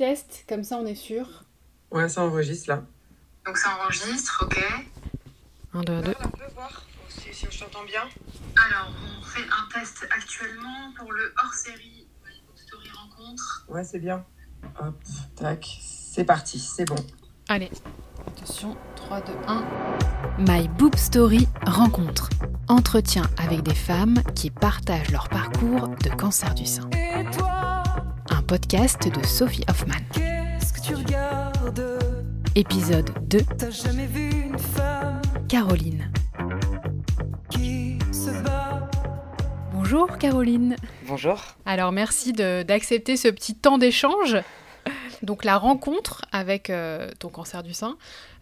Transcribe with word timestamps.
test, 0.00 0.46
comme 0.48 0.64
ça 0.64 0.78
on 0.78 0.86
est 0.86 0.94
sûr. 0.94 1.26
Ouais, 1.90 2.08
ça 2.08 2.22
enregistre 2.22 2.70
là. 2.70 2.82
Donc 3.44 3.58
ça 3.58 3.68
enregistre, 3.82 4.44
ok. 4.46 4.58
1, 5.74 5.82
2, 5.82 6.00
2. 6.00 6.14
On 6.24 6.28
peut 6.30 6.44
voir 6.54 6.82
si, 7.10 7.34
si 7.34 7.46
je 7.50 7.58
t'entends 7.60 7.84
bien. 7.84 8.04
Alors, 8.66 8.88
on 9.18 9.22
fait 9.22 9.42
un 9.44 9.78
test 9.78 10.06
actuellement 10.10 10.94
pour 10.98 11.12
le 11.12 11.34
hors-série 11.44 12.08
My 12.24 12.40
Book 12.46 12.56
Story 12.56 12.88
Rencontre. 12.94 13.66
Ouais, 13.68 13.84
c'est 13.84 13.98
bien. 13.98 14.24
Hop, 14.80 14.96
tac. 15.36 15.66
C'est 15.80 16.24
parti, 16.24 16.58
c'est 16.58 16.86
bon. 16.86 16.96
Allez, 17.48 17.70
attention, 18.26 18.78
3, 18.96 19.20
2, 19.20 19.32
1. 19.48 19.64
My 20.38 20.68
Boob 20.68 20.96
Story 20.96 21.46
rencontre. 21.66 22.30
Entretien 22.68 23.24
avec 23.36 23.62
des 23.62 23.74
femmes 23.74 24.22
qui 24.34 24.50
partagent 24.50 25.10
leur 25.10 25.28
parcours 25.28 25.88
de 25.88 26.08
cancer 26.08 26.54
du 26.54 26.64
sein. 26.64 26.88
Et 26.92 27.24
toi, 27.36 27.49
Un 27.49 27.49
podcast 28.50 29.06
de 29.08 29.24
Sophie 29.24 29.62
Hoffman. 29.70 29.94
qu'est-ce 30.12 30.72
que 30.72 30.80
tu 30.84 30.94
regardes? 30.96 32.00
Épisode 32.56 33.08
2, 33.28 33.42
T'as 33.56 33.70
jamais 33.70 34.06
vu 34.06 34.28
une 34.48 34.58
femme 34.58 35.22
Caroline. 35.48 36.10
qui 37.48 37.96
se 38.12 38.30
bat? 38.42 38.90
Bonjour 39.72 40.18
Caroline. 40.18 40.74
Bonjour. 41.06 41.40
Alors 41.64 41.92
merci 41.92 42.32
de- 42.32 42.64
d'accepter 42.64 43.16
ce 43.16 43.28
petit 43.28 43.54
temps 43.54 43.78
d'échange. 43.78 44.36
Donc 45.22 45.44
la 45.44 45.56
rencontre 45.56 46.22
avec 46.32 46.70
euh, 46.70 47.08
ton 47.20 47.28
cancer 47.28 47.62
du 47.62 47.72
sein, 47.72 47.96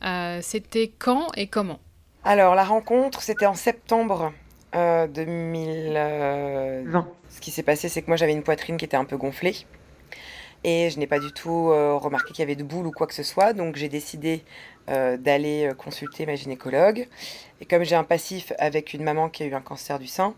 euh, 0.06 0.38
c'était 0.40 0.90
quand 0.98 1.26
et 1.36 1.48
comment? 1.48 1.80
Alors, 2.24 2.54
la 2.54 2.64
rencontre, 2.64 3.20
c'était 3.20 3.44
en 3.44 3.54
septembre 3.54 4.32
euh, 4.74 5.06
2020. 5.06 7.06
Ce 7.28 7.40
qui 7.42 7.50
s'est 7.50 7.62
passé, 7.62 7.90
c'est 7.90 8.00
que 8.00 8.06
moi, 8.06 8.16
j'avais 8.16 8.32
une 8.32 8.42
poitrine 8.42 8.78
qui 8.78 8.86
était 8.86 8.96
un 8.96 9.04
peu 9.04 9.18
gonflée. 9.18 9.54
Et 10.64 10.90
je 10.90 10.98
n'ai 10.98 11.06
pas 11.06 11.20
du 11.20 11.32
tout 11.32 11.70
euh, 11.70 11.94
remarqué 11.94 12.32
qu'il 12.32 12.40
y 12.40 12.42
avait 12.42 12.56
de 12.56 12.64
boules 12.64 12.86
ou 12.86 12.90
quoi 12.92 13.06
que 13.06 13.14
ce 13.14 13.22
soit. 13.22 13.52
Donc, 13.52 13.76
j'ai 13.76 13.88
décidé 13.88 14.44
euh, 14.90 15.16
d'aller 15.16 15.66
euh, 15.66 15.74
consulter 15.74 16.24
ma 16.24 16.34
gynécologue. 16.34 17.08
Et 17.60 17.66
comme 17.66 17.84
j'ai 17.84 17.94
un 17.94 18.04
passif 18.04 18.52
avec 18.58 18.94
une 18.94 19.04
maman 19.04 19.28
qui 19.28 19.42
a 19.42 19.46
eu 19.46 19.54
un 19.54 19.60
cancer 19.60 19.98
du 19.98 20.06
sein, 20.06 20.34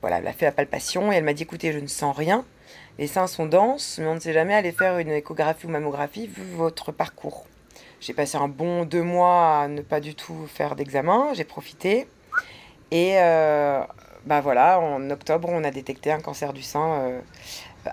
voilà, 0.00 0.18
elle 0.18 0.26
a 0.26 0.32
fait 0.32 0.46
la 0.46 0.52
palpation 0.52 1.12
et 1.12 1.16
elle 1.16 1.24
m'a 1.24 1.34
dit 1.34 1.42
écoutez, 1.42 1.72
je 1.72 1.78
ne 1.78 1.86
sens 1.86 2.16
rien. 2.16 2.46
Les 2.98 3.06
seins 3.06 3.26
sont 3.26 3.44
denses, 3.44 3.98
mais 3.98 4.06
on 4.06 4.14
ne 4.14 4.20
sait 4.20 4.32
jamais 4.32 4.54
aller 4.54 4.72
faire 4.72 4.98
une 4.98 5.10
échographie 5.10 5.66
ou 5.66 5.68
mammographie 5.68 6.26
vu 6.26 6.42
votre 6.54 6.92
parcours. 6.92 7.46
J'ai 8.00 8.14
passé 8.14 8.38
un 8.38 8.48
bon 8.48 8.86
deux 8.86 9.02
mois 9.02 9.60
à 9.60 9.68
ne 9.68 9.82
pas 9.82 10.00
du 10.00 10.14
tout 10.14 10.46
faire 10.46 10.76
d'examen, 10.76 11.34
j'ai 11.34 11.44
profité. 11.44 12.08
Et 12.90 13.18
euh, 13.18 13.82
bah 14.24 14.40
voilà, 14.40 14.80
en 14.80 15.10
octobre, 15.10 15.48
on 15.50 15.62
a 15.62 15.70
détecté 15.70 16.10
un 16.10 16.20
cancer 16.20 16.54
du 16.54 16.62
sein 16.62 17.20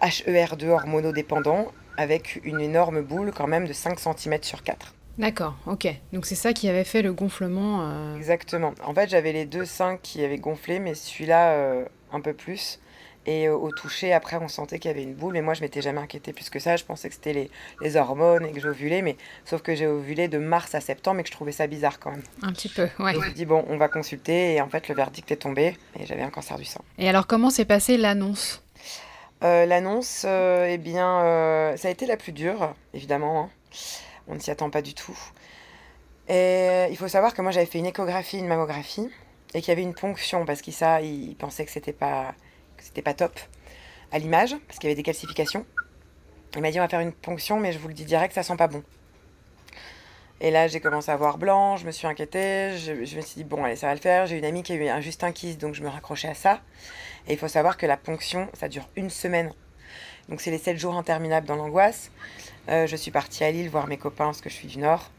HER2 0.02 0.68
hormonodépendant 0.70 1.72
avec 1.98 2.40
une 2.44 2.60
énorme 2.62 3.02
boule 3.02 3.32
quand 3.36 3.48
même 3.48 3.68
de 3.68 3.74
5 3.74 4.00
cm 4.00 4.38
sur 4.44 4.64
4. 4.64 4.94
D'accord, 5.18 5.56
ok. 5.66 5.88
Donc 6.14 6.26
c'est 6.28 6.36
ça 6.36 6.54
qui 6.54 6.70
avait 6.70 6.84
fait 6.84 7.02
le 7.02 7.12
gonflement. 7.12 7.80
euh, 7.82 8.16
Exactement. 8.18 8.74
En 8.84 8.94
fait, 8.94 9.10
j'avais 9.10 9.32
les 9.34 9.46
deux 9.46 9.66
seins 9.66 9.98
qui 9.98 10.24
avaient 10.24 10.38
gonflé, 10.38 10.80
mais 10.80 10.94
celui-là 10.94 11.54
euh, 11.54 11.86
un 12.12 12.22
peu 12.22 12.34
plus. 12.34 12.80
Et 13.26 13.48
euh, 13.50 13.56
au 13.58 13.72
toucher, 13.72 14.14
après, 14.14 14.38
on 14.38 14.48
sentait 14.48 14.78
qu'il 14.80 14.90
y 14.90 14.94
avait 14.94 15.04
une 15.04 15.16
boule. 15.16 15.34
Mais 15.34 15.42
moi, 15.42 15.54
je 15.56 15.62
m'étais 15.62 15.82
jamais 15.82 16.00
inquiétée 16.00 16.32
plus 16.34 16.50
que 16.52 16.60
ça. 16.60 16.78
Je 16.78 16.86
pensais 16.86 17.10
que 17.10 17.16
c'était 17.16 17.34
les, 17.34 17.50
les 17.82 17.96
hormones 17.98 18.46
et 18.46 18.52
que 18.54 18.60
j'ovulais. 18.62 19.02
Mais 19.02 19.18
sauf 19.44 19.62
que 19.64 19.74
j'ai 19.76 19.86
ovulé 19.88 20.28
de 20.30 20.38
mars 20.38 20.76
à 20.76 20.80
septembre 20.82 21.20
et 21.20 21.24
que 21.24 21.30
je 21.30 21.34
trouvais 21.34 21.52
ça 21.52 21.66
bizarre 21.68 22.00
quand 22.00 22.12
même. 22.12 22.24
Un 22.44 22.54
petit 22.54 22.70
peu, 22.70 22.88
ouais. 23.00 23.14
Donc, 23.14 23.24
je 23.24 23.30
me 23.30 23.34
dis, 23.34 23.46
bon, 23.46 23.66
on 23.68 23.76
va 23.78 23.90
consulter. 23.90 24.54
Et 24.54 24.62
en 24.62 24.70
fait, 24.70 24.88
le 24.88 24.96
verdict 24.96 25.30
est 25.32 25.36
tombé. 25.38 25.76
Et 26.00 26.06
j'avais 26.06 26.22
un 26.22 26.30
cancer 26.30 26.58
du 26.58 26.64
sein. 26.64 26.80
Et 27.00 27.10
alors 27.10 27.26
comment 27.28 27.50
s'est 27.50 27.66
passée 27.66 27.98
l'annonce? 27.98 28.62
Euh, 29.44 29.66
L'annonce, 29.66 30.24
euh, 30.28 30.66
eh 30.68 30.78
bien, 30.78 31.22
euh, 31.24 31.78
ça 31.78 31.90
a 31.90 31.92
été 31.92 32.06
la 32.06 32.18
plus 32.18 32.32
dure, 32.32 32.74
évidemment. 32.94 33.42
hein. 33.42 33.50
On 34.28 34.36
ne 34.36 34.40
s'y 34.40 34.52
attend 34.52 34.70
pas 34.70 34.82
du 34.82 34.94
tout. 34.94 35.18
Et 36.28 36.88
il 36.90 36.98
faut 36.98 37.08
savoir 37.08 37.34
que 37.34 37.42
moi, 37.42 37.52
j'avais 37.52 37.66
fait 37.66 37.78
une 37.80 37.86
échographie, 37.86 38.40
une 38.40 38.48
mammographie, 38.48 39.10
et 39.54 39.62
qu'il 39.62 39.70
y 39.70 39.72
avait 39.72 39.84
une 39.84 39.94
ponction, 39.94 40.46
parce 40.46 40.62
qu'il 40.62 40.74
ça, 40.74 41.00
que 41.00 41.72
c'était 41.72 41.94
pas, 41.94 42.34
que 42.78 42.84
c'était 42.84 43.02
pas 43.02 43.14
top 43.14 43.40
à 44.12 44.20
l'image, 44.20 44.56
parce 44.68 44.80
qu'il 44.80 44.90
y 44.90 44.92
avait 44.92 44.96
des 44.96 45.04
calcifications. 45.04 45.66
Il 46.56 46.62
m'a 46.62 46.72
dit, 46.72 46.80
on 46.80 46.84
va 46.84 46.90
faire 46.90 47.00
une 47.00 47.14
ponction, 47.14 47.60
mais 47.60 47.72
je 47.72 47.80
vous 47.80 47.88
le 47.88 47.94
dis 47.94 48.06
direct, 48.06 48.34
ça 48.34 48.44
sent 48.44 48.58
pas 48.58 48.68
bon. 48.68 48.84
Et 50.40 50.52
là, 50.52 50.68
j'ai 50.68 50.80
commencé 50.80 51.10
à 51.10 51.16
voir 51.16 51.40
blanc, 51.40 51.78
je 51.78 51.86
me 51.86 51.92
suis 51.92 52.06
inquiétée, 52.06 52.78
je, 52.78 52.92
me 52.94 53.06
suis 53.06 53.36
dit, 53.38 53.44
bon, 53.44 53.64
allez, 53.64 53.76
ça 53.76 53.88
va 53.88 53.96
le 53.96 54.00
faire. 54.00 54.28
J'ai 54.28 54.38
une 54.38 54.46
amie 54.46 54.62
qui 54.62 54.72
a 54.74 54.76
eu 54.76 54.88
un 54.88 55.02
juste 55.02 55.26
kyste, 55.34 55.60
donc 55.60 55.74
je 55.74 55.82
me 55.82 55.90
raccrochais 55.90 56.28
à 56.28 56.36
ça. 56.36 56.62
Et 57.28 57.34
il 57.34 57.40
faut 57.40 57.48
savoir 57.48 57.76
que 57.76 57.88
la 57.88 57.98
ponction, 57.98 58.48
ça 58.54 58.68
dure 58.68 58.88
une 58.96 59.10
semaine. 59.10 59.52
Donc 60.30 60.42
c'est 60.42 60.52
les 60.52 60.58
7 60.58 60.78
jours 60.78 60.96
interminables 60.96 61.48
dans 61.48 61.56
l'angoisse. 61.56 62.12
Euh, 62.70 62.86
je 62.86 62.96
suis 62.96 63.12
partie 63.12 63.44
à 63.44 63.52
Lille 63.52 63.70
voir 63.70 63.88
mes 63.88 63.98
copains 63.98 64.26
parce 64.26 64.42
que 64.42 64.50
je 64.50 64.56
suis 64.56 64.68
du 64.68 64.78
Nord 64.78 65.10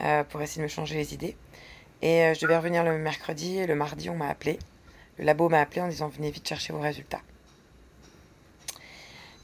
euh, 0.00 0.24
pour 0.24 0.40
essayer 0.40 0.60
de 0.60 0.64
me 0.64 0.68
changer 0.68 0.94
les 0.94 1.14
idées. 1.14 1.36
Et 2.00 2.22
euh, 2.22 2.34
je 2.34 2.40
devais 2.40 2.56
revenir 2.56 2.84
le 2.84 2.96
mercredi 2.98 3.58
et 3.58 3.66
le 3.66 3.74
mardi 3.74 4.08
on 4.08 4.14
m'a 4.14 4.28
appelé. 4.28 4.58
Le 5.18 5.24
labo 5.24 5.48
m'a 5.48 5.60
appelé 5.60 5.80
en 5.80 5.88
disant 5.88 6.08
venez 6.08 6.30
vite 6.30 6.48
chercher 6.48 6.72
vos 6.72 6.80
résultats. 6.80 7.22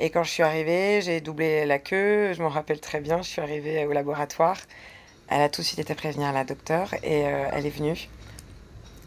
Et 0.01 0.11
quand 0.11 0.25
je 0.25 0.31
suis 0.31 0.43
arrivée, 0.43 1.01
j'ai 1.03 1.21
doublé 1.21 1.65
la 1.65 1.79
queue. 1.79 2.33
Je 2.33 2.43
m'en 2.43 2.49
rappelle 2.49 2.81
très 2.81 3.01
bien. 3.01 3.23
Je 3.23 3.29
suis 3.29 3.41
arrivée 3.41 3.85
au 3.87 3.93
laboratoire. 3.93 4.57
Elle 5.35 5.41
a 5.41 5.49
tout 5.49 5.63
de 5.63 5.67
suite 5.67 5.79
été 5.79 5.95
prévenir 5.95 6.31
la 6.33 6.45
docteure 6.45 6.93
et 7.03 7.27
euh, 7.27 7.47
elle 7.53 7.65
est 7.65 7.71
venue. 7.71 8.09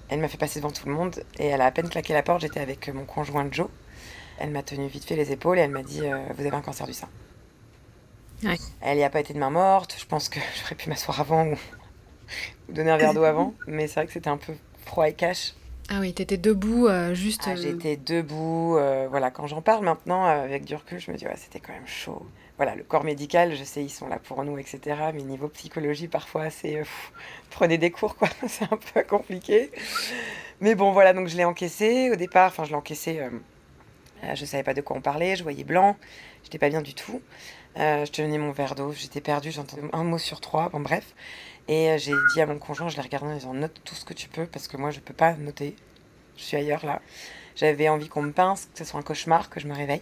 Elle 0.10 0.20
m'a 0.20 0.28
fait 0.28 0.38
passer 0.38 0.60
devant 0.60 0.72
tout 0.72 0.88
le 0.88 0.94
monde 0.94 1.24
et 1.38 1.46
elle 1.46 1.62
a 1.62 1.66
à 1.66 1.72
peine 1.72 1.88
claqué 1.88 2.14
la 2.14 2.24
porte. 2.24 2.42
J'étais 2.42 2.60
avec 2.60 2.88
mon 2.90 3.06
conjoint 3.06 3.48
Joe. 3.52 3.68
Elle 4.40 4.50
m'a 4.50 4.64
tenu 4.64 4.88
vite 4.88 5.06
fait 5.06 5.16
les 5.16 5.32
épaules 5.32 5.60
et 5.60 5.62
elle 5.62 5.72
m'a 5.72 5.84
dit 5.84 6.02
euh, 6.04 6.18
Vous 6.36 6.46
avez 6.46 6.56
un 6.56 6.62
cancer 6.62 6.88
du 6.88 6.94
sein. 6.94 7.08
Ouais. 8.44 8.58
Elle 8.82 8.98
n'y 8.98 9.04
a 9.04 9.10
pas 9.10 9.20
été 9.20 9.34
de 9.34 9.40
main 9.40 9.52
morte. 9.52 9.96
Je 10.00 10.06
pense 10.06 10.30
que 10.30 10.40
j'aurais 10.62 10.76
pu 10.76 10.90
m'asseoir 10.90 11.20
avant 11.22 11.46
ou, 11.46 11.54
ou 12.70 12.74
donner 12.74 12.90
un 12.92 12.98
verre 12.98 13.14
d'eau 13.14 13.24
avant. 13.24 13.54
Mais 13.68 13.88
c'est 13.88 13.96
vrai 13.96 14.08
que 14.08 14.14
c'était 14.14 14.30
un 14.30 14.38
peu 14.38 14.54
froid 14.86 15.08
et 15.08 15.14
cash. 15.14 15.54
Ah 15.90 16.00
oui, 16.00 16.14
t'étais 16.16 16.38
debout, 16.38 16.88
euh, 16.88 17.14
juste... 17.14 17.44
Ah, 17.46 17.52
euh, 17.52 17.56
J'étais 17.58 17.96
debout. 17.96 18.76
euh, 18.78 19.06
voilà, 19.08 19.30
quand 19.30 19.46
j'en 19.46 19.62
parle 19.62 19.86
maintenant, 19.86 20.26
euh, 20.26 20.44
avec 20.44 20.66
du 20.66 20.74
recul, 20.74 21.00
je 21.00 21.12
me 21.12 21.16
dis 21.18 21.26
Ouais, 21.26 21.36
c'était 21.38 21.60
quand 21.60 21.74
même 21.74 21.86
chaud. 21.86 22.26
Voilà, 22.58 22.76
le 22.76 22.84
corps 22.84 23.04
médical, 23.04 23.54
je 23.56 23.64
sais, 23.66 23.84
ils 23.84 23.90
sont 23.90 24.08
là 24.08 24.18
pour 24.20 24.44
nous, 24.46 24.58
etc. 24.58 25.12
Mais 25.14 25.24
niveau 25.24 25.50
psychologie, 25.50 26.08
parfois, 26.08 26.50
c'est. 26.50 26.78
euh, 26.78 26.84
prenez 27.50 27.78
des 27.78 27.92
cours, 27.92 28.16
quoi. 28.16 28.30
c'est 28.48 28.66
un 28.72 28.78
peu 28.94 29.04
compliqué. 29.04 29.72
Mais 30.62 30.76
bon, 30.76 30.92
voilà, 30.92 31.14
donc 31.14 31.28
je 31.28 31.38
l'ai 31.38 31.46
encaissé 31.46 32.12
au 32.12 32.16
départ. 32.16 32.48
Enfin, 32.50 32.64
je 32.64 32.70
l'ai 32.70 32.76
encaissé. 32.76 33.20
euh, 33.20 33.30
euh, 34.24 34.36
je 34.36 34.46
savais 34.46 34.64
pas 34.64 34.74
de 34.74 34.82
quoi 34.82 34.98
on 34.98 35.02
parlait, 35.02 35.36
je 35.36 35.44
voyais 35.44 35.64
blanc, 35.64 35.98
j'étais 36.44 36.58
pas 36.60 36.70
bien 36.70 36.82
du 36.82 36.94
tout. 36.94 37.22
Euh, 37.78 38.06
je 38.06 38.12
tenais 38.12 38.38
mon 38.38 38.52
verre 38.52 38.76
d'eau, 38.76 38.94
j'étais 38.94 39.22
perdue, 39.22 39.52
j'entendais 39.52 39.84
un 39.94 40.04
mot 40.04 40.18
sur 40.18 40.42
trois, 40.42 40.70
bon 40.70 40.80
bref. 40.80 41.16
Et 41.68 41.98
j'ai 42.00 42.14
dit 42.34 42.42
à 42.42 42.46
mon 42.48 42.60
conjoint, 42.60 42.90
je 42.90 42.96
l'ai 42.98 43.02
regardé 43.04 43.28
en 43.30 43.36
disant 43.36 43.54
note 43.54 43.82
tout 43.84 43.96
ce 43.96 44.06
que 44.06 44.14
tu 44.14 44.30
peux 44.30 44.46
parce 44.48 44.68
que 44.68 44.78
moi 44.78 44.92
je 44.92 45.00
peux 45.02 45.14
pas 45.14 45.34
noter, 45.36 45.76
je 46.38 46.44
suis 46.44 46.58
ailleurs 46.58 46.86
là. 46.86 47.02
J'avais 47.56 47.90
envie 47.90 48.10
qu'on 48.10 48.22
me 48.24 48.32
pince, 48.34 48.68
que 48.74 48.80
ce 48.80 48.86
soit 48.86 49.00
un 49.00 49.04
cauchemar, 49.04 49.50
que 49.50 49.60
je 49.60 49.68
me 49.68 49.76
réveille. 49.76 50.02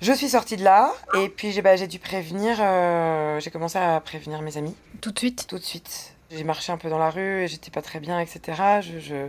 Je 0.00 0.12
suis 0.12 0.30
sortie 0.30 0.56
de 0.56 0.64
là 0.64 0.92
et 1.12 1.28
puis 1.28 1.52
j'ai 1.52 1.60
bah, 1.62 1.76
dû 1.76 1.98
prévenir, 1.98 2.56
euh, 2.60 3.38
j'ai 3.40 3.50
commencé 3.50 3.78
à 3.78 4.00
prévenir 4.00 4.40
mes 4.40 4.56
amis 4.56 4.74
Tout 5.02 5.10
de 5.10 5.18
suite? 5.18 5.46
Tout 5.46 5.58
de 5.58 5.62
suite. 5.62 6.14
J'ai 6.30 6.44
marché 6.44 6.72
un 6.72 6.78
peu 6.78 6.88
dans 6.88 6.98
la 6.98 7.10
rue 7.10 7.42
et 7.42 7.48
j'étais 7.48 7.70
pas 7.70 7.82
très 7.82 8.00
bien, 8.00 8.18
etc. 8.20 8.80
Je, 8.80 8.98
je- 8.98 9.28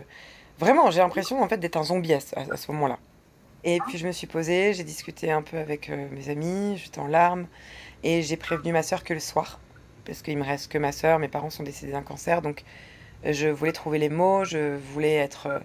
Vraiment, 0.59 0.91
j'ai 0.91 0.99
l'impression 0.99 1.41
en 1.41 1.49
fait 1.49 1.57
d'être 1.57 1.75
un 1.77 1.83
zombie 1.83 2.13
à, 2.13 2.19
ce- 2.19 2.35
à 2.37 2.55
ce 2.55 2.71
moment-là. 2.71 2.99
Et 3.63 3.79
puis 3.81 3.97
je 3.97 4.07
me 4.07 4.11
suis 4.11 4.27
posée, 4.27 4.73
j'ai 4.73 4.83
discuté 4.83 5.31
un 5.31 5.41
peu 5.41 5.57
avec 5.57 5.89
euh, 5.89 6.07
mes 6.11 6.29
amis, 6.29 6.77
j'étais 6.77 6.99
en 6.99 7.07
larmes 7.07 7.47
et 8.03 8.21
j'ai 8.21 8.37
prévenu 8.37 8.71
ma 8.71 8.83
soeur 8.83 9.03
que 9.03 9.13
le 9.13 9.19
soir 9.19 9.59
parce 10.05 10.21
qu'il 10.21 10.37
me 10.37 10.43
reste 10.43 10.71
que 10.71 10.77
ma 10.77 10.91
soeur, 10.91 11.19
mes 11.19 11.27
parents 11.27 11.49
sont 11.49 11.63
décédés 11.63 11.91
d'un 11.91 12.01
cancer, 12.01 12.41
donc 12.41 12.63
euh, 13.25 13.33
je 13.33 13.47
voulais 13.49 13.71
trouver 13.71 13.99
les 13.99 14.09
mots, 14.09 14.45
je 14.45 14.75
voulais 14.93 15.15
être 15.15 15.47
euh, 15.47 15.59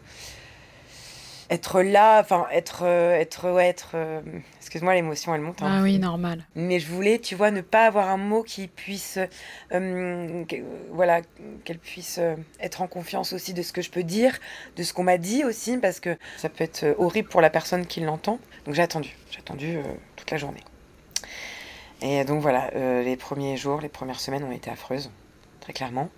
être 1.50 1.80
là, 1.82 2.20
enfin 2.20 2.46
être 2.52 2.80
euh, 2.84 3.12
être 3.14 3.50
ouais, 3.52 3.68
être. 3.68 3.92
euh, 3.94 4.20
Excuse-moi, 4.60 4.94
l'émotion 4.94 5.34
elle 5.34 5.40
monte. 5.42 5.62
hein. 5.62 5.76
Ah 5.78 5.82
oui, 5.82 5.98
normal. 5.98 6.44
Mais 6.56 6.80
je 6.80 6.88
voulais, 6.88 7.18
tu 7.20 7.34
vois, 7.36 7.50
ne 7.52 7.60
pas 7.60 7.86
avoir 7.86 8.08
un 8.08 8.16
mot 8.16 8.42
qui 8.42 8.66
puisse, 8.66 9.18
euh, 9.72 10.44
que- 10.44 10.56
voilà, 10.90 11.20
qu'elle 11.64 11.78
puisse 11.78 12.18
être 12.60 12.82
en 12.82 12.88
confiance 12.88 13.32
aussi 13.32 13.54
de 13.54 13.62
ce 13.62 13.72
que 13.72 13.80
je 13.82 13.90
peux 13.90 14.02
dire, 14.02 14.36
de 14.76 14.82
ce 14.82 14.92
qu'on 14.92 15.04
m'a 15.04 15.18
dit 15.18 15.44
aussi, 15.44 15.78
parce 15.78 16.00
que 16.00 16.16
ça 16.36 16.48
peut 16.48 16.64
être 16.64 16.94
horrible 16.98 17.28
pour 17.28 17.40
la 17.40 17.50
personne 17.50 17.86
qui 17.86 18.00
l'entend. 18.00 18.40
Donc 18.64 18.74
j'ai 18.74 18.82
attendu, 18.82 19.16
j'ai 19.30 19.38
attendu 19.38 19.76
euh, 19.76 19.82
toute 20.16 20.30
la 20.32 20.36
journée. 20.36 20.62
Et 22.02 22.24
donc 22.24 22.42
voilà, 22.42 22.70
les 23.02 23.16
premiers 23.16 23.56
jours, 23.56 23.80
les 23.80 23.88
premières 23.88 24.20
semaines 24.20 24.44
ont 24.44 24.52
été 24.52 24.70
affreuses, 24.70 25.10
très 25.60 25.72
clairement. 25.72 26.10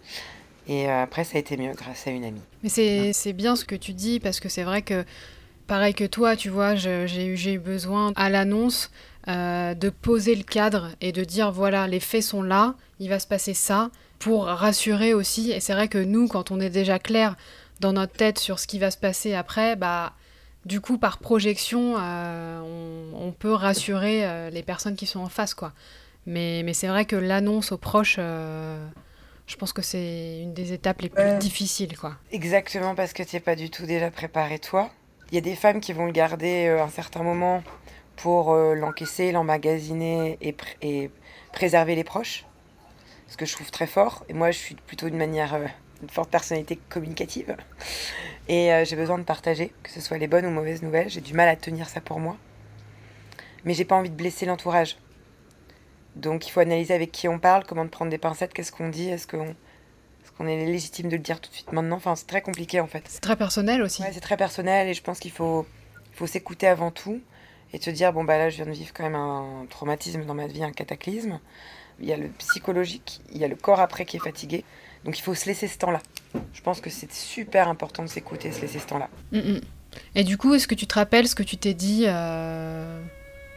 Et 0.69 0.89
euh, 0.89 1.03
après, 1.03 1.25
ça 1.25 1.37
a 1.37 1.41
été 1.41 1.57
mieux 1.57 1.73
grâce 1.73 2.07
à 2.07 2.11
une 2.11 2.25
amie. 2.25 2.43
Mais 2.63 2.69
c'est 2.69 3.13
c'est 3.15 3.33
bien 3.33 3.57
ce 3.57 3.65
que 3.65 3.75
tu 3.75 3.95
dis 3.95 4.21
parce 4.21 4.39
que 4.39 4.51
c'est 4.51 4.65
vrai 4.65 4.83
que, 4.83 5.05
pareil 5.67 5.95
que 5.95 6.05
toi, 6.05 6.37
tu 6.37 6.51
vois, 6.51 6.75
j'ai 6.75 7.27
eu, 7.27 7.59
besoin 7.59 8.13
à 8.17 8.29
l'annonce 8.29 8.91
euh, 9.29 9.75
de 9.75 9.89
poser 9.89 10.35
le 10.35 10.43
cadre 10.45 10.91
et 11.01 11.11
de 11.11 11.25
dire 11.25 11.51
voilà, 11.51 11.87
les 11.87 12.01
faits 12.01 12.23
sont 12.23 12.43
là, 12.43 12.75
il 13.01 13.09
va 13.09 13.19
se 13.19 13.27
passer 13.27 13.55
ça, 13.55 13.91
pour 14.19 14.45
rassurer 14.45 15.15
aussi. 15.15 15.51
Et 15.53 15.61
c'est 15.61 15.73
vrai 15.73 15.89
que 15.89 15.99
nous, 15.99 16.29
quand 16.29 16.51
on 16.51 16.61
est 16.61 16.71
déjà 16.71 16.99
clair 16.99 17.37
dans 17.81 17.95
notre 17.95 18.13
tête 18.13 18.39
sur 18.39 18.59
ce 18.59 18.67
qui 18.67 18.79
va 18.79 18.91
se 18.91 18.99
passer 18.99 19.35
après, 19.35 19.75
bah 19.75 20.13
du 20.67 20.83
coup, 20.83 20.99
par 20.99 21.17
projection, 21.17 21.95
euh, 21.99 22.61
on, 23.15 23.33
peut 23.33 23.53
rassurer 23.53 24.51
les 24.51 24.63
personnes 24.63 24.97
qui 24.97 25.07
sont 25.07 25.21
en 25.21 25.29
face, 25.29 25.55
quoi. 25.55 25.73
Mais, 26.27 26.63
mais 26.63 26.75
c'est 26.75 26.89
vrai 26.89 27.07
que 27.07 27.17
l'annonce 27.17 27.73
aux 27.73 27.79
proches, 27.79 28.19
je 29.49 29.57
pense 29.57 29.73
que 29.73 29.83
c'est 29.83 30.41
une 30.43 30.55
des 30.55 30.73
étapes 30.73 31.01
les 31.01 31.09
plus 31.09 31.23
Ouais. 31.25 31.39
difficiles, 31.39 31.97
quoi. 31.99 32.15
Exactement 32.31 32.95
parce 32.95 33.13
que 33.13 33.23
tu 33.25 33.35
n'es 33.35 33.41
pas 33.41 33.57
du 33.57 33.71
tout 33.71 33.87
déjà 33.87 34.11
préparé 34.11 34.59
toi. 34.61 34.91
Il 35.31 35.35
y 35.35 35.39
a 35.39 35.41
des 35.41 35.57
femmes 35.57 35.81
qui 35.81 35.93
vont 35.93 36.07
le 36.07 36.13
garder 36.13 36.67
euh, 36.69 36.83
un 36.85 36.89
certain 36.89 37.23
moment 37.23 37.63
pour 38.17 38.53
euh, 38.53 38.75
l'encaisser, 38.75 39.33
l'emmagasiner 39.33 40.39
et, 40.41 40.53
pr- 40.53 40.77
et 40.83 41.11
préserver 41.53 41.95
les 41.97 42.05
proches. 42.05 42.45
Ce 43.29 43.37
que 43.37 43.45
je 43.47 43.53
trouve 43.55 43.71
très 43.71 43.87
fort. 43.87 44.25
Et 44.29 44.33
moi, 44.33 44.51
je 44.51 44.59
suis 44.59 44.75
plutôt 44.75 45.09
d'une 45.09 45.19
manière, 45.19 45.55
euh, 45.55 45.67
une 46.03 46.09
forte 46.09 46.31
personnalité 46.31 46.79
communicative. 46.89 47.57
Et 48.49 48.71
j'ai 48.87 48.97
besoin 48.97 49.19
de 49.19 49.25
partager, 49.25 49.73
que 49.83 49.91
ce 49.91 50.01
soit 50.01 50.17
les 50.17 50.27
bonnes 50.27 50.47
ou 50.47 50.51
mauvaises 50.51 50.81
nouvelles. 50.83 51.11
J'ai 51.11 51.21
du 51.21 51.35
mal 51.35 51.49
à 51.49 51.57
tenir 51.57 51.87
ça 51.91 52.01
pour 52.01 52.19
moi. 52.19 52.37
Mais 53.65 53.75
j'ai 53.75 53.85
pas 53.85 53.97
envie 53.97 54.09
de 54.09 54.15
blesser 54.15 54.47
l'entourage. 54.47 54.97
Donc 56.17 56.47
il 56.47 56.51
faut 56.51 56.61
analyser 56.61 56.95
avec 56.95 57.13
qui 57.13 57.29
on 57.29 57.39
parle, 57.39 57.65
comment 57.65 57.85
de 57.85 57.91
prendre 57.91 58.11
des 58.11 58.19
pincettes, 58.19 58.53
qu'est-ce 58.53 58.73
qu'on 58.73 58.89
dit, 58.89 59.09
est-ce 59.09 59.27
qu'on 59.27 59.55
qu'on 60.39 60.47
est 60.47 60.65
légitime 60.65 61.09
de 61.09 61.17
le 61.17 61.23
dire 61.23 61.41
tout 61.41 61.51
de 61.51 61.55
suite 61.55 61.73
maintenant? 61.73 61.97
Enfin, 61.97 62.15
c'est 62.15 62.27
très 62.27 62.43
compliqué 62.43 62.81
en 62.81 62.87
fait. 62.87 63.03
C'est 63.09 63.21
très 63.21 63.37
personnel 63.37 63.83
aussi. 63.83 64.03
Ouais, 64.03 64.11
c'est 64.13 64.21
très 64.21 64.37
personnel 64.37 64.89
et 64.89 64.95
je 64.95 65.03
pense 65.03 65.19
qu'il 65.19 65.33
faut, 65.33 65.67
faut 66.13 66.29
s'écouter 66.29 66.69
avant 66.69 66.93
tout 66.93 67.21
et 67.73 67.79
te 67.79 67.91
dire 67.91 68.13
bon 68.13 68.25
bah 68.25 68.39
là 68.39 68.49
je 68.49 68.57
viens 68.57 68.67
de 68.67 68.71
vivre 68.71 68.93
quand 68.95 69.03
même 69.03 69.17
un 69.17 69.67
traumatisme 69.69 70.25
dans 70.25 70.35
ma 70.35 70.47
vie, 70.47 70.63
un 70.63 70.73
cataclysme. 70.73 71.41
Il 72.01 72.07
y 72.07 72.13
a 72.13 72.17
le 72.17 72.29
psychologique, 72.29 73.21
il 73.33 73.39
y 73.39 73.45
a 73.45 73.49
le 73.49 73.57
corps 73.57 73.81
après 73.81 74.05
qui 74.05 74.17
est 74.17 74.21
fatigué. 74.21 74.65
Donc 75.05 75.19
il 75.19 75.23
faut 75.23 75.35
se 75.35 75.47
laisser 75.47 75.67
ce 75.67 75.79
temps-là. 75.79 76.01
Je 76.53 76.63
pense 76.63 76.81
que 76.81 76.91
c'est 76.91 77.13
super 77.13 77.69
important 77.69 78.05
de 78.05 78.09
s'écouter, 78.09 78.53
se 78.53 78.61
laisser 78.61 78.79
ce 78.79 78.87
temps-là. 78.87 79.09
Mm, 79.33 79.39
mm. 79.39 79.61
Et 80.15 80.23
du 80.23 80.37
coup, 80.37 80.55
est-ce 80.55 80.69
que 80.69 80.75
tu 80.77 80.87
te 80.87 80.95
rappelles 80.95 81.27
ce 81.27 81.35
que 81.35 81.43
tu 81.43 81.57
t'es 81.57 81.75
dit, 81.75 82.05
euh, 82.07 83.01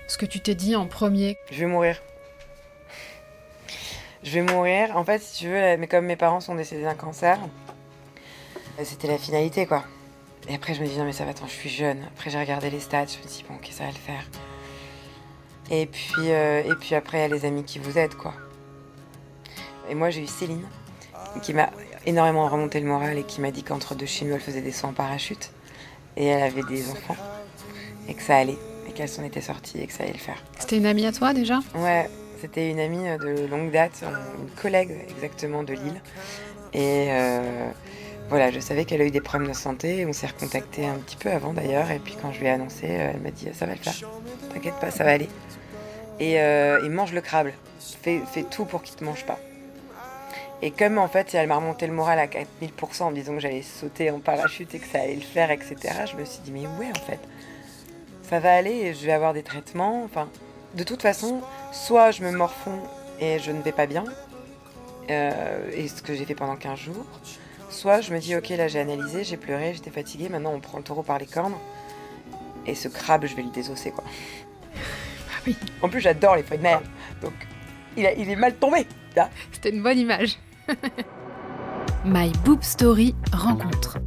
ce 0.08 0.18
que 0.18 0.26
tu 0.26 0.40
t'es 0.40 0.56
dit 0.56 0.76
en 0.76 0.88
premier? 0.88 1.38
Je 1.52 1.60
vais 1.60 1.66
mourir. 1.68 2.02
Je 4.24 4.40
vais 4.40 4.42
mourir. 4.42 4.96
En 4.96 5.04
fait, 5.04 5.20
si 5.20 5.40
tu 5.40 5.48
veux, 5.50 5.78
mais 5.78 5.88
comme 5.88 6.06
mes 6.06 6.16
parents 6.16 6.40
sont 6.40 6.56
décédés 6.56 6.84
d'un 6.84 6.94
cancer, 6.94 7.40
euh, 8.80 8.84
c'était 8.84 9.08
la 9.08 9.18
finalité, 9.18 9.66
quoi. 9.66 9.84
Et 10.48 10.56
après, 10.56 10.74
je 10.74 10.82
me 10.82 10.88
dis, 10.88 10.98
non, 10.98 11.06
mais 11.06 11.12
ça 11.12 11.24
va, 11.26 11.32
attends, 11.32 11.48
je 11.48 11.54
suis 11.54 11.70
jeune. 11.70 12.00
Après, 12.14 12.30
j'ai 12.30 12.40
regardé 12.40 12.70
les 12.70 12.80
stats, 12.80 13.06
je 13.06 13.18
me 13.18 13.28
dis, 13.28 13.44
bon, 13.48 13.56
ok, 13.56 13.68
ça 13.72 13.84
va 13.84 13.90
le 13.90 13.96
faire. 13.96 14.26
Et 15.70 15.86
puis, 15.86 16.32
euh, 16.32 16.64
et 16.64 16.76
puis 16.76 16.96
après, 16.96 17.20
il 17.20 17.22
y 17.22 17.24
a 17.24 17.28
les 17.28 17.46
amis 17.46 17.64
qui 17.64 17.80
vous 17.80 17.98
aident, 17.98 18.16
quoi. 18.16 18.34
Et 19.90 19.96
moi, 19.96 20.10
j'ai 20.10 20.22
eu 20.22 20.28
Céline, 20.28 20.68
qui 21.42 21.54
m'a 21.54 21.70
énormément 22.06 22.48
remonté 22.48 22.80
le 22.80 22.88
moral 22.88 23.18
et 23.18 23.24
qui 23.24 23.42
m'a 23.42 23.52
dit 23.52 23.64
qu'entre 23.64 23.96
deux 23.96 24.06
chimios, 24.06 24.36
elle 24.36 24.42
faisait 24.42 24.62
des 24.62 24.72
sauts 24.72 24.88
en 24.88 24.94
parachute. 24.94 25.52
Et 26.18 26.26
elle 26.26 26.44
avait 26.44 26.64
des 26.64 26.90
enfants. 26.92 27.16
Et 28.08 28.14
que 28.14 28.22
ça 28.22 28.38
allait. 28.38 28.58
Et 28.88 28.92
qu'elle 28.92 29.08
s'en 29.10 29.24
était 29.24 29.42
sortie 29.42 29.80
et 29.80 29.88
que 29.88 29.94
ça 29.94 30.04
allait 30.04 30.14
le 30.14 30.20
faire. 30.20 30.44
C'était 30.60 30.78
une 30.78 30.86
amie 30.86 31.06
à 31.06 31.12
toi 31.12 31.34
déjà? 31.34 31.60
Ouais, 31.76 32.10
c'était 32.42 32.72
une 32.72 32.80
amie 32.80 33.08
euh, 33.08 33.18
de 33.18 33.46
longue 33.46 33.72
date, 33.72 34.04
une 34.04 34.50
collègue 34.62 34.92
exactement 35.10 35.64
de 35.64 35.74
Lille. 35.74 36.02
Et 36.74 37.08
euh, 37.12 37.70
voilà, 38.30 38.50
je 38.50 38.60
savais 38.60 38.86
qu'elle 38.86 39.02
a 39.02 39.06
eu 39.06 39.12
des 39.12 39.22
problèmes 39.22 39.52
de 39.52 39.56
santé. 39.56 40.06
On 40.08 40.14
s'est 40.14 40.28
recontacté 40.28 40.88
un 40.88 40.96
petit 40.96 41.18
peu 41.18 41.30
avant 41.30 41.54
d'ailleurs. 41.54 41.92
Et 41.92 42.00
puis 42.00 42.18
quand 42.20 42.32
je 42.32 42.40
lui 42.40 42.48
ai 42.48 42.52
annoncé, 42.52 42.88
euh, 42.88 43.12
elle 43.14 43.22
m'a 43.22 43.30
dit 43.32 43.48
Ça 43.54 43.66
va 43.68 43.74
le 43.74 43.80
faire. 43.80 43.94
T'inquiète 44.54 44.76
pas, 44.82 44.90
ça 44.90 45.04
va 45.04 45.12
aller. 45.12 45.30
Et, 46.20 46.40
mange 46.90 47.14
le 47.14 47.22
crabe. 47.22 47.50
Fais, 48.02 48.22
tout 48.50 48.66
pour 48.66 48.82
qu'il 48.82 48.96
te 48.96 49.04
mange 49.04 49.26
pas. 49.26 49.40
Et 50.64 50.72
comme 50.72 50.98
en 51.00 51.08
fait, 51.08 51.34
elle 51.34 51.48
m'a 51.48 51.56
remonté 51.56 51.88
le 51.88 51.94
moral 51.94 52.20
à 52.20 52.28
4000% 52.28 53.04
en 53.04 53.12
disant 53.12 53.34
que 53.34 53.40
j'allais 53.40 53.64
sauter 53.64 54.12
en 54.12 54.20
parachute 54.20 54.74
et 54.76 54.80
que 54.80 54.86
ça 54.86 55.02
allait 55.02 55.16
le 55.16 55.22
faire, 55.22 55.50
etc., 55.50 55.76
je 56.12 56.16
me 56.16 56.26
suis 56.26 56.42
dit 56.42 56.52
Mais 56.52 56.62
ouais, 56.62 56.92
en 56.96 57.06
fait, 57.06 57.20
ça 58.30 58.40
va 58.40 58.54
aller 58.54 58.94
je 58.94 59.06
vais 59.06 59.12
avoir 59.12 59.34
des 59.34 59.44
traitements. 59.44 60.04
Enfin, 60.04 60.30
de 60.76 60.84
toute 60.84 61.02
façon, 61.02 61.42
soit 61.72 62.12
je 62.12 62.24
me 62.24 62.32
morfonds 62.32 62.80
et 63.20 63.40
je 63.40 63.52
ne 63.52 63.62
vais 63.62 63.72
pas 63.72 63.86
bien, 63.88 64.04
euh, 65.10 65.70
et 65.74 65.88
ce 65.88 66.02
que 66.02 66.14
j'ai 66.16 66.26
fait 66.26 66.36
pendant 66.36 66.56
15 66.56 66.80
jours, 66.80 67.06
soit 67.70 68.02
je 68.02 68.14
me 68.14 68.20
dis 68.20 68.36
ok 68.36 68.50
là 68.50 68.68
j'ai 68.68 68.80
analysé, 68.80 69.24
j'ai 69.24 69.38
pleuré, 69.38 69.74
j'étais 69.74 69.92
fatiguée, 69.92 70.30
maintenant 70.30 70.54
on 70.54 70.60
prend 70.60 70.78
le 70.78 70.84
taureau 70.84 71.04
par 71.04 71.18
les 71.20 71.26
cornes, 71.26 71.56
et 72.66 72.76
ce 72.76 72.88
crabe 72.88 73.26
je 73.26 73.36
vais 73.36 73.44
le 73.44 73.50
désosser 73.52 73.92
quoi. 73.92 74.04
oui. 75.48 75.56
En 75.82 75.90
plus 75.90 76.00
j'adore 76.02 76.36
les 76.36 76.44
feuilles 76.44 76.58
de 76.60 76.64
mer, 76.64 76.82
donc 77.22 77.34
il, 77.98 78.06
a- 78.06 78.14
il 78.14 78.30
est 78.30 78.36
mal 78.36 78.56
tombé. 78.56 78.86
là. 79.16 79.30
C'était 79.52 79.70
une 79.72 79.84
bonne 79.84 79.98
image. 80.00 80.38
My 82.06 82.32
Boob 82.46 82.64
Story 82.64 83.14
rencontre. 83.34 83.98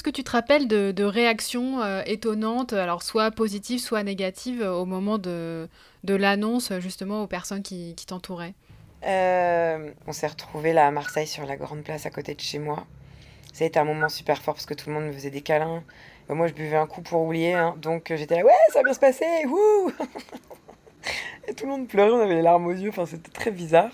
Est-ce 0.00 0.04
que 0.10 0.16
tu 0.16 0.24
te 0.24 0.30
rappelles 0.30 0.66
de, 0.66 1.04
réactions 1.04 1.82
euh, 1.82 2.00
étonnantes, 2.06 2.72
alors 2.72 3.02
soit 3.02 3.30
positives, 3.30 3.80
soit 3.80 4.02
négatives, 4.02 4.62
au 4.62 4.86
moment 4.86 5.18
de, 5.18 5.68
l'annonce 6.04 6.72
justement 6.78 7.22
aux 7.22 7.26
personnes 7.26 7.62
qui, 7.62 7.94
t'entouraient? 8.06 8.54
Euh, 9.04 9.90
on 10.06 10.12
s'est 10.12 10.28
retrouvés 10.28 10.72
là 10.72 10.86
à 10.86 10.90
Marseille 10.90 11.26
sur 11.26 11.44
la 11.44 11.56
grande 11.56 11.82
place 11.82 12.06
à 12.06 12.10
côté 12.10 12.34
de 12.34 12.40
chez 12.40 12.58
moi. 12.58 12.86
Ça 13.52 13.64
a 13.64 13.66
été 13.66 13.78
un 13.78 13.84
moment 13.84 14.08
super 14.08 14.40
fort 14.40 14.54
parce 14.54 14.64
que 14.64 14.72
tout 14.72 14.88
le 14.88 14.94
monde 14.94 15.04
me 15.04 15.12
faisait 15.12 15.28
des 15.28 15.42
câlins. 15.42 15.84
Euh, 16.30 16.34
Moi, 16.34 16.46
je 16.46 16.54
buvais 16.54 16.76
un 16.76 16.86
coup 16.86 17.02
pour 17.02 17.20
oublier, 17.20 17.52
hein. 17.52 17.76
donc 17.76 18.10
j'étais 18.16 18.36
là, 18.36 18.42
ouais, 18.42 18.52
ça 18.72 18.78
va 18.78 18.84
bien 18.84 18.94
se 18.94 19.00
passer, 19.00 19.26
wouh 19.44 19.92
Et 21.46 21.52
tout 21.52 21.66
le 21.66 21.72
monde 21.72 21.88
pleurait, 21.88 22.12
on 22.12 22.22
avait 22.22 22.36
les 22.36 22.42
larmes 22.42 22.68
aux 22.68 22.72
yeux, 22.72 22.88
enfin, 22.88 23.04
c'était 23.04 23.32
très 23.32 23.50
bizarre. 23.50 23.92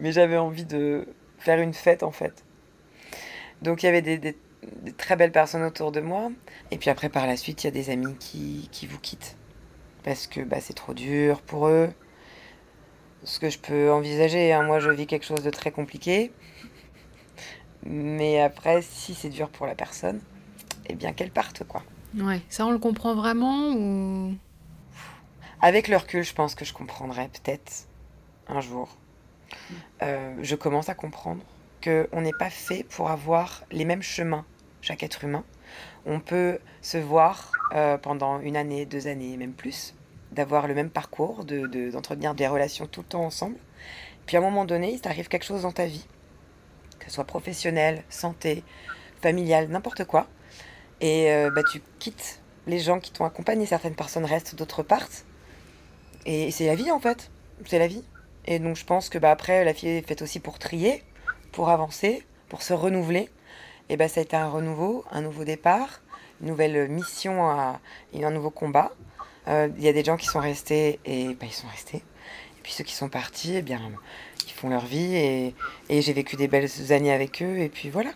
Mais 0.00 0.12
j'avais 0.12 0.36
envie 0.36 0.66
de 0.66 1.08
faire 1.38 1.60
une 1.60 1.72
fête 1.72 2.02
en 2.02 2.10
fait. 2.10 2.44
Donc 3.62 3.82
il 3.82 3.86
y 3.86 3.88
avait 3.88 4.02
des- 4.02 4.36
des 4.82 4.92
très 4.92 5.16
belles 5.16 5.32
personnes 5.32 5.62
autour 5.62 5.92
de 5.92 6.00
moi. 6.00 6.30
Et 6.70 6.78
puis 6.78 6.90
après, 6.90 7.08
par 7.08 7.26
la 7.26 7.36
suite, 7.36 7.64
il 7.64 7.66
y 7.66 7.68
a 7.68 7.72
des 7.72 7.90
amis 7.90 8.14
qui, 8.18 8.68
qui 8.72 8.86
vous 8.86 8.98
quittent. 8.98 9.36
Parce 10.02 10.26
que 10.26 10.40
bah, 10.40 10.58
c'est 10.60 10.74
trop 10.74 10.94
dur 10.94 11.40
pour 11.42 11.68
eux 11.68 11.90
ce 13.24 13.38
que 13.38 13.50
je 13.50 13.58
peux 13.58 13.90
envisager. 13.92 14.52
hein. 14.52 14.62
Moi, 14.62 14.80
je 14.80 14.90
vis 14.90 15.06
quelque 15.06 15.26
chose 15.26 15.42
de 15.42 15.50
très 15.50 15.70
compliqué. 15.70 16.32
Mais 17.82 18.40
après, 18.40 18.82
si 18.82 19.14
c'est 19.14 19.28
dur 19.28 19.48
pour 19.48 19.66
la 19.66 19.74
personne, 19.74 20.20
eh 20.86 20.94
bien 20.94 21.12
qu'elle 21.12 21.30
parte, 21.30 21.64
quoi. 21.64 21.82
Ouais, 22.18 22.40
ça 22.48 22.66
on 22.66 22.72
le 22.72 22.78
comprend 22.78 23.14
vraiment 23.14 23.72
ou? 23.72 24.34
Avec 25.62 25.88
le 25.88 25.96
recul, 25.96 26.24
je 26.24 26.34
pense 26.34 26.54
que 26.54 26.64
je 26.64 26.72
comprendrai 26.72 27.28
peut-être 27.28 27.86
un 28.48 28.60
jour. 28.60 28.96
Euh, 30.02 30.34
je 30.42 30.56
commence 30.56 30.88
à 30.88 30.94
comprendre 30.94 31.42
qu'on 31.82 32.20
n'est 32.20 32.32
pas 32.32 32.50
fait 32.50 32.84
pour 32.84 33.10
avoir 33.10 33.64
les 33.70 33.84
mêmes 33.84 34.02
chemins, 34.02 34.44
chaque 34.80 35.02
être 35.02 35.24
humain. 35.24 35.44
On 36.06 36.20
peut 36.20 36.58
se 36.82 36.98
voir 36.98 37.52
euh, 37.74 37.98
pendant 37.98 38.40
une 38.40 38.56
année, 38.56 38.86
deux 38.86 39.06
années, 39.06 39.36
même 39.36 39.52
plus, 39.52 39.94
d'avoir 40.32 40.66
le 40.66 40.74
même 40.74 40.90
parcours, 40.90 41.44
de- 41.44 41.66
de- 41.66 41.90
d'entretenir 41.90 42.34
des 42.34 42.46
relations 42.46 42.86
tout 42.86 43.00
le 43.00 43.06
temps 43.06 43.24
ensemble. 43.24 43.56
Puis 44.26 44.36
à 44.36 44.40
un 44.40 44.42
moment 44.42 44.64
donné, 44.64 44.92
il 44.92 45.00
t'arrive 45.00 45.28
quelque 45.28 45.44
chose 45.44 45.62
dans 45.62 45.72
ta 45.72 45.86
vie, 45.86 46.06
que 46.98 47.06
ce 47.06 47.12
soit 47.12 47.24
professionnel, 47.24 48.04
santé, 48.08 48.62
familial, 49.22 49.68
n'importe 49.68 50.04
quoi. 50.04 50.26
Et 51.00 51.30
euh, 51.32 51.50
bah, 51.50 51.62
tu 51.70 51.82
quittes 51.98 52.40
les 52.66 52.78
gens 52.78 53.00
qui 53.00 53.10
t'ont 53.12 53.24
accompagné, 53.24 53.66
certaines 53.66 53.94
personnes 53.94 54.24
restent, 54.24 54.54
d'autres 54.54 54.82
partent. 54.82 55.24
Et 56.26 56.50
c'est 56.50 56.66
la 56.66 56.74
vie 56.74 56.90
en 56.90 57.00
fait, 57.00 57.30
c'est 57.66 57.78
la 57.78 57.86
vie. 57.86 58.04
Et 58.46 58.58
donc 58.58 58.76
je 58.76 58.84
pense 58.84 59.08
que 59.08 59.18
bah, 59.18 59.30
après, 59.30 59.64
la 59.64 59.72
vie 59.72 59.88
est 59.88 60.06
faite 60.06 60.22
aussi 60.22 60.40
pour 60.40 60.58
trier, 60.58 61.02
pour 61.52 61.68
avancer, 61.70 62.22
pour 62.48 62.62
se 62.62 62.72
renouveler. 62.72 63.28
Et 63.88 63.96
bah, 63.96 64.08
ça 64.08 64.20
a 64.20 64.22
été 64.22 64.36
un 64.36 64.48
renouveau, 64.48 65.04
un 65.10 65.20
nouveau 65.20 65.44
départ, 65.44 66.00
une 66.40 66.48
nouvelle 66.48 66.88
mission 66.88 67.48
à, 67.48 67.80
et 68.12 68.24
un 68.24 68.30
nouveau 68.30 68.50
combat. 68.50 68.92
Euh, 69.48 69.68
Il 69.78 69.82
y 69.84 69.88
a 69.88 69.92
des 69.92 70.04
gens 70.04 70.16
qui 70.16 70.26
sont 70.26 70.40
restés 70.40 71.00
et 71.04 71.34
bah, 71.34 71.46
ils 71.46 71.52
sont 71.52 71.66
restés. 71.68 71.98
Et 71.98 72.62
puis 72.62 72.72
ceux 72.72 72.84
qui 72.84 72.94
sont 72.94 73.08
partis, 73.08 73.54
eh 73.56 73.62
bien, 73.62 73.80
ils 74.46 74.52
font 74.52 74.68
leur 74.68 74.84
vie 74.86 75.16
et, 75.16 75.54
et 75.88 76.02
j'ai 76.02 76.12
vécu 76.12 76.36
des 76.36 76.46
belles 76.46 76.68
années 76.92 77.12
avec 77.12 77.42
eux. 77.42 77.58
Et 77.58 77.68
puis 77.68 77.90
voilà. 77.90 78.10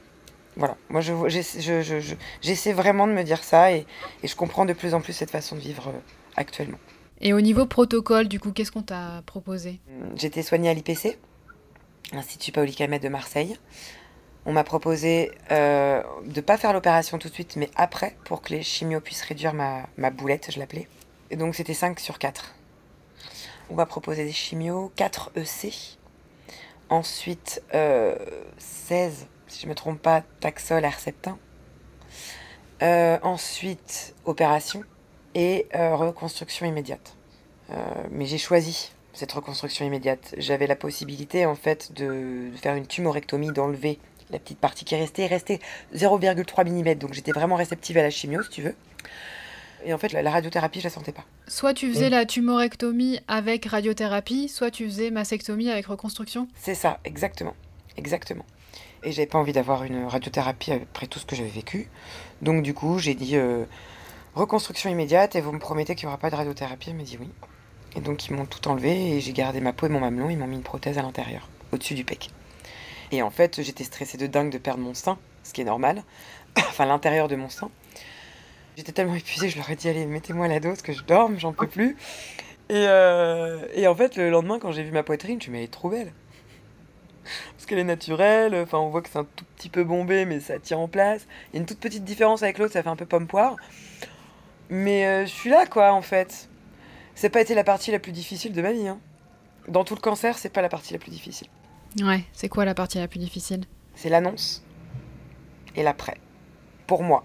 Voilà. 0.57 0.76
Moi, 0.91 1.00
je- 1.00 1.29
je- 1.29 1.83
je- 1.83 2.14
j'essaie 2.41 2.73
vraiment 2.73 3.09
de 3.09 3.12
me 3.12 3.25
dire 3.25 3.43
ça 3.43 3.73
et, 3.73 3.87
et 4.23 4.29
je 4.29 4.37
comprends 4.37 4.64
de 4.67 4.73
plus 4.73 4.95
en 4.95 5.00
plus 5.00 5.12
cette 5.12 5.31
façon 5.33 5.57
de 5.57 5.61
vivre 5.61 5.88
euh, 5.88 5.99
actuellement. 6.37 6.79
Et 7.21 7.33
au 7.33 7.41
niveau 7.41 7.67
protocole, 7.67 8.29
du 8.29 8.38
coup, 8.38 8.53
qu'est-ce 8.53 8.71
qu'on 8.71 8.83
t'a 8.83 9.23
proposé? 9.26 9.81
J'étais 10.14 10.43
soignée 10.43 10.69
à 10.69 10.75
l'IPC, 10.75 11.19
l'Institut 12.12 12.52
Paoli 12.52 12.75
Calmette 12.75 13.02
de 13.02 13.08
Marseille. 13.08 13.56
On 14.46 14.52
m'a 14.52 14.64
proposé 14.64 15.32
euh, 15.50 16.02
de 16.26 16.40
pas 16.40 16.58
faire 16.58 16.73
l'opération 16.73 17.18
tout 17.18 17.28
de 17.28 17.34
suite, 17.34 17.56
mais 17.56 17.70
après, 17.76 18.16
pour 18.25 18.42
que 18.42 18.50
les 18.50 18.62
chimios 18.62 19.00
puissent 19.00 19.23
réduire 19.23 19.54
ma, 19.54 20.11
boulette, 20.11 20.50
je 20.52 20.58
l'appelais. 20.58 20.88
Et 21.30 21.37
donc 21.37 21.54
c'était 21.54 21.75
5 21.75 21.99
sur 21.99 22.18
4. 22.18 22.54
On 23.70 23.75
m'a 23.75 23.87
proposé 23.87 24.25
des 24.25 24.32
chimios, 24.32 24.92
4 24.96 25.32
EC. 25.37 25.99
Ensuite, 26.90 27.62
euh, 27.75 28.16
16, 28.58 29.26
si 29.46 29.62
je 29.62 29.68
me 29.68 29.75
trompe 29.75 30.00
pas, 30.00 30.23
Taxol, 30.40 30.84
Herceptin. 30.84 31.38
Euh, 32.82 33.18
ensuite, 33.23 34.14
opération 34.26 34.84
et 35.34 35.66
euh, 35.75 35.96
reconstruction 35.96 36.66
immédiate. 36.66 37.16
Euh, 37.70 37.76
mais 38.11 38.26
j'ai 38.26 38.38
choisi 38.38 38.92
cette 39.14 39.33
reconstruction 39.33 39.85
immédiate. 39.87 40.35
J'avais 40.38 40.66
la 40.66 40.76
possibilité 40.76 41.47
en 41.47 41.54
fait 41.54 41.92
de, 41.92 42.50
faire 42.56 42.75
une 42.75 42.87
tumorectomie, 42.87 43.52
d'enlever 43.52 43.99
La 44.30 44.38
petite 44.38 44.59
partie 44.59 44.85
qui 44.85 44.94
est 44.94 44.99
restée 44.99 45.23
est 45.23 45.28
restée 45.28 45.61
0,3 45.94 46.68
mm, 46.68 46.94
donc 46.97 47.14
j'étais 47.14 47.33
vraiment 47.33 47.56
réceptive 47.56 47.97
à 47.99 48.02
la 48.02 48.11
chimio, 48.11 48.42
si 48.42 48.50
tu 48.50 48.62
veux. 48.62 48.75
Et 49.87 49.92
en 49.92 49.99
fait, 49.99 50.12
la, 50.12 50.23
la 50.23 50.30
radiothérapie, 50.30 50.80
je 50.80 50.85
la 50.85 50.90
sentais 50.90 51.12
pas. 51.12 51.25
Soit 51.47 51.75
tu 51.75 51.92
faisais 51.92 52.09
la 52.09 52.25
tumorectomie 52.25 53.21
avec 53.28 53.66
radiothérapie, 53.66 54.49
soit 54.49 54.71
tu 54.71 54.87
faisais 54.87 55.11
mastectomie 55.11 55.71
avec 55.71 55.87
reconstruction. 55.87 56.49
C'est 56.56 56.75
ça, 56.75 57.00
exactement. 57.04 57.54
Exactement. 57.97 58.47
Et 59.04 59.12
j'avais 59.12 59.26
pas 59.26 59.38
envie 59.38 59.52
d'avoir 59.52 59.85
une 59.85 60.06
radiothérapie 60.06 60.73
après 60.73 61.06
tout 61.06 61.18
ce 61.18 61.26
que 61.26 61.37
j'avais 61.37 61.50
vécu. 61.50 61.88
Donc 62.40 62.62
du 62.62 62.73
coup, 62.73 62.99
j'ai 62.99 63.14
dit 63.14 63.37
euh, 63.37 63.64
reconstruction 64.35 64.88
immédiate 64.90 65.37
et 65.37 65.42
vous 65.42 65.52
me 65.52 65.59
promettez 65.59 65.94
qu'il 65.94 66.06
n'y 66.06 66.09
aura 66.09 66.18
pas 66.18 66.30
de 66.30 66.37
radiothérapie 66.37 66.90
Elle 66.90 66.97
m'a 66.97 67.02
dit 67.02 67.18
oui. 67.21 67.28
Et 67.97 68.01
donc 68.01 68.27
ils 68.27 68.35
m'ont 68.35 68.47
tout 68.47 68.67
enlevé 68.69 69.17
et 69.17 69.21
j'ai 69.21 69.33
gardé 69.33 69.61
ma 69.61 69.73
peau 69.73 69.87
et 69.87 69.89
mon 69.89 70.01
mamelon. 70.01 70.31
Ils 70.31 70.39
m'ont 70.39 70.47
mis 70.47 70.57
une 70.57 70.63
prothèse 70.63 70.99
à 70.99 71.03
l'intérieur, 71.03 71.49
au-dessus 71.73 71.95
du 71.95 72.05
pec. 72.05 72.31
Et 73.13 73.23
en 73.23 73.31
fait, 73.31 73.63
j'étais 73.63 73.85
stressée 73.85 74.19
de 74.19 74.27
dingue 74.27 74.51
de 74.51 74.59
perdre 74.59 74.83
mon 74.83 74.95
sein, 74.95 75.19
ce 75.43 75.53
qui 75.53 75.61
est 75.61 75.65
normal. 75.65 76.03
enfin, 76.59 76.87
l'intérieur 76.87 77.29
de 77.29 77.37
mon 77.37 77.49
sein. 77.49 77.71
J'étais 78.77 78.93
tellement 78.93 79.15
épuisée, 79.15 79.49
je 79.49 79.57
leur 79.57 79.71
ai 79.71 79.77
dit 79.77 79.89
allez, 79.89 80.07
mettez-moi 80.07 80.49
la 80.49 80.59
dose, 80.59 80.83
que 80.83 80.93
je 80.93 81.05
dorme, 81.05 81.39
j'en 81.39 81.53
peux 81.53 81.69
plus. 81.69 81.97
Et, 82.69 82.87
euh, 82.89 83.67
et 83.75 83.87
en 83.87 83.95
fait, 83.95 84.17
le 84.17 84.31
lendemain, 84.31 84.59
quand 84.59 84.73
j'ai 84.73 84.83
vu 84.83 84.91
ma 84.91 85.03
poitrine, 85.03 85.41
je 85.41 85.51
me 85.51 85.53
suis 85.53 85.53
dit, 85.53 85.59
elle 85.59 85.65
est 85.65 85.69
trop 85.69 85.91
belle. 85.91 86.13
Parce 87.25 87.67
qu'elle 87.67 87.79
est 87.79 87.85
naturelle, 87.85 88.55
enfin 88.57 88.79
on 88.79 88.91
voit 88.91 89.01
que 89.01 89.09
c'est 89.09 89.19
un 89.19 89.27
tout 89.37 89.45
petit 89.57 89.69
peu 89.69 89.85
bombé, 89.85 90.25
mais 90.25 90.41
ça 90.41 90.59
tient 90.59 90.79
en 90.79 90.89
place. 90.89 91.27
Il 91.53 91.57
y 91.57 91.59
a 91.59 91.61
une 91.61 91.67
toute 91.67 91.79
petite 91.79 92.05
différence 92.05 92.43
avec 92.43 92.59
l'autre, 92.59 92.73
ça 92.73 92.83
fait 92.83 92.89
un 92.89 92.97
peu 92.97 93.07
pomme-poire. 93.07 93.57
Mais 94.71 95.07
euh, 95.07 95.27
je 95.27 95.31
suis 95.31 95.51
là, 95.51 95.67
quoi, 95.67 95.93
en 95.93 96.03
fait. 96.03 96.49
C'est 97.14 97.30
pas 97.30 97.40
été 97.40 97.54
la 97.54 97.64
partie 97.64 97.90
la 97.90 97.99
plus 97.99 98.12
difficile 98.12 98.52
de 98.52 98.62
ma 98.62 98.73
vie. 98.73 98.88
Hein. 98.88 98.99
Dans 99.68 99.85
tout 99.85 99.94
le 99.94 100.00
cancer, 100.00 100.37
c'est 100.37 100.49
pas 100.50 100.62
la 100.62 100.68
partie 100.68 100.92
la 100.92 100.99
plus 100.99 101.11
difficile. 101.11 101.49
Ouais, 102.02 102.25
c'est 102.33 102.49
quoi 102.49 102.64
la 102.64 102.75
partie 102.75 102.99
la 102.99 103.09
plus 103.09 103.21
difficile? 103.21 103.64
C'est 103.94 104.09
l'annonce 104.09 104.62
et 105.76 105.83
l'après. 105.83 106.16
Pour 106.87 107.02
moi. 107.02 107.25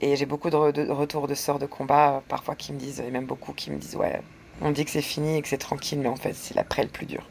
Et 0.00 0.16
j'ai 0.16 0.26
beaucoup 0.26 0.50
de, 0.50 0.56
re- 0.56 0.72
de 0.72 0.90
retours 0.90 1.28
de 1.28 1.34
sœurs 1.34 1.58
de 1.58 1.66
combat, 1.66 2.16
euh, 2.16 2.20
parfois 2.26 2.56
qui 2.56 2.72
me 2.72 2.78
disent, 2.78 3.00
et 3.00 3.10
même 3.10 3.26
beaucoup 3.26 3.52
qui 3.52 3.70
me 3.70 3.78
disent, 3.78 3.94
ouais, 3.94 4.20
on 4.60 4.70
dit 4.72 4.84
que 4.84 4.90
c'est 4.90 5.02
fini 5.02 5.36
et 5.36 5.42
que 5.42 5.48
c'est 5.48 5.58
tranquille, 5.58 6.00
mais 6.00 6.08
en 6.08 6.16
fait, 6.16 6.32
c'est 6.32 6.54
l'après 6.54 6.82
le 6.82 6.88
plus 6.88 7.06
dur. 7.06 7.28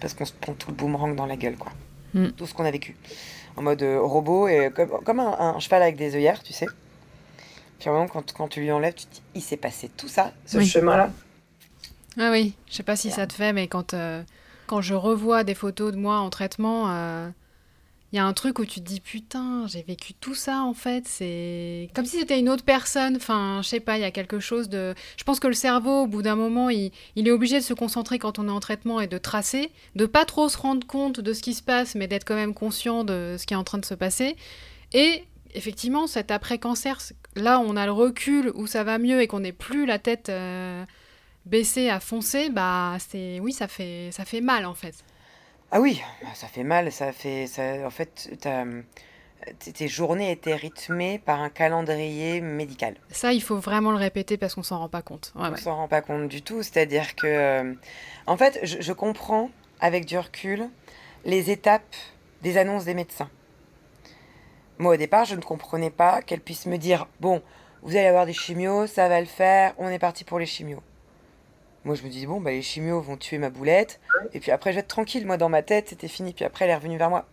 Parce 0.00 0.14
qu'on 0.14 0.24
se 0.24 0.32
prend 0.32 0.54
tout 0.54 0.70
le 0.70 0.76
boomerang 0.76 1.14
dans 1.14 1.26
la 1.26 1.36
gueule, 1.36 1.56
quoi. 1.56 1.72
Mm. 2.14 2.28
Tout 2.28 2.46
ce 2.46 2.54
qu'on 2.54 2.64
a 2.64 2.70
vécu. 2.70 2.96
En 3.56 3.62
mode 3.62 3.82
euh, 3.82 4.00
robot, 4.00 4.48
et 4.48 4.70
comme, 4.74 4.88
comme 5.04 5.20
un, 5.20 5.38
un 5.38 5.58
cheval 5.58 5.82
avec 5.82 5.96
des 5.96 6.14
œillères, 6.14 6.42
tu 6.42 6.54
sais. 6.54 6.66
Puis 7.80 7.88
à 7.88 7.92
un 7.92 7.94
moment, 7.96 8.08
quand, 8.08 8.32
quand 8.32 8.46
tu 8.48 8.60
lui 8.60 8.70
enlèves, 8.70 8.94
tu 8.94 9.06
te 9.06 9.14
dis, 9.14 9.22
il 9.34 9.42
s'est 9.42 9.56
passé 9.56 9.90
tout 9.96 10.06
ça, 10.08 10.32
ce 10.46 10.58
Oui. 10.58 10.66
chemin-là. 10.66 11.10
Ah 12.18 12.30
oui, 12.30 12.54
je 12.68 12.74
sais 12.74 12.82
pas 12.82 12.94
si 12.96 13.10
ça 13.10 13.26
te 13.26 13.32
fait, 13.32 13.52
mais 13.52 13.66
quand, 13.68 13.94
euh, 13.94 14.22
quand 14.66 14.80
je 14.82 14.94
revois 14.94 15.42
des 15.44 15.54
photos 15.54 15.90
de 15.92 15.96
moi 15.96 16.18
en 16.18 16.28
traitement, 16.30 16.88
il 18.12 18.16
y 18.16 18.18
a 18.18 18.24
un 18.24 18.32
truc 18.32 18.58
où 18.58 18.64
tu 18.66 18.80
te 18.80 18.84
dis 18.84 18.98
putain, 19.00 19.66
j'ai 19.68 19.82
vécu 19.82 20.14
tout 20.14 20.34
ça 20.34 20.62
en 20.62 20.74
fait. 20.74 21.06
C'est 21.06 21.88
comme 21.94 22.04
si 22.04 22.18
c'était 22.18 22.40
une 22.40 22.48
autre 22.48 22.64
personne. 22.64 23.14
Enfin, 23.16 23.60
je 23.62 23.68
sais 23.68 23.78
pas, 23.80 23.96
il 23.96 24.00
y 24.00 24.04
a 24.04 24.10
quelque 24.10 24.40
chose 24.40 24.68
de. 24.68 24.94
Je 25.16 25.22
pense 25.22 25.38
que 25.38 25.46
le 25.46 25.54
cerveau, 25.54 26.02
au 26.02 26.06
bout 26.08 26.20
d'un 26.22 26.34
moment, 26.34 26.68
il, 26.70 26.90
il 27.14 27.28
est 27.28 27.30
obligé 27.30 27.60
de 27.60 27.64
se 27.64 27.72
concentrer 27.72 28.18
quand 28.18 28.40
on 28.40 28.48
est 28.48 28.52
en 28.52 28.58
traitement 28.60 29.00
et 29.00 29.06
de 29.06 29.16
tracer, 29.16 29.70
de 29.94 30.06
pas 30.06 30.24
trop 30.24 30.48
se 30.48 30.58
rendre 30.58 30.84
compte 30.86 31.20
de 31.20 31.32
ce 31.32 31.40
qui 31.40 31.54
se 31.54 31.62
passe, 31.62 31.94
mais 31.94 32.08
d'être 32.08 32.24
quand 32.26 32.34
même 32.34 32.52
conscient 32.54 33.04
de 33.04 33.36
ce 33.38 33.46
qui 33.46 33.54
est 33.54 33.56
en 33.56 33.64
train 33.64 33.78
de 33.78 33.84
se 33.86 33.94
passer. 33.94 34.34
Et 34.92 35.22
effectivement, 35.54 36.06
cet 36.06 36.30
après-cancer, 36.30 36.98
là, 37.36 37.60
on 37.60 37.76
a 37.76 37.86
le 37.86 37.92
recul 37.92 38.52
où 38.54 38.66
ça 38.66 38.84
va 38.84 38.98
mieux 38.98 39.20
et 39.20 39.26
qu'on 39.26 39.40
n'est 39.40 39.52
plus 39.52 39.86
la 39.86 39.98
tête. 39.98 40.28
euh, 40.28 40.84
baisser 41.46 41.88
à 41.88 42.00
foncer, 42.00 42.50
bah 42.50 42.96
c'est 42.98 43.40
oui, 43.40 43.52
ça 43.54 43.66
fait 43.66 44.10
ça 44.12 44.26
fait 44.26 44.42
mal 44.42 44.66
en 44.66 44.74
fait. 44.74 44.94
Ah 45.70 45.80
oui, 45.80 46.02
ça 46.34 46.48
fait 46.48 46.64
mal, 46.64 46.92
ça 46.92 47.12
fait... 47.12 47.46
Ça, 47.46 47.62
en 47.86 47.90
fait, 47.90 48.28
tes 49.58 49.88
journées 49.88 50.32
étaient 50.32 50.54
rythmées 50.54 51.18
par 51.18 51.40
un 51.40 51.48
calendrier 51.48 52.40
médical. 52.40 52.94
Ça, 53.10 53.32
il 53.32 53.42
faut 53.42 53.56
vraiment 53.56 53.90
le 53.90 53.96
répéter 53.96 54.36
parce 54.36 54.54
qu'on 54.54 54.62
s'en 54.62 54.78
rend 54.80 54.88
pas 54.88 55.00
compte. 55.02 55.32
Ouais, 55.34 55.46
on 55.48 55.52
ouais. 55.52 55.56
s'en 55.56 55.76
rend 55.76 55.88
pas 55.88 56.02
compte 56.02 56.28
du 56.28 56.42
tout. 56.42 56.62
C'est-à-dire 56.62 57.14
que, 57.14 57.26
euh, 57.26 57.74
en 58.26 58.36
fait, 58.36 58.58
je, 58.64 58.80
je 58.80 58.92
comprends 58.92 59.50
avec 59.80 60.04
du 60.04 60.18
recul 60.18 60.68
les 61.24 61.50
étapes 61.50 61.96
des 62.42 62.58
annonces 62.58 62.84
des 62.84 62.94
médecins. 62.94 63.30
Moi, 64.80 64.94
au 64.94 64.96
départ, 64.96 65.26
je 65.26 65.34
ne 65.34 65.42
comprenais 65.42 65.90
pas 65.90 66.22
qu'elles 66.22 66.40
puissent 66.40 66.64
me 66.64 66.78
dire 66.78 67.06
bon, 67.20 67.42
vous 67.82 67.96
allez 67.96 68.06
avoir 68.06 68.24
des 68.24 68.32
chimios, 68.32 68.86
ça 68.86 69.10
va 69.10 69.20
le 69.20 69.26
faire, 69.26 69.74
on 69.76 69.90
est 69.90 69.98
parti 69.98 70.24
pour 70.24 70.38
les 70.38 70.46
chimios. 70.46 70.82
Moi, 71.84 71.96
je 71.96 72.02
me 72.02 72.08
dis 72.08 72.24
bon, 72.24 72.40
bah, 72.40 72.50
les 72.50 72.62
chimios 72.62 72.98
vont 73.02 73.18
tuer 73.18 73.36
ma 73.36 73.50
boulette, 73.50 74.00
et 74.32 74.40
puis 74.40 74.50
après, 74.50 74.70
je 74.70 74.76
vais 74.76 74.80
être 74.80 74.88
tranquille. 74.88 75.26
Moi, 75.26 75.36
dans 75.36 75.50
ma 75.50 75.60
tête, 75.60 75.90
c'était 75.90 76.08
fini. 76.08 76.32
Puis 76.32 76.46
après, 76.46 76.64
elle 76.64 76.70
est 76.70 76.74
revenue 76.74 76.96
vers 76.96 77.10
moi. 77.10 77.26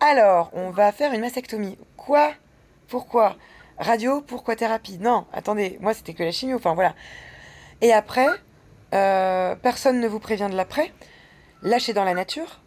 Alors, 0.00 0.50
on 0.52 0.68
va 0.68 0.92
faire 0.92 1.14
une 1.14 1.22
mastectomie. 1.22 1.78
Quoi? 1.96 2.34
Pourquoi? 2.88 3.36
Radio? 3.78 4.20
Pourquoi 4.20 4.54
thérapie? 4.54 4.98
Non, 4.98 5.24
attendez, 5.32 5.78
moi, 5.80 5.94
c'était 5.94 6.12
que 6.12 6.22
la 6.22 6.30
chimio. 6.30 6.56
Enfin, 6.56 6.74
voilà. 6.74 6.94
Et 7.80 7.94
après, 7.94 8.28
euh, 8.92 9.56
personne 9.56 9.98
ne 9.98 10.08
vous 10.08 10.20
prévient 10.20 10.48
de 10.50 10.56
l'après. 10.56 10.92
Lâchez 11.62 11.94
dans 11.94 12.04
la 12.04 12.12
nature. 12.12 12.60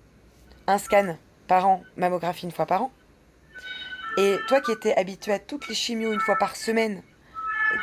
Un 0.65 0.79
scan 0.79 1.15
par 1.47 1.67
an, 1.67 1.83
mammographie 1.95 2.47
une 2.47 2.51
fois 2.51 2.65
par 2.65 2.81
an. 2.81 2.91
Et 4.17 4.37
toi 4.47 4.61
qui 4.61 4.71
étais 4.71 4.95
habitué 4.95 5.33
à 5.33 5.39
toutes 5.39 5.67
les 5.67 5.75
chimios 5.75 6.13
une 6.13 6.19
fois 6.19 6.35
par 6.37 6.55
semaine, 6.55 7.01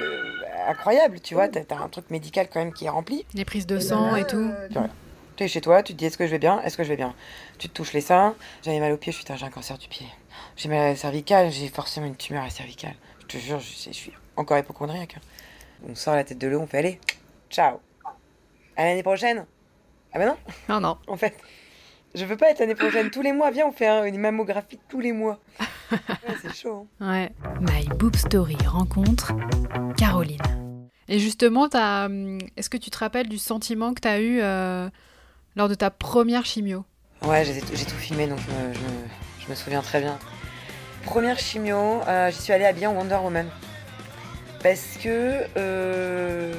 euh, 0.01 0.23
incroyable, 0.69 1.21
tu 1.21 1.35
vois, 1.35 1.49
t'as 1.49 1.65
t'as 1.65 1.77
un 1.79 1.89
truc 1.89 2.11
médical 2.11 2.49
quand 2.51 2.61
même 2.61 2.73
qui 2.73 2.87
est 2.87 2.89
rempli. 2.89 3.27
Les 3.35 3.45
prises 3.45 3.67
de 3.67 3.79
sang 3.79 4.17
et 4.17 4.27
tout. 4.27 4.51
Tu 5.37 5.45
es 5.45 5.49
chez 5.49 5.61
toi, 5.61 5.83
tu 5.83 5.93
te 5.95 5.99
dis 5.99 6.07
est-ce 6.07 6.19
que 6.19 6.27
je 6.27 6.31
vais 6.31 6.39
bien 6.39 6.61
Est-ce 6.63 6.77
que 6.77 6.85
je 6.85 6.89
vais 6.89 6.97
bien? 6.97 7.15
Tu 7.59 7.69
te 7.69 7.75
touches 7.75 7.93
les 7.93 8.01
seins, 8.01 8.35
j'avais 8.63 8.81
mal 8.81 8.93
au 8.93 8.97
pied, 8.97 9.13
je 9.13 9.19
suis 9.19 9.27
j'ai 9.35 9.45
un 9.45 9.51
cancer 9.51 9.79
du 9.79 9.89
pied. 9.89 10.07
J'ai 10.57 10.69
mal 10.69 10.79
à 10.79 10.89
la 10.89 10.97
cervicale, 10.97 11.51
j'ai 11.51 11.69
forcément 11.69 12.07
une 12.07 12.17
tumeur 12.17 12.43
à 12.43 12.47
la 12.47 12.51
cervicale. 12.51 12.95
Je 13.23 13.27
te 13.27 13.37
jure, 13.39 13.59
je, 13.61 13.67
je 13.87 13.93
suis 13.93 14.13
encore 14.37 14.59
hypochondriaque. 14.59 15.17
hein. 15.17 15.21
On 15.89 15.95
sort 15.95 16.15
la 16.15 16.25
tête 16.25 16.39
de 16.39 16.47
l'eau, 16.49 16.61
on 16.61 16.67
fait 16.67 16.79
aller. 16.79 17.01
Ciao. 17.51 17.81
À 18.77 18.85
l'année 18.85 19.03
prochaine. 19.03 19.47
Ah 20.13 20.19
bah 20.19 20.27
non, 20.27 20.37
Non, 20.69 20.81
non. 20.81 20.99
en 21.07 21.17
fait. 21.17 21.35
Je 22.15 22.25
veux 22.27 22.37
pas 22.37 22.51
être 22.51 22.59
l'année 22.61 22.75
prochaine. 22.75 23.11
Tous 23.11 23.23
les 23.23 23.33
mois, 23.33 23.51
viens, 23.51 23.67
on 23.67 23.73
fait 23.73 23.87
un- 23.89 24.05
une 24.05 24.19
mammographie 24.19 24.79
tous 24.89 25.01
les 25.01 25.13
mois. 25.13 25.39
Ouais, 25.91 26.35
c'est 26.41 26.55
chaud. 26.55 26.87
hein. 27.01 27.11
Ouais. 27.11 27.33
My 27.61 27.87
Boob 27.99 28.17
Story 28.17 28.57
rencontre 28.67 29.33
Caroline. 29.97 30.41
Et 31.09 31.19
justement, 31.19 31.69
t'as, 31.69 32.07
hum, 32.07 32.39
est-ce 32.57 32.71
que 32.71 32.77
tu 32.79 32.91
te 32.91 32.99
rappelles 32.99 33.29
du 33.29 33.39
sentiment 33.39 33.93
que 33.93 34.01
tu 34.01 34.09
as 34.09 34.21
eu 34.21 34.41
euh, 34.41 34.89
lors 35.57 35.69
de 35.69 35.75
ta 35.75 35.91
première 35.91 36.45
chimio? 36.47 36.85
Ouais, 37.23 37.45
j'ai 37.45 37.61
tout 37.61 37.97
filmé, 37.97 38.27
donc 38.27 38.39
je 38.41 38.51
me, 38.51 38.73
je 38.75 38.79
me- 38.79 39.45
je 39.45 39.51
me 39.51 39.55
souviens 39.55 39.83
très 39.83 40.01
bien. 40.01 40.19
Première 41.05 41.39
chimio, 41.39 41.77
euh, 42.09 42.31
j'y 42.31 42.41
suis 42.41 42.53
allée 42.53 42.65
habillée 42.65 42.87
en 42.87 42.95
Wonder 42.95 43.19
Woman. 43.23 43.49
Parce 44.63 44.97
que... 45.03 45.43
euh, 45.57 46.55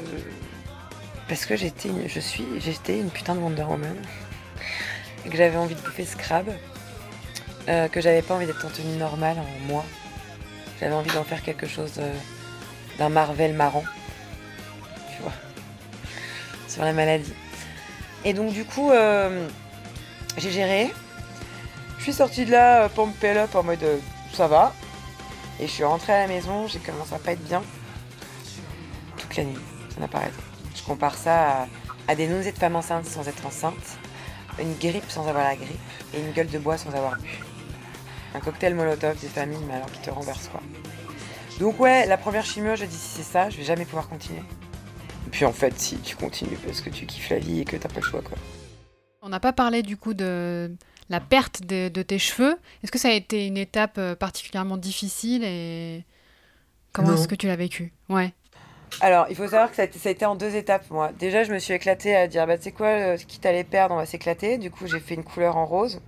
parce 1.27 1.45
que 1.45 1.55
j'étais 1.55 1.89
je 2.07 2.19
suis, 2.19 2.45
j'étais 2.59 2.99
une 2.99 3.09
putain 3.09 3.33
de 3.35 3.39
Wonder 3.39 3.63
Woman. 3.63 3.95
Que 5.29 5.37
j'avais 5.37 5.57
envie 5.57 5.75
de 5.75 5.81
bouffer 5.81 6.05
Scrab. 6.05 6.47
euh, 7.69 7.87
que 7.87 8.01
j'avais 8.01 8.21
pas 8.21 8.35
envie 8.35 8.45
d'être 8.45 8.65
en 8.65 8.69
tenue 8.69 8.97
normale 8.97 9.37
en 9.39 9.67
moi. 9.67 9.85
J'avais 10.79 10.93
envie 10.93 11.11
d'en 11.11 11.23
faire 11.23 11.41
quelque 11.41 11.67
chose 11.67 11.93
euh, 11.97 12.13
d'un 12.97 13.09
Marvel 13.09 13.53
marrant. 13.53 13.83
Tu 15.15 15.21
vois. 15.21 15.31
Sur 16.67 16.83
la 16.83 16.93
maladie. 16.93 17.33
Et 18.25 18.33
donc 18.33 18.51
du 18.53 18.65
coup... 18.65 18.91
euh, 18.91 19.47
j'ai 20.37 20.51
géré. 20.51 20.91
Je 21.97 22.03
suis 22.03 22.13
sortie 22.13 22.45
de 22.45 22.51
là, 22.51 22.87
it 22.87 23.23
up 23.23 23.55
en 23.55 23.63
mode 23.63 23.85
ça 24.33 24.47
va. 24.47 24.73
Et 25.59 25.67
je 25.67 25.71
suis 25.71 25.83
rentrée 25.83 26.13
à 26.13 26.21
la 26.21 26.27
maison, 26.27 26.67
j'ai 26.67 26.79
commencé 26.79 27.13
à 27.13 27.19
pas 27.19 27.33
être 27.33 27.43
bien. 27.43 27.61
Toute 29.17 29.35
la 29.37 29.43
nuit, 29.43 29.59
ça 29.93 30.01
n'a. 30.01 30.07
Je 30.75 30.83
compare 30.83 31.15
ça 31.15 31.67
à, 32.07 32.15
des 32.15 32.27
nausées 32.27 32.51
de 32.51 32.57
femme 32.57 32.75
enceinte 32.75 33.05
sans 33.05 33.27
être 33.27 33.45
enceinte, 33.45 33.99
une 34.59 34.75
grippe 34.75 35.09
sans 35.09 35.27
avoir 35.27 35.43
la 35.43 35.55
grippe 35.55 35.79
et 36.13 36.19
une 36.19 36.31
gueule 36.31 36.47
de 36.47 36.59
bois 36.59 36.77
sans 36.77 36.91
avoir 36.91 37.17
bu. 37.19 37.39
Un 38.35 38.39
cocktail 38.39 38.75
molotov 38.75 39.19
des 39.19 39.27
familles, 39.27 39.63
mais 39.67 39.75
alors 39.75 39.91
qui 39.91 39.99
te 39.99 40.09
renverse 40.09 40.47
quoi. 40.47 40.61
Donc 41.59 41.79
ouais, 41.79 42.05
la 42.07 42.17
première 42.17 42.45
chimio, 42.45 42.75
je 42.75 42.85
dis 42.85 42.95
si 42.95 43.17
c'est 43.17 43.23
ça, 43.23 43.49
je 43.49 43.57
vais 43.57 43.63
jamais 43.63 43.85
pouvoir 43.85 44.09
continuer. 44.09 44.41
Et 45.27 45.29
puis 45.31 45.45
en 45.45 45.53
fait, 45.53 45.79
si 45.79 45.97
tu 45.97 46.15
continues 46.15 46.57
parce 46.65 46.81
que 46.81 46.89
tu 46.89 47.05
kiffes 47.05 47.29
la 47.29 47.39
vie 47.39 47.61
et 47.61 47.65
que 47.65 47.77
t'as 47.77 47.89
pas 47.89 47.99
le 47.99 48.05
choix 48.05 48.21
quoi. 48.21 48.37
On 49.21 49.29
n'a 49.29 49.39
pas 49.39 49.53
parlé 49.53 49.83
du 49.83 49.97
coup 49.97 50.13
de 50.13 50.75
la 51.09 51.19
perte 51.19 51.61
de, 51.65 51.89
de 51.89 52.01
tes 52.01 52.19
cheveux. 52.19 52.57
Est-ce 52.83 52.91
que 52.91 52.99
ça 52.99 53.09
a 53.09 53.13
été 53.13 53.47
une 53.47 53.57
étape 53.57 53.97
euh, 53.97 54.15
particulièrement 54.15 54.77
difficile 54.77 55.43
et 55.43 56.05
comment 56.91 57.13
est-ce 57.13 57.27
que 57.27 57.35
tu 57.35 57.47
l'as 57.47 57.55
vécu? 57.55 57.93
Ouais. 58.09 58.33
Alors, 59.01 59.27
il 59.29 59.35
faut 59.35 59.43
savoir 59.43 59.69
que 59.69 59.75
ça 59.75 59.83
a, 59.83 60.09
été, 60.11 60.25
en 60.25 60.35
deux 60.35 60.55
étapes, 60.55 60.89
moi. 60.89 61.11
Déjà, 61.17 61.43
je 61.43 61.51
me 61.51 61.59
suis 61.59 61.73
éclatée 61.73 62.15
à 62.15 62.27
dire, 62.27 62.45
bah, 62.47 62.57
tu 62.57 62.65
sais 62.65 62.71
quoi, 62.71 62.87
euh, 62.87 63.17
quitte 63.17 63.45
à 63.45 63.51
les 63.51 63.63
perdre, 63.63 63.95
on 63.95 63.97
va 63.97 64.05
s'éclater. 64.05 64.57
Du 64.57 64.71
coup, 64.71 64.87
j'ai 64.87 64.99
fait 64.99 65.15
une 65.15 65.23
couleur 65.23 65.57
en 65.57 65.65
rose 65.65 66.01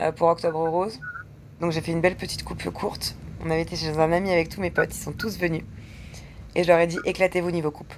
euh, 0.00 0.12
pour 0.12 0.28
Octobre 0.28 0.68
Rose. 0.68 1.00
Donc, 1.60 1.72
j'ai 1.72 1.80
fait 1.80 1.92
une 1.92 2.00
belle 2.00 2.16
petite 2.16 2.44
coupe 2.44 2.68
courte. 2.70 3.16
On 3.44 3.50
avait 3.50 3.62
été 3.62 3.76
chez 3.76 3.96
un 3.98 4.12
ami 4.12 4.32
avec 4.32 4.48
tous 4.48 4.60
mes 4.60 4.70
potes, 4.70 4.94
ils 4.94 5.00
sont 5.00 5.12
tous 5.12 5.38
venus. 5.38 5.62
Et 6.54 6.64
je 6.64 6.68
leur 6.68 6.78
ai 6.78 6.86
dit, 6.86 6.98
éclatez-vous 7.04 7.50
niveau 7.50 7.70
coupe. 7.70 7.94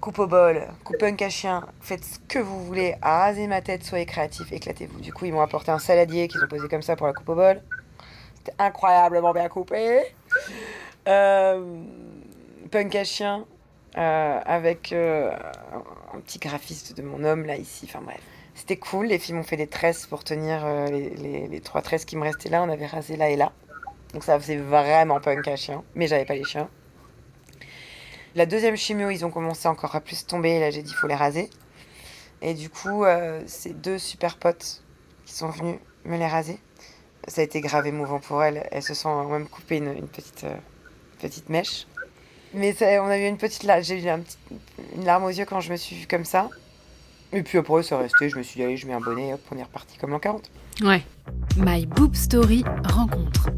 coupe 0.00 0.18
au 0.18 0.26
bol, 0.26 0.62
coupe 0.82 0.98
punk 0.98 1.22
à 1.22 1.30
chien, 1.30 1.66
faites 1.80 2.04
ce 2.04 2.18
que 2.28 2.38
vous 2.38 2.64
voulez, 2.64 2.96
rasez 3.00 3.46
ma 3.46 3.62
tête, 3.62 3.84
soyez 3.84 4.04
créatifs, 4.04 4.52
éclatez-vous. 4.52 5.00
Du 5.00 5.12
coup, 5.12 5.24
ils 5.24 5.32
m'ont 5.32 5.40
apporté 5.40 5.70
un 5.70 5.78
saladier 5.78 6.28
qu'ils 6.28 6.42
ont 6.42 6.48
posé 6.48 6.68
comme 6.68 6.82
ça 6.82 6.96
pour 6.96 7.06
la 7.06 7.12
coupe 7.12 7.28
au 7.28 7.34
bol. 7.34 7.62
C'était 8.36 8.54
incroyablement 8.58 9.32
bien 9.32 9.48
coupé. 9.48 10.02
Euh, 11.06 11.84
punk 12.74 12.96
à 12.96 13.04
chien, 13.04 13.46
euh, 13.96 14.40
avec 14.44 14.92
euh, 14.92 15.30
un 16.12 16.18
petit 16.18 16.40
graphiste 16.40 16.96
de 16.96 17.02
mon 17.02 17.22
homme 17.22 17.44
là 17.44 17.56
ici, 17.56 17.86
enfin 17.88 18.00
bref. 18.02 18.18
C'était 18.56 18.78
cool, 18.78 19.06
les 19.06 19.20
filles 19.20 19.36
m'ont 19.36 19.44
fait 19.44 19.56
des 19.56 19.68
tresses 19.68 20.06
pour 20.06 20.24
tenir 20.24 20.66
euh, 20.66 20.88
les, 20.88 21.60
trois 21.60 21.82
tresses 21.82 22.04
qui 22.04 22.16
me 22.16 22.24
restaient 22.24 22.48
là, 22.48 22.64
on 22.64 22.68
avait 22.68 22.86
rasé 22.86 23.16
là 23.16 23.30
et 23.30 23.36
là. 23.36 23.52
Donc 24.12 24.24
ça 24.24 24.40
faisait 24.40 24.56
vraiment 24.56 25.20
punk 25.20 25.46
à 25.46 25.54
chien, 25.54 25.84
mais 25.94 26.08
j'avais 26.08 26.24
pas 26.24 26.34
les 26.34 26.42
chiens. 26.42 26.68
La 28.34 28.44
deuxième 28.44 28.76
chimio, 28.76 29.08
ils 29.10 29.24
ont 29.24 29.30
commencé 29.30 29.68
encore 29.68 29.94
à 29.94 30.00
plus 30.00 30.26
tomber, 30.26 30.58
là 30.58 30.72
j'ai 30.72 30.82
dit 30.82 30.90
il 30.90 30.96
faut 30.96 31.06
les 31.06 31.14
raser. 31.14 31.50
Et 32.42 32.54
du 32.54 32.70
coup, 32.70 33.04
c'est 33.46 33.80
deux 33.80 33.98
super 33.98 34.36
potes 34.36 34.82
qui 35.26 35.34
sont 35.34 35.48
venus 35.48 35.78
me 36.04 36.18
les 36.18 36.26
raser. 36.26 36.58
Ça 37.28 37.40
a 37.40 37.44
été 37.44 37.60
grave 37.60 37.86
émouvant 37.86 38.18
pour 38.18 38.42
elles, 38.42 38.66
elles 38.72 38.82
se 38.82 38.94
sont 38.94 39.28
même 39.28 39.46
coupé 39.46 39.76
une, 39.76 39.96
une 39.96 40.08
petite, 40.08 40.44
petite 41.20 41.48
mèche. 41.48 41.86
Mais 42.54 42.72
ça- 42.72 43.02
on 43.02 43.08
a 43.08 43.18
eu 43.18 43.26
une 43.26 43.36
petite 43.38 43.64
larme, 43.64 43.82
j'ai 43.82 44.02
eu 44.02 44.08
un 44.08 44.20
petit- 44.20 44.36
une 44.96 45.04
larme 45.04 45.24
aux 45.24 45.28
yeux 45.30 45.44
quand 45.44 45.60
je 45.60 45.72
me 45.72 45.76
suis 45.76 45.96
vue 45.96 46.06
comme 46.06 46.24
ça. 46.24 46.48
Et 47.32 47.42
puis 47.42 47.58
après, 47.58 47.82
ça 47.82 47.98
resté, 47.98 48.28
je 48.28 48.36
me 48.38 48.42
suis 48.42 48.58
dit, 48.60 48.64
allez, 48.64 48.76
je 48.76 48.86
mets 48.86 48.92
un 48.92 49.00
bonnet, 49.00 49.32
hop, 49.32 49.40
on 49.50 49.58
est 49.58 49.62
reparti 49.62 49.96
comme 49.98 50.10
l'an 50.10 50.20
40. 50.20 50.50
Ouais. 50.82 51.02
My 51.56 51.84
Boob 51.86 52.14
Story 52.14 52.62
Rencontre. 52.84 53.48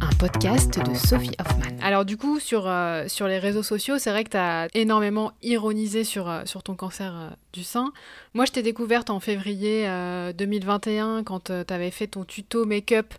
Un 0.00 0.10
podcast 0.20 0.78
de 0.78 0.94
Sophie 0.94 1.34
Hoffman. 1.40 1.76
Alors 1.82 2.04
du 2.04 2.16
coup, 2.16 2.38
sur, 2.38 2.68
euh, 2.68 3.08
sur 3.08 3.26
les 3.26 3.40
réseaux 3.40 3.64
sociaux, 3.64 3.98
c'est 3.98 4.10
vrai 4.10 4.22
que 4.22 4.30
tu 4.30 4.36
as 4.36 4.68
énormément 4.74 5.32
ironisé 5.42 6.04
sur, 6.04 6.28
euh, 6.28 6.42
sur 6.44 6.62
ton 6.62 6.76
cancer 6.76 7.12
euh, 7.16 7.30
du 7.52 7.64
sein. 7.64 7.92
Moi, 8.34 8.44
je 8.44 8.52
t'ai 8.52 8.62
découverte 8.62 9.10
en 9.10 9.18
février 9.18 9.88
euh, 9.88 10.32
2021 10.32 11.24
quand 11.24 11.50
tu 11.50 11.72
avais 11.74 11.90
fait 11.90 12.06
ton 12.06 12.22
tuto 12.24 12.64
make-up. 12.64 13.12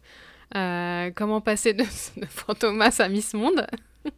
euh, 0.56 1.12
comment 1.14 1.42
passer 1.42 1.74
de, 1.74 1.84
de 2.18 2.26
Fantomas 2.26 2.96
à 3.00 3.10
Miss 3.10 3.34
Monde. 3.34 3.68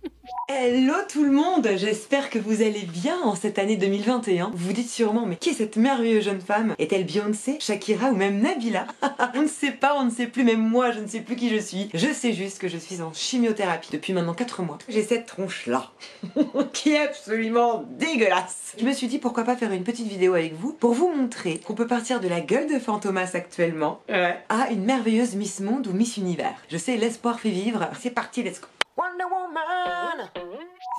Hello 0.54 0.94
tout 1.08 1.24
le 1.24 1.32
monde, 1.32 1.68
j'espère 1.78 2.30
que 2.30 2.38
vous 2.38 2.62
allez 2.62 2.82
bien 2.82 3.18
en 3.24 3.36
cette 3.36 3.58
année 3.58 3.78
2021. 3.78 4.52
Vous 4.54 4.68
vous 4.68 4.74
dites 4.74 4.90
sûrement, 4.90 5.26
mais 5.26 5.38
qui 5.38 5.50
est 5.50 5.54
cette 5.54 5.78
merveilleuse 5.78 6.26
jeune 6.26 6.42
femme? 6.42 6.76
Est-elle 6.78 7.06
Beyoncé, 7.06 7.58
Shakira 7.60 8.10
ou 8.10 8.16
même 8.16 8.42
Nabila? 8.42 8.86
On 9.36 9.44
ne 9.44 9.48
sait 9.48 9.72
pas, 9.72 9.96
on 9.98 10.04
ne 10.04 10.10
sait 10.10 10.28
plus, 10.28 10.44
même 10.44 10.60
moi 10.60 10.92
je 10.92 11.00
ne 11.00 11.08
sais 11.08 11.22
plus 11.22 11.38
qui 11.38 11.50
je 11.50 11.56
suis. 11.56 11.90
Je 11.94 12.12
sais 12.12 12.34
juste 12.34 12.60
que 12.60 12.68
je 12.68 12.78
suis 12.78 13.02
en 13.02 13.14
chimiothérapie 13.14 13.92
depuis 13.92 14.12
maintenant 14.12 14.34
4 14.34 14.62
mois. 14.62 14.78
J'ai 14.90 15.04
cette 15.04 15.26
tronche-là, 15.26 15.90
qui 16.74 16.92
est 16.92 17.00
absolument 17.00 17.86
dégueulasse. 17.98 18.74
Je 18.78 18.86
me 18.86 18.92
suis 18.92 19.08
dit 19.08 19.20
pourquoi 19.20 19.46
pas 19.46 19.56
faire 19.56 19.72
une 19.72 19.84
petite 19.84 20.08
vidéo 20.08 20.34
avec 20.34 20.54
vous 20.54 20.74
pour 20.74 20.94
vous 20.94 21.14
montrer 21.14 21.60
qu'on 21.60 21.76
peut 21.76 21.88
partir 21.88 22.20
de 22.20 22.28
la 22.28 22.42
gueule 22.42 22.68
de 22.68 22.78
Fantomas 22.78 23.32
actuellement 23.36 24.02
à 24.10 24.70
une 24.70 24.84
merveilleuse 24.84 25.36
Miss 25.36 25.62
Monde 25.62 25.88
ou 25.88 25.94
Miss 25.94 26.18
Univers. 26.18 26.62
Je 26.70 26.78
sais, 26.78 26.98
l'espoir 26.98 27.40
fait 27.40 27.50
vivre. 27.50 27.90
C'est 28.00 28.12
parti, 28.12 28.44
let's 28.44 28.60
go. 28.60 28.68
Wonder 29.02 29.24
Woman 29.24 30.30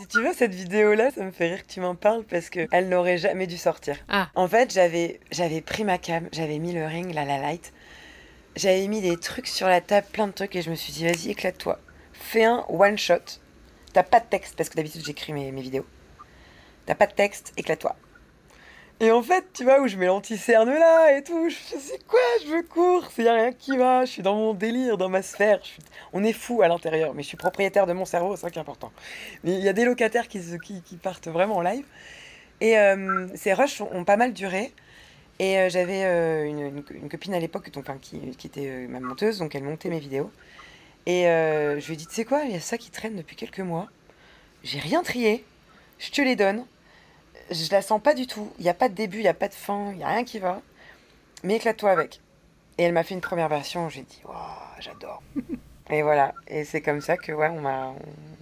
Si 0.00 0.08
tu 0.08 0.22
veux, 0.24 0.32
cette 0.32 0.52
vidéo-là, 0.52 1.12
ça 1.12 1.22
me 1.22 1.30
fait 1.30 1.54
rire 1.54 1.62
que 1.62 1.72
tu 1.72 1.78
m'en 1.78 1.94
parles 1.94 2.24
parce 2.24 2.50
que 2.50 2.66
elle 2.72 2.88
n'aurait 2.88 3.16
jamais 3.16 3.46
dû 3.46 3.56
sortir. 3.56 3.96
Ah. 4.08 4.28
En 4.34 4.48
fait, 4.48 4.72
j'avais, 4.72 5.20
j'avais 5.30 5.60
pris 5.60 5.84
ma 5.84 5.98
cam, 5.98 6.28
j'avais 6.32 6.58
mis 6.58 6.72
le 6.72 6.84
ring, 6.84 7.14
là, 7.14 7.24
la 7.24 7.38
light. 7.38 7.72
J'avais 8.56 8.88
mis 8.88 9.02
des 9.02 9.16
trucs 9.18 9.46
sur 9.46 9.68
la 9.68 9.80
table, 9.80 10.08
plein 10.12 10.26
de 10.26 10.32
trucs, 10.32 10.56
et 10.56 10.62
je 10.62 10.70
me 10.70 10.74
suis 10.74 10.92
dit, 10.92 11.04
vas-y, 11.04 11.30
éclate-toi. 11.30 11.78
Fais 12.12 12.44
un 12.44 12.64
one-shot. 12.68 13.38
T'as 13.92 14.02
pas 14.02 14.18
de 14.18 14.26
texte, 14.26 14.56
parce 14.56 14.68
que 14.68 14.74
d'habitude, 14.74 15.04
j'écris 15.04 15.32
mes, 15.32 15.52
mes 15.52 15.62
vidéos. 15.62 15.86
T'as 16.86 16.96
pas 16.96 17.06
de 17.06 17.12
texte, 17.12 17.52
éclate-toi. 17.56 17.94
Et 19.00 19.10
en 19.10 19.22
fait, 19.22 19.44
tu 19.52 19.64
vois, 19.64 19.80
où 19.80 19.88
je 19.88 19.96
mets 19.96 20.06
l'anti-cerne 20.06 20.70
là 20.70 21.16
et 21.16 21.24
tout, 21.24 21.48
je 21.48 21.56
c'est 21.56 22.06
quoi, 22.06 22.20
je 22.44 22.62
il 23.18 23.24
y 23.24 23.28
a 23.28 23.34
rien 23.34 23.52
qui 23.52 23.76
va, 23.76 24.04
je 24.04 24.10
suis 24.12 24.22
dans 24.22 24.34
mon 24.34 24.54
délire, 24.54 24.96
dans 24.96 25.08
ma 25.08 25.22
sphère. 25.22 25.60
On 26.12 26.22
est 26.22 26.32
fou 26.32 26.62
à 26.62 26.68
l'intérieur, 26.68 27.14
mais 27.14 27.22
je 27.22 27.28
suis 27.28 27.36
propriétaire 27.36 27.86
de 27.86 27.92
mon 27.92 28.04
cerveau, 28.04 28.36
c'est 28.36 28.42
ça 28.42 28.50
qui 28.50 28.58
est 28.58 28.60
important. 28.60 28.92
Mais 29.44 29.54
il 29.54 29.64
y 29.64 29.68
a 29.68 29.72
des 29.72 29.84
locataires 29.84 30.28
qui, 30.28 30.40
qui, 30.84 30.96
partent 30.96 31.28
vraiment 31.28 31.56
en 31.56 31.62
live. 31.62 31.84
Et 32.60 32.78
euh, 32.78 33.26
ces 33.34 33.52
rushs 33.54 33.80
ont, 33.80 34.04
pas 34.04 34.16
mal 34.16 34.32
duré. 34.32 34.72
Et 35.38 35.58
euh, 35.58 35.68
j'avais 35.68 36.04
euh, 36.04 36.44
une, 36.44 37.08
copine 37.08 37.34
à 37.34 37.40
l'époque 37.40 37.70
qui, 38.00 38.20
qui 38.36 38.46
était 38.46 38.86
ma 38.88 39.00
monteuse, 39.00 39.38
donc 39.38 39.54
elle 39.54 39.64
montait 39.64 39.88
mes 39.88 40.00
vidéos. 40.00 40.30
Et 41.06 41.24
je 41.24 41.86
lui 41.86 41.94
ai 41.94 41.96
dit, 41.96 42.06
tu 42.06 42.14
sais 42.14 42.24
quoi, 42.24 42.44
il 42.44 42.52
y 42.52 42.56
a 42.56 42.60
ça 42.60 42.78
qui 42.78 42.90
traîne 42.90 43.16
depuis 43.16 43.34
quelques 43.36 43.60
mois. 43.60 43.88
J'ai 44.62 44.78
rien 44.78 45.02
trié, 45.02 45.44
je 45.98 46.10
te 46.12 46.20
les 46.20 46.36
donne. 46.36 46.64
Je 47.52 47.70
la 47.70 47.82
sens 47.82 48.00
pas 48.02 48.14
du 48.14 48.26
tout. 48.26 48.50
Il 48.58 48.62
n'y 48.64 48.68
a 48.70 48.74
pas 48.74 48.88
de 48.88 48.94
début, 48.94 49.18
il 49.18 49.22
n'y 49.22 49.28
a 49.28 49.34
pas 49.34 49.48
de 49.48 49.54
fin, 49.54 49.90
il 49.92 49.98
n'y 49.98 50.04
a 50.04 50.08
rien 50.08 50.24
qui 50.24 50.38
va. 50.38 50.60
Mais 51.44 51.56
éclate-toi 51.56 51.90
avec. 51.90 52.20
Et 52.78 52.84
elle 52.84 52.92
m'a 52.92 53.02
fait 53.04 53.14
une 53.14 53.20
première 53.20 53.48
version, 53.48 53.88
j'ai 53.88 54.02
dit, 54.02 54.20
waouh, 54.24 54.36
j'adore. 54.80 55.22
Et 55.90 56.00
voilà, 56.02 56.32
et 56.46 56.64
c'est 56.64 56.80
comme 56.80 57.02
ça 57.02 57.18
que 57.18 57.32
ouais, 57.32 57.48
on 57.48 57.60
m'a 57.60 57.92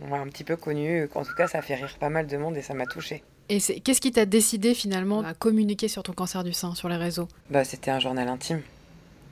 on 0.05 0.09
m'a 0.09 0.19
un 0.19 0.27
petit 0.29 0.45
peu 0.45 0.55
connu. 0.57 1.09
En 1.17 1.25
tout 1.25 1.35
cas, 1.35 1.49
ça 1.49 1.59
a 1.59 1.63
fait 1.63 1.75
rire 1.75 1.97
pas 1.99 2.11
mal 2.11 2.27
de 2.29 2.37
monde 2.37 2.57
et 2.57 2.63
ça 2.63 2.75
m'a 2.75 2.87
touchée. 2.87 3.25
Et 3.49 3.59
c'est- 3.59 3.81
qu'est-ce 3.81 4.01
qui 4.01 4.13
t'a 4.13 4.25
décidé 4.27 4.73
finalement 4.73 5.23
à 5.25 5.35
communiquer 5.35 5.89
sur 5.89 6.05
ton 6.05 6.13
cancer 6.13 6.45
du 6.45 6.53
sein 6.53 6.75
sur 6.77 6.89
les 6.89 6.97
réseaux? 6.97 7.27
Bah, 7.49 7.65
c'était 7.65 7.91
un 7.91 7.99
journal 7.99 8.29
intime, 8.29 8.63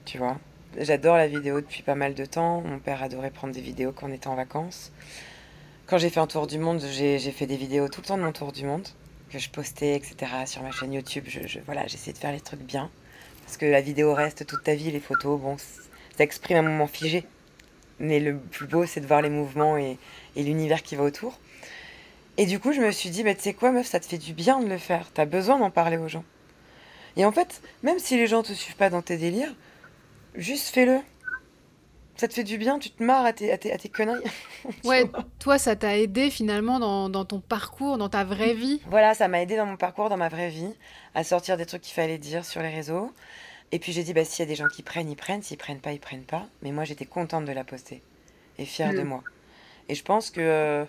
tu 0.03 0.17
vois. 0.17 0.37
J'adore 0.77 1.15
la 1.15 1.27
vidéo 1.27 1.61
depuis 1.61 1.81
pas 1.83 1.95
mal 1.95 2.13
de 2.13 2.25
temps. 2.25 2.61
Mon 2.61 2.79
père 2.79 3.01
adorait 3.03 3.29
prendre 3.31 3.53
des 3.53 3.61
vidéos 3.61 3.93
quand 3.93 4.09
on 4.09 4.11
était 4.11 4.27
en 4.27 4.35
vacances. 4.35 4.91
Quand 5.85 5.97
j'ai 5.97 6.09
fait 6.09 6.19
un 6.19 6.27
tour 6.27 6.45
du 6.47 6.57
monde, 6.57 6.81
j'ai 6.91 7.19
j'ai 7.19 7.31
fait 7.31 7.45
des 7.45 7.57
vidéos 7.57 7.87
tout 7.87 8.01
le 8.01 8.07
temps 8.07 8.17
de 8.17 8.23
mon 8.23 8.33
tour 8.33 8.51
du 8.51 8.65
monde 8.65 8.87
que 9.29 9.39
je 9.39 9.49
postais, 9.49 9.95
etc. 9.95 10.15
sur 10.45 10.61
ma 10.63 10.71
chaîne 10.71 10.93
YouTube. 10.93 11.25
Je, 11.27 11.59
voilà, 11.65 11.87
j'essayais 11.87 12.13
de 12.13 12.17
faire 12.17 12.31
les 12.31 12.41
trucs 12.41 12.61
bien 12.61 12.89
parce 13.49 13.57
que 13.57 13.65
la 13.65 13.81
vidéo 13.81 14.13
reste 14.13 14.45
toute 14.45 14.63
ta 14.63 14.75
vie, 14.75 14.91
les 14.91 14.99
photos, 14.99 15.41
bon, 15.41 15.57
ça 15.57 16.23
exprime 16.23 16.57
un 16.57 16.61
moment 16.61 16.85
figé. 16.85 17.25
Mais 17.97 18.19
le 18.19 18.37
plus 18.37 18.67
beau, 18.67 18.85
c'est 18.85 19.01
de 19.01 19.07
voir 19.07 19.23
les 19.23 19.31
mouvements 19.31 19.75
et, 19.75 19.97
l'univers 20.35 20.83
qui 20.83 20.95
va 20.95 21.01
autour. 21.01 21.39
Et 22.37 22.45
du 22.45 22.59
coup, 22.59 22.73
je 22.73 22.79
me 22.79 22.91
suis 22.91 23.09
dit, 23.09 23.23
bah, 23.23 23.33
tu 23.33 23.41
sais 23.41 23.53
quoi, 23.55 23.71
meuf, 23.71 23.87
ça 23.87 23.99
te 23.99 24.05
fait 24.05 24.19
du 24.19 24.33
bien 24.33 24.59
de 24.59 24.67
le 24.67 24.77
faire. 24.77 25.09
T'as 25.15 25.25
besoin 25.25 25.57
d'en 25.57 25.71
parler 25.71 25.97
aux 25.97 26.07
gens. 26.07 26.23
Et 27.17 27.25
en 27.25 27.31
fait, 27.31 27.63
même 27.81 27.97
si 27.97 28.17
les 28.17 28.27
gens 28.27 28.43
te 28.43 28.53
suivent 28.53 28.75
pas 28.75 28.91
dans 28.91 29.01
tes 29.01 29.17
délires, 29.17 29.55
juste 30.35 30.67
fais-le. 30.67 30.99
Ça 32.19 32.27
te 32.27 32.33
fait 32.33 32.43
du 32.43 32.57
bien, 32.57 32.79
tu 32.79 32.89
te 32.89 33.01
marres 33.01 33.25
à 33.25 33.31
tes, 33.31 33.49
à 33.49 33.57
tes, 33.57 33.71
à 33.71 33.77
tes 33.77 33.87
conneries. 33.87 34.21
Tu 34.81 34.87
Ouais, 34.89 35.05
toi, 35.39 35.57
ça 35.57 35.77
t'a 35.77 35.97
aidé 35.97 36.29
finalement 36.29 36.77
dans, 36.77 37.09
dans 37.09 37.23
ton 37.23 37.39
parcours, 37.39 37.97
dans 37.97 38.09
ta 38.09 38.25
vraie 38.25 38.53
vie? 38.53 38.81
Voilà, 38.87 39.13
ça 39.13 39.29
m'a 39.29 39.41
aidé 39.41 39.55
dans 39.55 39.65
mon 39.65 39.77
parcours, 39.77 40.09
dans 40.09 40.17
ma 40.17 40.27
vraie 40.27 40.49
vie, 40.49 40.73
à 41.15 41.23
sortir 41.23 41.55
des 41.55 41.65
trucs 41.65 41.81
qu'il 41.81 41.93
fallait 41.93 42.17
dire 42.17 42.43
sur 42.43 42.61
les 42.61 42.67
réseaux. 42.67 43.13
Et 43.71 43.79
puis 43.79 43.93
j'ai 43.93 44.03
dit, 44.03 44.13
bah, 44.13 44.25
s'il 44.25 44.39
y 44.43 44.47
a 44.47 44.47
des 44.47 44.55
gens 44.55 44.67
qui 44.67 44.83
prennent, 44.83 45.09
ils 45.09 45.15
prennent. 45.15 45.41
S'ils 45.41 45.57
prennent 45.57 45.79
pas, 45.79 45.93
ils 45.93 45.99
prennent 46.01 46.25
pas. 46.25 46.45
Mais 46.61 46.71
moi, 46.73 46.83
j'étais 46.83 47.05
contente 47.05 47.45
de 47.45 47.53
la 47.53 47.63
poster 47.63 48.01
et 48.57 48.65
fière 48.65 48.93
de 48.93 49.01
Mm. 49.03 49.07
moi. 49.07 49.23
Et 49.87 49.95
je 49.95 50.03
pense 50.03 50.29
que 50.29 50.41
euh, 50.41 50.85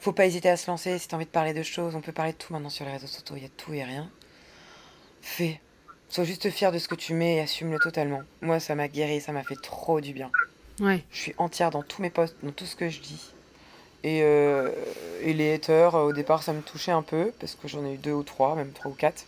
faut 0.00 0.12
pas 0.12 0.26
hésiter 0.26 0.50
à 0.50 0.58
se 0.58 0.70
lancer. 0.70 0.98
Si 0.98 1.08
t'as 1.08 1.16
envie 1.16 1.24
de 1.24 1.30
parler 1.30 1.54
de 1.54 1.62
choses, 1.62 1.94
on 1.96 2.02
peut 2.02 2.12
parler 2.12 2.32
de 2.32 2.36
tout 2.38 2.52
maintenant 2.52 2.68
sur 2.68 2.84
les 2.84 2.92
réseaux 2.92 3.06
sociaux. 3.06 3.36
Il 3.36 3.42
y 3.42 3.46
a 3.46 3.50
tout 3.56 3.72
et 3.72 3.84
rien. 3.84 4.10
Fais. 5.22 5.60
Sois 6.12 6.24
juste 6.24 6.50
fier 6.50 6.70
de 6.70 6.78
ce 6.78 6.88
que 6.88 6.94
tu 6.94 7.14
mets 7.14 7.36
et 7.36 7.40
assume-le 7.40 7.78
totalement. 7.78 8.20
Moi, 8.42 8.60
ça 8.60 8.74
m'a 8.74 8.86
guéri, 8.86 9.22
ça 9.22 9.32
m'a 9.32 9.42
fait 9.44 9.56
trop 9.56 10.02
du 10.02 10.12
bien. 10.12 10.30
Ouais. 10.78 11.02
Je 11.10 11.16
suis 11.16 11.34
entière 11.38 11.70
dans 11.70 11.82
tous 11.82 12.02
mes 12.02 12.10
posts, 12.10 12.36
dans 12.42 12.50
tout 12.50 12.66
ce 12.66 12.76
que 12.76 12.90
je 12.90 13.00
dis. 13.00 13.32
Et, 14.04 14.20
euh, 14.22 14.70
et 15.22 15.32
les 15.32 15.54
haters, 15.54 15.94
au 15.94 16.12
départ, 16.12 16.42
ça 16.42 16.52
me 16.52 16.60
touchait 16.60 16.92
un 16.92 17.00
peu, 17.00 17.32
parce 17.40 17.54
que 17.54 17.66
j'en 17.66 17.82
ai 17.86 17.94
eu 17.94 17.96
deux 17.96 18.12
ou 18.12 18.24
trois, 18.24 18.54
même 18.56 18.72
trois 18.72 18.90
ou 18.90 18.94
quatre, 18.94 19.24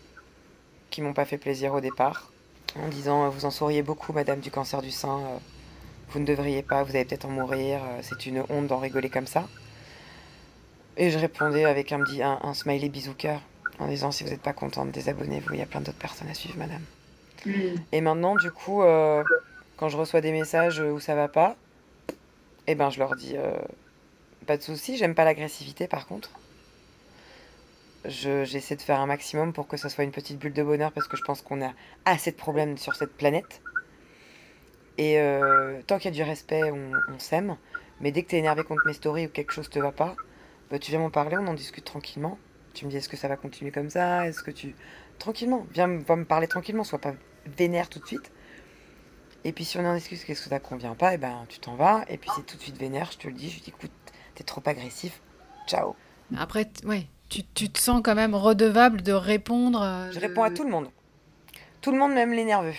qui 0.91 1.01
m'ont 1.01 1.13
pas 1.13 1.25
fait 1.25 1.39
plaisir 1.39 1.73
au 1.73 1.81
départ, 1.81 2.31
en 2.75 2.87
disant 2.87 3.25
euh, 3.25 3.29
Vous 3.29 3.45
en 3.45 3.51
sauriez 3.51 3.81
beaucoup, 3.81 4.13
madame 4.13 4.39
du 4.39 4.51
cancer 4.51 4.83
du 4.83 4.91
sein, 4.91 5.21
euh, 5.21 5.37
vous 6.09 6.19
ne 6.19 6.25
devriez 6.25 6.61
pas, 6.61 6.83
vous 6.83 6.91
allez 6.91 7.05
peut-être 7.05 7.25
en 7.25 7.31
mourir, 7.31 7.79
c'est 8.03 8.27
une 8.27 8.43
honte 8.49 8.67
d'en 8.67 8.77
rigoler 8.77 9.09
comme 9.09 9.25
ça. 9.25 9.47
Et 10.97 11.09
je 11.09 11.17
répondais 11.17 11.65
avec 11.65 11.91
un, 11.91 12.03
un 12.21 12.53
smiley 12.53 12.89
bisou 12.89 13.15
cœur, 13.15 13.41
en 13.79 13.87
disant 13.87 14.11
Si 14.11 14.23
vous 14.23 14.29
n'êtes 14.29 14.41
pas 14.41 14.53
contente, 14.53 14.91
désabonnez-vous, 14.91 15.53
il 15.53 15.59
y 15.59 15.63
a 15.63 15.65
plein 15.67 15.81
d'autres 15.81 15.97
personnes 15.97 16.29
à 16.29 16.33
suivre, 16.33 16.57
madame. 16.57 16.81
Et 17.91 18.01
maintenant, 18.01 18.35
du 18.35 18.51
coup, 18.51 18.81
euh, 18.83 19.23
quand 19.77 19.89
je 19.89 19.97
reçois 19.97 20.21
des 20.21 20.31
messages 20.31 20.79
où 20.79 20.99
ça 20.99 21.15
va 21.15 21.27
pas, 21.27 21.55
eh 22.67 22.75
ben 22.75 22.89
je 22.89 22.99
leur 22.99 23.15
dis 23.15 23.35
euh, 23.37 23.57
pas 24.47 24.57
de 24.57 24.61
souci, 24.61 24.97
j'aime 24.97 25.15
pas 25.15 25.25
l'agressivité 25.25 25.87
par 25.87 26.07
contre. 26.07 26.31
Je- 28.05 28.43
J'essaie 28.45 28.75
de 28.75 28.81
faire 28.81 28.99
un 28.99 29.05
maximum 29.07 29.53
pour 29.53 29.67
que 29.67 29.77
ça 29.77 29.89
soit 29.89 30.03
une 30.03 30.11
petite 30.11 30.37
bulle 30.39 30.53
de 30.53 30.63
bonheur 30.63 30.91
parce 30.91 31.07
que 31.07 31.17
je 31.17 31.23
pense 31.23 31.41
qu'on 31.41 31.61
a 31.65 31.73
assez 32.05 32.31
de 32.31 32.35
problèmes 32.37 32.77
sur 32.77 32.95
cette 32.95 33.15
planète. 33.15 33.61
Et 34.97 35.19
euh, 35.19 35.81
tant 35.87 35.97
qu'il 35.97 36.05
y 36.05 36.13
a 36.13 36.23
du 36.23 36.23
respect, 36.23 36.71
on, 36.71 36.91
on 37.07 37.19
s'aime. 37.19 37.57
Mais 37.99 38.11
dès 38.11 38.23
que 38.23 38.29
t'es 38.29 38.37
énervé 38.37 38.63
contre 38.63 38.85
mes 38.85 38.93
stories 38.93 39.25
ou 39.27 39.29
quelque 39.29 39.51
chose 39.51 39.69
te 39.69 39.79
va 39.79 39.91
pas, 39.91 40.15
bah, 40.69 40.79
tu 40.79 40.91
viens 40.91 40.99
m'en 40.99 41.09
parler, 41.09 41.37
on 41.37 41.47
en 41.47 41.53
discute 41.53 41.85
tranquillement. 41.85 42.37
Tu 42.75 42.85
me 42.85 42.91
dis 42.91 42.97
est-ce 42.97 43.09
que 43.09 43.17
ça 43.17 43.27
va 43.27 43.37
continuer 43.37 43.71
comme 43.71 43.89
ça? 43.89 44.27
Est-ce 44.27 44.43
que 44.43 44.51
tu. 44.51 44.75
Tranquillement, 45.17 45.65
viens 45.73 45.87
me- 45.87 46.03
va 46.03 46.15
me 46.15 46.25
parler 46.25 46.47
tranquillement, 46.47 46.83
sois 46.83 46.99
pas 46.99 47.13
vénère 47.57 47.89
tout 47.89 47.99
de 47.99 48.05
suite. 48.05 48.31
Et 49.43 49.51
puis 49.51 49.63
si 49.65 49.77
on 49.77 49.85
en 49.85 49.95
discute, 49.95 50.23
qu'est-ce 50.25 50.43
que 50.43 50.49
ça 50.49 50.59
convient 50.59 50.95
pas, 50.95 51.13
et 51.13 51.17
ben 51.17 51.45
tu 51.49 51.59
t'en 51.59 51.75
vas. 51.75 52.03
Et 52.09 52.17
puis 52.17 52.29
c'est 52.35 52.45
tout 52.45 52.57
de 52.57 52.61
suite 52.61 52.77
vénère, 52.77 53.11
je 53.11 53.17
te 53.17 53.27
le 53.27 53.33
dis, 53.33 53.49
je 53.49 53.59
dis 53.61 53.69
écoute, 53.69 53.91
t'es 54.35 54.43
trop 54.43 54.61
agressif, 54.65 55.21
ciao. 55.67 55.95
Après, 56.37 56.67
ouais, 56.83 57.07
tu, 57.29 57.43
tu 57.53 57.69
te 57.69 57.79
sens 57.79 58.01
quand 58.03 58.15
même 58.15 58.35
redevable 58.35 59.01
de 59.03 59.11
répondre. 59.13 59.81
euh, 59.81 60.11
Je 60.11 60.19
réponds 60.19 60.43
à 60.43 60.49
tout 60.51 60.63
le 60.63 60.69
monde. 60.71 60.89
Tout 61.81 61.91
le 61.91 61.97
monde, 61.99 62.13
même 62.13 62.33
les 62.33 62.43
nerveux. 62.45 62.73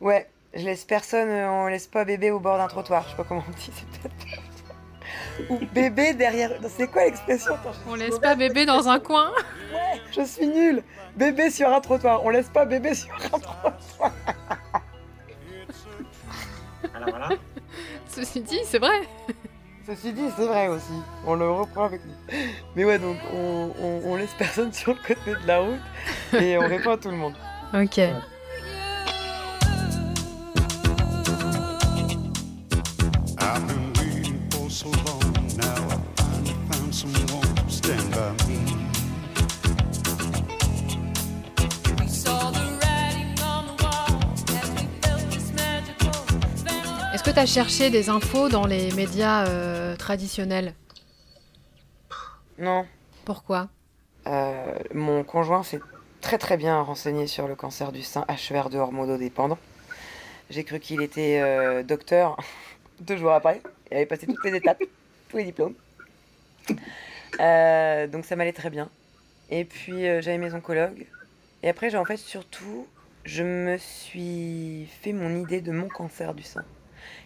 Ouais, 0.00 0.28
je 0.54 0.64
laisse 0.64 0.84
personne, 0.84 1.28
on 1.30 1.66
laisse 1.66 1.86
pas 1.86 2.04
bébé 2.04 2.30
au 2.30 2.40
bord 2.40 2.58
d'un 2.58 2.68
trottoir. 2.68 3.04
Je 3.04 3.10
sais 3.10 3.16
pas 3.16 3.24
comment 3.24 3.44
on 3.46 3.50
dit, 3.52 3.70
c'est 3.74 3.86
peut-être. 4.02 4.29
Ou 5.48 5.58
bébé 5.72 6.14
derrière. 6.14 6.50
C'est 6.68 6.88
quoi 6.90 7.04
l'expression 7.04 7.54
On 7.88 7.94
laisse 7.94 8.18
pas 8.18 8.34
bébé 8.34 8.66
dans 8.66 8.88
un 8.88 8.98
coin. 9.00 9.30
Ouais, 9.72 10.00
je 10.12 10.22
suis 10.22 10.46
nulle. 10.46 10.82
Bébé 11.16 11.50
sur 11.50 11.68
un 11.72 11.80
trottoir. 11.80 12.24
On 12.24 12.30
laisse 12.30 12.48
pas 12.48 12.64
bébé 12.64 12.94
sur 12.94 13.14
un 13.14 13.38
trottoir. 13.38 13.78
Voilà. 17.08 17.28
Ceci 18.08 18.40
dit, 18.40 18.60
c'est 18.64 18.78
vrai. 18.78 19.00
Ceci 19.86 20.12
dit, 20.12 20.28
c'est 20.36 20.46
vrai 20.46 20.68
aussi. 20.68 20.92
On 21.26 21.34
le 21.34 21.50
reprend 21.50 21.84
avec 21.84 22.00
nous. 22.04 22.36
Mais 22.76 22.84
ouais, 22.84 22.98
donc 22.98 23.16
on, 23.34 23.70
on- 23.80 24.00
on 24.04 24.16
laisse 24.16 24.34
personne 24.38 24.72
sur 24.72 24.92
le 24.94 24.98
côté 25.06 25.30
de 25.30 25.46
la 25.46 25.60
route 25.60 25.80
et 26.38 26.58
on 26.58 26.68
répond 26.68 26.90
à 26.92 26.96
tout 26.96 27.10
le 27.10 27.16
monde. 27.16 27.34
Ok. 27.74 28.00
Que 47.30 47.34
tu 47.34 47.40
as 47.40 47.46
cherché 47.46 47.90
des 47.90 48.08
infos 48.08 48.48
dans 48.48 48.66
les 48.66 48.90
médias 48.92 49.46
euh, 49.46 49.94
traditionnels? 49.94 50.74
Non, 52.58 52.86
Pourquoi? 53.24 53.68
Euh, 54.26 54.74
mon 54.94 55.22
conjoint 55.22 55.62
s'est 55.62 55.78
très 56.20 56.38
très 56.38 56.56
bien 56.56 56.80
renseigné 56.80 57.28
sur 57.28 57.46
le 57.46 57.54
cancer 57.54 57.92
du 57.92 58.02
sein 58.02 58.24
HER2 58.28 58.78
hormonodépendant. 58.78 59.58
J'ai 60.50 60.64
cru 60.64 60.80
qu'il 60.80 61.02
était 61.02 61.40
euh, 61.40 61.84
docteur 61.84 62.36
deux 63.00 63.16
jours 63.16 63.32
après. 63.32 63.62
Il 63.92 63.98
avait 63.98 64.06
passé 64.06 64.26
toutes 64.26 64.44
les 64.44 64.56
étapes, 64.56 64.82
tous 65.28 65.36
les 65.36 65.44
diplômes. 65.44 65.74
Donc 67.38 68.24
ça 68.24 68.34
m'allait 68.34 68.52
très 68.52 68.70
bien. 68.70 68.88
Et 69.50 69.64
puis 69.64 70.02
j'avais 70.20 70.38
mes 70.38 70.52
oncologues. 70.52 71.06
Et 71.62 71.68
après, 71.68 71.90
j'ai 71.90 71.98
en 71.98 72.04
fait 72.04 72.16
surtout, 72.16 72.88
je 73.24 73.44
me 73.44 73.78
suis 73.78 74.88
fait 75.00 75.12
mon 75.12 75.36
idée 75.36 75.60
de 75.60 75.70
mon 75.70 75.86
cancer 75.88 76.34
du 76.34 76.42
sein. 76.42 76.64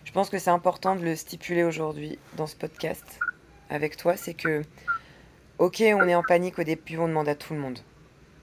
Je 0.04 0.12
pense 0.12 0.30
que 0.30 0.38
c'est 0.38 0.50
important 0.50 0.96
de 0.96 1.04
le 1.04 1.16
stipuler 1.16 1.64
aujourd'hui 1.64 2.18
dans 2.36 2.46
ce 2.46 2.56
podcast 2.56 3.18
avec 3.70 3.96
toi. 3.96 4.16
C'est 4.16 4.34
que 4.34 4.62
Ok, 5.58 5.84
on 5.86 6.08
est 6.08 6.16
en 6.16 6.24
panique 6.24 6.58
au 6.58 6.64
début, 6.64 6.98
on 6.98 7.06
demande 7.06 7.28
à 7.28 7.36
tout 7.36 7.54
le 7.54 7.60
monde. 7.60 7.78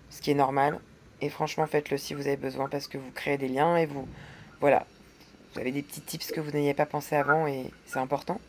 Ce 0.10 0.22
qui 0.22 0.32
est 0.32 0.36
normal. 0.36 0.80
Et 1.20 1.30
franchement, 1.30 1.68
faites-le 1.68 1.98
si 1.98 2.14
vous 2.14 2.26
avez 2.26 2.38
besoin 2.38 2.70
parce 2.70 2.88
que 2.88 2.98
vous 2.98 3.12
créez 3.12 3.38
des 3.38 3.50
liens 3.50 3.76
et 3.76 3.86
vous. 3.86 4.08
Voilà. 4.62 4.86
Vous 5.54 5.60
avez 5.60 5.74
des 5.74 5.82
petits 5.82 6.00
tips 6.00 6.32
que 6.32 6.40
vous 6.40 6.52
n'ayez 6.52 6.74
pas 6.74 6.86
pensé 6.86 7.18
avant 7.18 7.48
et 7.48 7.70
c'est 7.86 8.00
important. 8.00 8.40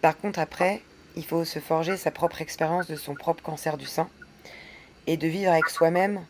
Par 0.00 0.18
contre, 0.18 0.40
après, 0.40 0.82
il 1.14 1.24
faut 1.24 1.44
se 1.44 1.60
forger 1.60 1.96
sa 1.96 2.10
propre 2.10 2.42
expérience 2.42 2.88
de 2.88 2.96
son 2.96 3.14
propre 3.14 3.44
cancer 3.44 3.76
du 3.76 3.86
sein 3.86 4.08
et 5.06 5.16
de 5.16 5.28
vivre 5.28 5.52
avec 5.52 5.68
soi-même 5.68 6.26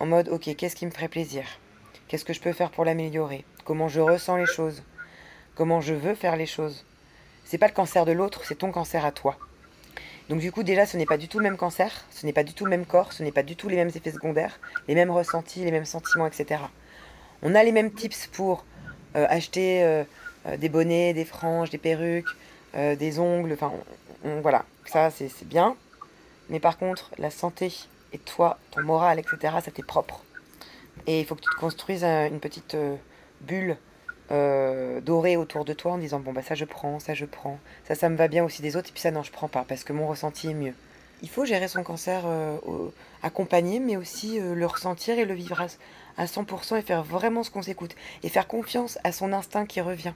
en 0.00 0.06
mode 0.06 0.28
ok, 0.28 0.54
qu'est-ce 0.54 0.76
qui 0.76 0.84
me 0.84 0.90
ferait 0.90 1.08
plaisir? 1.08 1.44
Qu'est-ce 2.08 2.26
que 2.26 2.34
je 2.34 2.40
peux 2.40 2.52
faire 2.52 2.70
pour 2.70 2.84
l'améliorer? 2.84 3.46
Comment 3.68 3.88
je 3.88 4.00
ressens 4.00 4.36
les 4.36 4.46
choses 4.46 4.82
Comment 5.54 5.82
je 5.82 5.92
veux 5.92 6.14
faire 6.14 6.36
les 6.36 6.46
choses 6.46 6.86
C'est 7.44 7.58
pas 7.58 7.66
le 7.66 7.74
cancer 7.74 8.06
de 8.06 8.12
l'autre, 8.12 8.40
c'est 8.46 8.54
ton 8.54 8.72
cancer 8.72 9.04
à 9.04 9.12
toi. 9.12 9.36
Donc 10.30 10.40
du 10.40 10.50
coup 10.50 10.62
déjà 10.62 10.86
ce 10.86 10.96
n'est 10.96 11.04
pas 11.04 11.18
du 11.18 11.28
tout 11.28 11.36
le 11.36 11.42
même 11.42 11.58
cancer, 11.58 12.06
ce 12.10 12.24
n'est 12.24 12.32
pas 12.32 12.44
du 12.44 12.54
tout 12.54 12.64
le 12.64 12.70
même 12.70 12.86
corps, 12.86 13.12
ce 13.12 13.22
n'est 13.22 13.30
pas 13.30 13.42
du 13.42 13.56
tout 13.56 13.68
les 13.68 13.76
mêmes 13.76 13.90
effets 13.94 14.10
secondaires, 14.10 14.58
les 14.88 14.94
mêmes 14.94 15.10
ressentis, 15.10 15.62
les 15.66 15.70
mêmes 15.70 15.84
sentiments, 15.84 16.26
etc. 16.26 16.62
On 17.42 17.54
a 17.54 17.62
les 17.62 17.72
mêmes 17.72 17.92
tips 17.92 18.28
pour 18.28 18.64
euh, 19.16 19.26
acheter 19.28 19.84
euh, 19.84 20.02
euh, 20.46 20.56
des 20.56 20.70
bonnets, 20.70 21.12
des 21.12 21.26
franges, 21.26 21.68
des 21.68 21.76
perruques, 21.76 22.34
des 22.74 23.18
ongles, 23.18 23.52
enfin 23.52 23.72
voilà, 24.40 24.64
ça 24.86 25.10
c'est 25.10 25.46
bien. 25.46 25.76
Mais 26.48 26.58
par 26.58 26.78
contre 26.78 27.10
la 27.18 27.30
santé 27.30 27.70
et 28.14 28.18
toi, 28.18 28.58
ton 28.70 28.82
moral, 28.82 29.18
etc. 29.18 29.56
ça 29.62 29.70
t'est 29.70 29.82
propre. 29.82 30.24
Et 31.06 31.20
il 31.20 31.26
faut 31.26 31.34
que 31.34 31.42
tu 31.42 31.50
te 31.50 31.60
construises 31.60 32.02
une 32.02 32.40
petite 32.40 32.74
bulle 33.40 33.76
euh, 34.30 35.00
dorée 35.00 35.36
autour 35.36 35.64
de 35.64 35.72
toi 35.72 35.92
en 35.92 35.98
disant 35.98 36.20
bon 36.20 36.32
bah 36.32 36.42
ça 36.42 36.54
je 36.54 36.64
prends, 36.64 36.98
ça 36.98 37.14
je 37.14 37.24
prends, 37.24 37.58
ça 37.84 37.94
ça 37.94 38.08
me 38.08 38.16
va 38.16 38.28
bien 38.28 38.44
aussi 38.44 38.60
des 38.62 38.76
autres 38.76 38.90
et 38.90 38.92
puis 38.92 39.00
ça 39.00 39.10
non 39.10 39.22
je 39.22 39.32
prends 39.32 39.48
pas 39.48 39.64
parce 39.66 39.84
que 39.84 39.92
mon 39.92 40.06
ressenti 40.06 40.50
est 40.50 40.54
mieux. 40.54 40.74
Il 41.22 41.28
faut 41.28 41.44
gérer 41.44 41.66
son 41.66 41.82
cancer 41.82 42.22
euh, 42.26 42.58
accompagné 43.22 43.80
mais 43.80 43.96
aussi 43.96 44.38
euh, 44.38 44.54
le 44.54 44.66
ressentir 44.66 45.18
et 45.18 45.24
le 45.24 45.34
vivre 45.34 45.60
à, 45.60 46.22
à 46.22 46.26
100% 46.26 46.78
et 46.78 46.82
faire 46.82 47.02
vraiment 47.02 47.42
ce 47.42 47.50
qu'on 47.50 47.62
s'écoute 47.62 47.94
et 48.22 48.28
faire 48.28 48.46
confiance 48.46 48.98
à 49.02 49.12
son 49.12 49.32
instinct 49.32 49.66
qui 49.66 49.80
revient, 49.80 50.12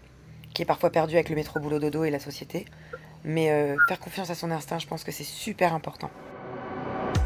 qui 0.55 0.63
est 0.63 0.67
parfois 0.67 0.91
perdu 0.91 1.15
avec 1.15 1.29
le 1.29 1.35
métro 1.37 1.59
boulot 1.59 1.79
dodo 1.79 2.05
et 2.05 2.11
la 2.11 2.21
société. 2.21 2.67
Mais 3.25 3.51
euh, 3.51 3.77
faire 3.89 4.01
confiance 4.01 4.31
à 4.31 4.35
son 4.35 4.51
instinct, 4.51 4.79
je 4.79 4.87
pense 4.87 5.05
que 5.05 5.13
c'est 5.13 5.25
super 5.25 5.75
important. 5.75 6.11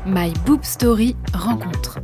My 0.04 0.32
Boob 0.44 0.62
Story 0.62 1.16
rencontre. 1.32 1.98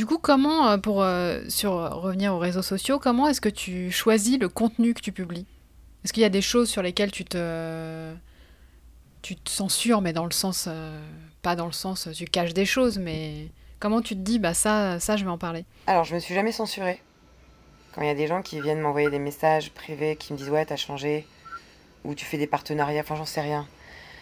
Du 0.00 0.06
coup, 0.06 0.16
comment, 0.16 0.66
euh, 0.66 0.78
pour 0.78 1.02
euh, 1.02 1.42
sur 1.50 1.72
revenir 1.72 2.32
aux 2.32 2.38
réseaux 2.38 2.62
sociaux, 2.62 2.98
comment 2.98 3.28
est-ce 3.28 3.42
que 3.42 3.50
tu 3.50 3.90
choisis 3.90 4.38
le 4.38 4.48
contenu 4.48 4.94
que 4.94 5.02
tu 5.02 5.12
publies? 5.12 5.44
Est-ce 6.02 6.14
qu'il 6.14 6.22
y 6.22 6.24
a 6.24 6.30
des 6.30 6.40
choses 6.40 6.70
sur 6.70 6.80
lesquelles 6.80 7.10
tu 7.10 7.26
te 7.26 8.14
tu 9.20 9.36
censures, 9.44 10.00
mais 10.00 10.14
dans 10.14 10.24
le 10.24 10.30
sens 10.30 10.64
euh, 10.68 10.98
pas 11.42 11.54
dans 11.54 11.66
le 11.66 11.72
sens 11.72 12.08
tu 12.14 12.24
caches 12.24 12.54
des 12.54 12.64
choses, 12.64 12.98
mais 12.98 13.48
comment 13.78 14.00
tu 14.00 14.14
te 14.14 14.20
dis 14.20 14.38
bah 14.38 14.54
ça 14.54 14.98
ça 15.00 15.18
je 15.18 15.24
vais 15.24 15.30
en 15.30 15.36
parler? 15.36 15.66
Alors, 15.86 16.04
je 16.04 16.14
me 16.14 16.18
suis 16.18 16.34
jamais 16.34 16.52
censurée. 16.52 17.02
Quand 17.92 18.00
il 18.00 18.06
y 18.06 18.10
a 18.10 18.14
des 18.14 18.26
gens 18.26 18.40
qui 18.40 18.58
viennent 18.58 18.80
m'envoyer 18.80 19.10
des 19.10 19.18
messages 19.18 19.70
privés 19.70 20.16
qui 20.16 20.32
me 20.32 20.38
disent 20.38 20.48
ouais, 20.48 20.64
t'as 20.64 20.76
changé, 20.76 21.26
ou 22.04 22.14
tu 22.14 22.24
fais 22.24 22.38
des 22.38 22.46
partenariats, 22.46 23.02
enfin 23.02 23.16
j'en 23.16 23.26
sais 23.26 23.42
rien. 23.42 23.68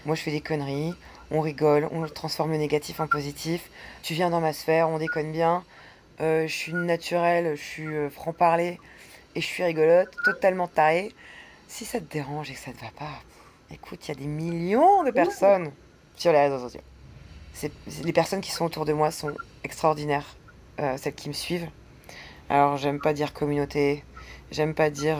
Moi, 0.06 0.16
je 0.16 0.22
fais 0.22 0.32
des 0.32 0.40
conneries, 0.40 0.94
on 1.30 1.40
rigole, 1.40 1.88
on 1.92 2.06
transforme 2.06 2.52
le 2.52 2.58
négatif 2.58 3.00
en 3.00 3.06
positif. 3.06 3.70
Tu 4.02 4.14
viens 4.14 4.30
dans 4.30 4.40
ma 4.40 4.52
sphère, 4.52 4.88
on 4.88 4.98
déconne 4.98 5.32
bien. 5.32 5.64
Euh, 6.20 6.46
je 6.46 6.52
suis 6.52 6.72
naturelle, 6.72 7.54
je 7.56 7.62
suis 7.62 7.86
euh, 7.94 8.10
franc-parler 8.10 8.80
et 9.34 9.40
je 9.40 9.46
suis 9.46 9.62
rigolote, 9.62 10.08
totalement 10.24 10.66
tarée. 10.66 11.12
Si 11.68 11.84
ça 11.84 12.00
te 12.00 12.10
dérange 12.12 12.50
et 12.50 12.54
que 12.54 12.58
ça 12.60 12.72
te 12.72 12.80
va 12.80 12.90
pas, 12.98 13.22
écoute, 13.70 14.00
il 14.06 14.08
y 14.08 14.12
a 14.12 14.20
des 14.20 14.26
millions 14.26 15.04
de 15.04 15.10
personnes 15.10 15.70
sur 16.16 16.32
les 16.32 16.40
réseaux 16.40 16.58
sociaux. 16.58 16.80
C'est- 17.52 17.72
les 18.04 18.12
personnes 18.12 18.40
qui 18.40 18.50
sont 18.50 18.64
autour 18.64 18.84
de 18.84 18.92
moi 18.92 19.10
sont 19.10 19.32
extraordinaires, 19.64 20.36
euh, 20.80 20.96
celles 20.96 21.14
qui 21.14 21.28
me 21.28 21.34
suivent. 21.34 21.68
Alors, 22.48 22.78
j'aime 22.78 23.00
pas 23.00 23.12
dire 23.12 23.34
communauté, 23.34 24.02
j'aime 24.50 24.74
pas 24.74 24.88
dire 24.88 25.18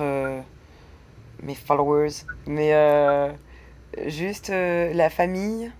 mes 1.42 1.54
followers, 1.54 2.24
mais 2.46 2.72
juste 4.06 4.48
la 4.48 5.10
famille 5.10 5.70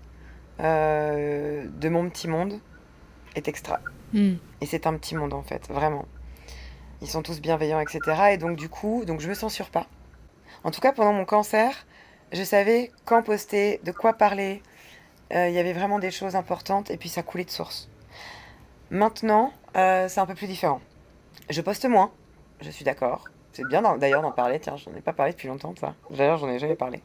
euh, 0.59 1.65
de 1.67 1.89
mon 1.89 2.09
petit 2.09 2.27
monde 2.27 2.59
est 3.35 3.47
extra. 3.47 3.79
Hmm. 4.13 4.35
Et 4.61 4.65
c'est 4.65 4.87
un 4.87 4.95
petit 4.97 5.15
monde 5.15 5.33
en 5.33 5.43
fait, 5.43 5.67
vraiment. 5.69 6.05
Ils 7.01 7.07
sont 7.07 7.21
tous 7.21 7.39
bienveillants, 7.39 7.79
etc. 7.79 7.99
Et 8.31 8.37
donc 8.37 8.57
du 8.57 8.69
coup, 8.69 9.05
donc 9.05 9.21
je 9.21 9.29
me 9.29 9.33
censure 9.33 9.69
pas. 9.69 9.87
En 10.63 10.71
tout 10.71 10.81
cas, 10.81 10.91
pendant 10.91 11.13
mon 11.13 11.25
cancer, 11.25 11.85
je 12.31 12.43
savais 12.43 12.91
quand 13.05 13.23
poster, 13.23 13.79
de 13.83 13.91
quoi 13.91 14.13
parler. 14.13 14.61
Euh, 15.33 15.47
Il 15.47 15.53
y 15.53 15.59
avait 15.59 15.73
vraiment 15.73 15.99
des 15.99 16.11
choses 16.11 16.35
importantes 16.35 16.91
et 16.91 16.97
puis 16.97 17.07
ça 17.07 17.23
coulait 17.23 17.45
de 17.45 17.51
source. 17.51 17.89
Maintenant, 18.89 19.53
euh, 19.77 20.07
c'est 20.09 20.19
un 20.19 20.25
peu 20.25 20.35
plus 20.35 20.47
différent. 20.47 20.81
Je 21.49 21.61
poste 21.61 21.85
moins, 21.85 22.11
je 22.61 22.69
suis 22.69 22.83
d'accord. 22.83 23.25
C'est 23.53 23.67
bien 23.67 23.81
d'ailleurs 23.97 24.21
d'en 24.21 24.31
parler, 24.31 24.59
tiens, 24.59 24.75
j'en 24.77 24.93
ai 24.95 25.01
pas 25.01 25.13
parlé 25.13 25.33
depuis 25.33 25.47
longtemps 25.47 25.73
ça. 25.79 25.95
D'ailleurs, 26.11 26.37
j'en 26.37 26.49
ai 26.49 26.59
jamais 26.59 26.75
parlé. 26.75 27.01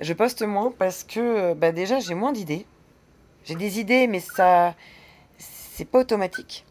Je 0.00 0.12
poste 0.14 0.42
moins 0.42 0.72
parce 0.76 1.04
que 1.04 1.54
bah, 1.54 1.72
déjà 1.72 2.00
j'ai 2.00 2.14
moins 2.14 2.32
d'idées. 2.32 2.66
J'ai 3.44 3.54
des 3.54 3.80
idées, 3.80 4.06
mais 4.06 4.20
ça, 4.20 4.74
c'est 5.38 5.84
pas 5.84 6.00
automatique. 6.00 6.64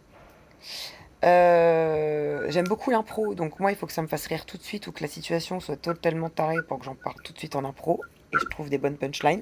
Euh, 1.25 2.45
J'aime 2.49 2.67
beaucoup 2.67 2.91
l'impro, 2.91 3.35
donc 3.35 3.59
moi 3.59 3.71
il 3.71 3.77
faut 3.77 3.85
que 3.85 3.93
ça 3.93 4.01
me 4.01 4.07
fasse 4.07 4.27
rire 4.27 4.45
tout 4.45 4.57
de 4.57 4.63
suite 4.63 4.87
ou 4.87 4.91
que 4.91 5.01
la 5.01 5.09
situation 5.09 5.59
soit 5.59 5.75
totalement 5.75 6.29
tarée 6.29 6.61
pour 6.67 6.79
que 6.79 6.85
j'en 6.85 6.95
parle 6.95 7.17
tout 7.23 7.33
de 7.33 7.37
suite 7.37 7.55
en 7.55 7.65
impro 7.65 8.01
et 8.31 8.37
je 8.39 8.45
trouve 8.45 8.69
des 8.69 8.77
bonnes 8.77 8.97
punchlines. 8.97 9.41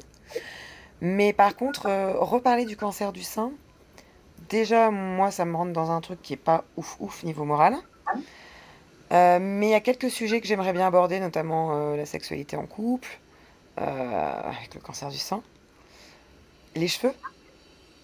Mais 1.01 1.33
par 1.33 1.55
contre, 1.55 1.85
euh, 1.85 2.13
reparler 2.17 2.65
du 2.65 2.75
cancer 2.75 3.13
du 3.13 3.21
sein, 3.21 3.51
déjà 4.49 4.89
moi 4.89 5.29
ça 5.29 5.45
me 5.45 5.55
rentre 5.55 5.73
dans 5.73 5.91
un 5.91 6.01
truc 6.01 6.21
qui 6.21 6.33
est 6.33 6.37
pas 6.37 6.63
ouf 6.77 6.97
ouf 6.99 7.23
niveau 7.23 7.45
moral. 7.45 7.75
Euh, 9.13 9.37
mais 9.39 9.67
il 9.67 9.71
y 9.71 9.75
a 9.75 9.79
quelques 9.79 10.09
sujets 10.09 10.41
que 10.41 10.47
j'aimerais 10.47 10.73
bien 10.73 10.87
aborder, 10.87 11.19
notamment 11.19 11.95
la 11.95 12.05
sexualité 12.05 12.57
en 12.57 12.65
couple, 12.65 13.19
avec 13.77 14.73
le 14.73 14.81
cancer 14.81 15.09
du 15.09 15.17
sein, 15.17 15.41
les 16.75 16.87
cheveux, 16.87 17.13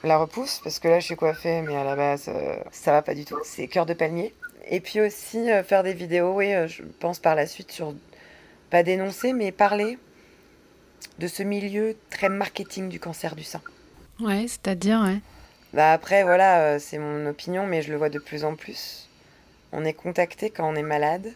la 0.04 0.18
repousse, 0.18 0.60
parce 0.64 0.80
que 0.80 0.88
là 0.88 1.00
je 1.00 1.06
suis 1.06 1.16
coiffée, 1.16 1.62
mais 1.62 1.76
à 1.76 1.84
la 1.84 1.96
base 1.96 2.26
euh, 2.28 2.58
ça 2.72 2.92
va 2.92 3.02
pas 3.02 3.16
du 3.16 3.26
tout, 3.26 3.40
c'est 3.44 3.68
cœur 3.68 3.86
de 3.86 3.94
palmier. 3.94 4.34
Et 4.70 4.80
puis 4.80 5.02
aussi 5.02 5.52
euh, 5.52 5.64
faire 5.64 5.84
des 5.84 5.94
vidéos, 5.94 6.34
oui, 6.34 6.54
euh, 6.54 6.68
je 6.68 6.84
pense 7.00 7.20
par 7.20 7.36
la 7.36 7.46
suite 7.48 7.72
sur, 7.72 7.94
pas 8.70 8.84
dénoncer, 8.84 9.34
mais 9.34 9.52
parler 9.52 9.98
de 11.20 11.28
ce 11.28 11.44
milieu 11.44 11.96
très 12.10 12.30
marketing 12.30 12.90
du 12.90 13.00
cancer 13.00 13.36
du 13.36 13.44
sein. 13.44 13.62
Ouais, 14.20 14.46
c'est-à-dire, 14.48 15.02
ouais. 15.02 15.20
Bah 15.74 15.92
après, 15.92 16.24
voilà, 16.24 16.60
euh, 16.62 16.80
c'est 16.80 16.98
mon 16.98 17.26
opinion, 17.26 17.66
mais 17.66 17.82
je 17.82 17.92
le 17.92 17.98
vois 17.98 18.10
de 18.10 18.20
plus 18.20 18.46
en 18.46 18.56
plus. 18.56 19.10
On 19.72 19.86
est 19.86 19.94
contacté 19.94 20.50
quand 20.50 20.70
on 20.70 20.76
est 20.76 20.84
malade 20.84 21.34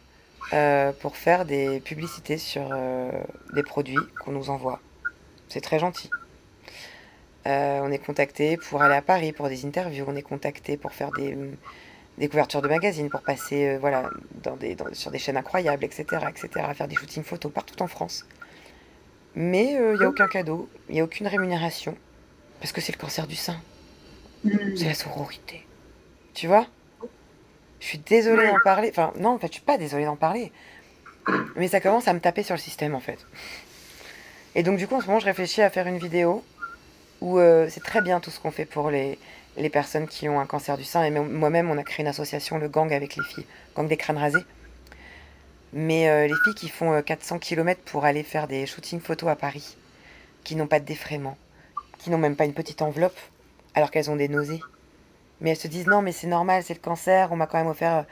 euh, 0.54 0.92
pour 0.94 1.18
faire 1.18 1.46
des 1.46 1.80
publicités 1.82 2.38
sur 2.38 2.70
euh, 2.72 3.12
des 3.54 3.64
produits 3.64 3.98
qu'on 4.24 4.32
nous 4.32 4.50
envoie. 4.50 4.80
C'est 5.50 5.62
très 5.62 5.80
gentil. 5.80 6.10
Euh, 7.48 7.80
on 7.84 7.92
est 7.92 8.00
contacté 8.00 8.58
pour 8.58 8.82
aller 8.82 8.96
à 8.96 9.02
Paris 9.02 9.32
pour 9.32 9.48
des 9.50 9.66
interviews. 9.66 10.06
On 10.08 10.16
est 10.16 10.22
contacté 10.22 10.76
pour 10.78 10.92
faire 10.94 11.12
des, 11.12 11.38
des 12.18 12.28
couvertures 12.28 12.62
de 12.62 12.68
magazines, 12.68 13.10
pour 13.10 13.22
passer 13.22 13.78
voilà, 13.78 14.10
dans 14.44 14.58
des, 14.58 14.76
dans- 14.76 14.94
sur 14.94 15.12
des 15.12 15.20
chaînes 15.20 15.38
incroyables, 15.38 15.84
etc., 15.86 16.26
etc., 16.30 16.66
faire 16.74 16.88
des 16.88 16.96
shootings 16.96 17.24
photos 17.24 17.52
partout 17.52 17.82
en 17.82 17.88
France. 17.88 18.26
Mais 19.36 19.74
il 19.74 19.98
n'y 20.00 20.04
a 20.06 20.10
aucun 20.10 20.28
cadeau, 20.28 20.70
il 20.90 20.96
n'y 20.96 21.02
a 21.02 21.04
aucune 21.04 21.28
rémunération, 21.28 21.96
parce 22.60 22.72
que 22.74 22.82
c'est 22.82 22.92
le 22.92 22.98
cancer 22.98 23.28
du 23.28 23.36
sein. 23.36 23.62
C'est 24.76 24.86
la 24.88 24.94
sororité. 24.94 25.66
Tu 26.34 26.48
vois? 26.48 26.68
Je 27.80 27.86
suis 27.86 27.98
désolée 28.00 28.48
d'en 28.48 28.60
parler. 28.64 28.90
Enfin, 28.90 29.14
non, 29.20 29.32
en 29.32 29.40
fait, 29.40 29.48
je 29.48 29.54
suis 29.54 29.62
pas 29.62 29.78
désolée 29.78 30.06
d'en 30.06 30.16
parler. 30.16 30.52
Mais 31.56 31.68
ça 31.68 31.80
commence 31.80 32.08
à 32.08 32.14
me 32.14 32.20
taper 32.20 32.44
sur 32.44 32.56
le 32.56 32.60
système, 32.60 32.96
en 32.96 33.00
fait. 33.00 33.20
Et 34.56 34.64
donc, 34.64 34.78
du 34.78 34.88
coup, 34.88 34.96
en 34.96 35.02
ce 35.02 35.08
moment, 35.08 35.20
je 35.20 35.26
réfléchis 35.26 35.62
à 35.62 35.70
faire 35.70 35.88
une 35.88 35.98
vidéo 35.98 36.44
où 37.22 37.38
euh, 37.40 37.68
c'est 37.70 37.84
très 37.84 38.02
bien 38.02 38.20
tout 38.20 38.32
ce 38.32 38.40
qu'on 38.40 38.52
fait 38.52 38.66
pour 38.66 38.90
les, 38.90 39.20
les 39.58 39.70
personnes 39.70 40.08
qui 40.08 40.30
ont 40.30 40.40
un 40.40 40.46
cancer 40.46 40.78
du 40.78 40.84
sein. 40.84 41.04
Et 41.04 41.10
même- 41.12 41.32
moi-même, 41.32 41.70
on 41.70 41.78
a 41.78 41.84
créé 41.84 42.04
une 42.04 42.10
association, 42.10 42.58
le 42.58 42.68
gang 42.70 42.92
avec 42.94 43.16
les 43.16 43.24
filles, 43.24 43.46
gang 43.76 43.88
des 43.88 43.98
crânes 43.98 44.18
rasés. 44.18 44.44
Mais 45.74 46.10
euh, 46.10 46.28
les 46.28 46.34
filles 46.46 46.56
qui 46.56 46.70
font 46.70 46.94
euh, 46.94 47.02
400 47.02 47.40
km 47.40 47.82
pour 47.86 48.06
aller 48.06 48.24
faire 48.24 48.48
des 48.48 48.66
shootings 48.66 49.02
photos 49.02 49.30
à 49.30 49.36
Paris, 49.36 49.76
qui 50.44 50.56
n'ont 50.56 50.68
pas 50.68 50.80
de 50.80 50.86
défraiement, 50.86 51.38
qui 52.00 52.10
n'ont 52.10 52.18
même 52.18 52.36
pas 52.38 52.46
une 52.46 52.54
petite 52.54 52.82
enveloppe, 52.82 53.18
alors 53.76 53.92
qu'elles 53.92 54.10
ont 54.10 54.16
des 54.16 54.30
nausées. 54.30 54.62
Mais 55.42 55.52
elles 55.52 55.58
se 55.58 55.68
disent 55.68 55.88
non, 55.88 56.02
mais 56.02 56.12
c'est 56.12 56.28
normal, 56.28 56.64
c'est 56.64 56.74
le 56.74 56.80
cancer, 56.80 57.32
on 57.32 57.36
m'a 57.36 57.48
quand 57.48 57.58
même 57.58 57.68
offert. 57.68 57.96
euh, 57.98 58.04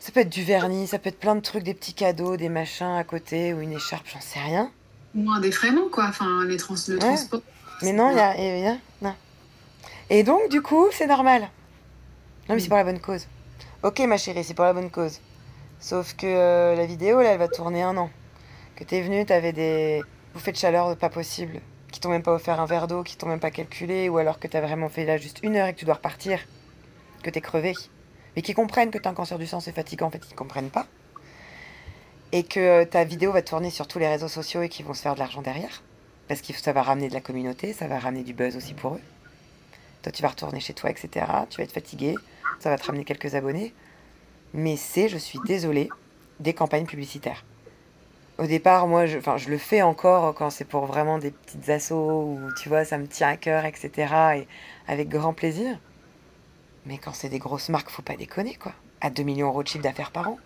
Ça 0.00 0.10
peut 0.12 0.20
être 0.20 0.28
du 0.28 0.42
vernis, 0.42 0.86
ça 0.88 0.98
peut 0.98 1.08
être 1.08 1.20
plein 1.20 1.36
de 1.36 1.40
trucs, 1.40 1.62
des 1.62 1.74
petits 1.74 1.94
cadeaux, 1.94 2.36
des 2.36 2.48
machins 2.48 2.96
à 2.96 3.04
côté, 3.04 3.54
ou 3.54 3.60
une 3.60 3.72
écharpe, 3.72 4.06
j'en 4.12 4.20
sais 4.20 4.40
rien. 4.40 4.70
Ou 5.14 5.30
un 5.30 5.40
défraiement, 5.40 5.88
quoi. 5.92 6.06
Enfin, 6.08 6.44
les 6.46 6.56
trans 6.56 6.74
le 6.88 6.94
Ouais. 6.94 7.00
transport. 7.00 7.40
Mais 7.82 7.92
non, 7.92 8.10
il 8.10 8.16
y 8.16 8.20
a, 8.20 8.36
y. 8.36 8.78
Et 10.10 10.24
donc, 10.24 10.48
du 10.50 10.60
coup, 10.60 10.88
c'est 10.92 11.06
normal. 11.06 11.42
Non, 12.48 12.54
mais 12.54 12.60
c'est 12.60 12.68
pour 12.68 12.76
la 12.76 12.84
bonne 12.84 13.00
cause. 13.00 13.26
Ok, 13.82 14.00
ma 14.00 14.18
chérie, 14.18 14.44
c'est 14.44 14.54
pour 14.54 14.64
la 14.64 14.72
bonne 14.72 14.90
cause. 14.90 15.20
Sauf 15.80 16.14
que 16.14 16.26
euh, 16.26 16.74
la 16.76 16.86
vidéo, 16.86 17.20
là, 17.22 17.30
elle 17.32 17.38
va 17.38 17.48
tourner 17.48 17.82
un 17.82 17.96
an. 17.96 18.10
Que 18.76 18.84
t'es 18.84 19.00
venu, 19.02 19.24
t'avais 19.24 19.52
des 19.52 20.04
bouffées 20.34 20.52
de 20.52 20.56
chaleur 20.56 20.96
pas 20.96 21.08
possibles, 21.08 21.60
qui 21.90 22.00
t'ont 22.00 22.10
même 22.10 22.22
pas 22.22 22.32
offert 22.32 22.60
un 22.60 22.66
verre 22.66 22.88
d'eau, 22.88 23.02
qui 23.02 23.16
t'ont 23.16 23.28
même 23.28 23.40
pas 23.40 23.50
calculé, 23.50 24.08
ou 24.08 24.18
alors 24.18 24.38
que 24.38 24.48
t'as 24.48 24.60
vraiment 24.60 24.88
fait 24.88 25.04
là 25.04 25.16
juste 25.16 25.40
une 25.42 25.56
heure 25.56 25.66
et 25.68 25.74
que 25.74 25.78
tu 25.78 25.84
dois 25.84 25.94
repartir, 25.94 26.40
que 27.22 27.30
t'es 27.30 27.40
crevé. 27.40 27.74
Mais 28.36 28.42
qui 28.42 28.54
comprennent 28.54 28.90
que 28.90 28.98
t'as 28.98 29.10
un 29.10 29.14
cancer 29.14 29.38
du 29.38 29.46
sang, 29.46 29.60
c'est 29.60 29.72
fatigant, 29.72 30.06
en 30.06 30.10
fait, 30.10 30.22
ils 30.30 30.34
comprennent 30.34 30.70
pas. 30.70 30.86
Et 32.32 32.44
que 32.44 32.60
euh, 32.60 32.84
ta 32.84 33.04
vidéo 33.04 33.32
va 33.32 33.42
tourner 33.42 33.70
sur 33.70 33.86
tous 33.86 33.98
les 33.98 34.08
réseaux 34.08 34.28
sociaux 34.28 34.62
et 34.62 34.68
qu'ils 34.68 34.86
vont 34.86 34.94
se 34.94 35.02
faire 35.02 35.14
de 35.14 35.18
l'argent 35.18 35.42
derrière. 35.42 35.82
Parce 36.28 36.40
que 36.40 36.52
ça 36.54 36.72
va 36.72 36.82
ramener 36.82 37.08
de 37.08 37.14
la 37.14 37.20
communauté, 37.20 37.72
ça 37.72 37.86
va 37.88 37.98
ramener 37.98 38.22
du 38.22 38.32
buzz 38.32 38.56
aussi 38.56 38.74
pour 38.74 38.94
eux. 38.94 39.00
Toi, 40.02 40.12
tu 40.12 40.22
vas 40.22 40.28
retourner 40.28 40.60
chez 40.60 40.72
toi, 40.72 40.90
etc. 40.90 41.26
Tu 41.50 41.58
vas 41.58 41.64
être 41.64 41.72
fatigué, 41.72 42.14
ça 42.58 42.70
va 42.70 42.78
te 42.78 42.86
ramener 42.86 43.04
quelques 43.04 43.34
abonnés. 43.34 43.74
Mais 44.54 44.76
c'est, 44.76 45.08
je 45.08 45.18
suis 45.18 45.38
désolée, 45.46 45.90
des 46.40 46.54
campagnes 46.54 46.86
publicitaires. 46.86 47.44
Au 48.38 48.46
départ, 48.46 48.86
moi, 48.86 49.06
je, 49.06 49.18
je 49.36 49.50
le 49.50 49.58
fais 49.58 49.82
encore 49.82 50.34
quand 50.34 50.50
c'est 50.50 50.64
pour 50.64 50.86
vraiment 50.86 51.18
des 51.18 51.30
petites 51.30 51.68
assos 51.68 52.24
où, 52.24 52.40
tu 52.60 52.68
vois, 52.68 52.84
ça 52.84 52.98
me 52.98 53.06
tient 53.06 53.28
à 53.28 53.36
cœur, 53.36 53.64
etc. 53.66 53.90
Et 54.36 54.48
avec 54.88 55.08
grand 55.08 55.34
plaisir. 55.34 55.78
Mais 56.86 56.98
quand 56.98 57.12
c'est 57.12 57.28
des 57.28 57.38
grosses 57.38 57.68
marques, 57.68 57.90
faut 57.90 58.02
pas 58.02 58.16
déconner, 58.16 58.54
quoi. 58.54 58.72
À 59.00 59.10
2 59.10 59.22
millions 59.22 59.48
d'euros 59.48 59.62
de 59.62 59.68
chiffre 59.68 59.84
d'affaires 59.84 60.10
par 60.10 60.28
an. 60.28 60.38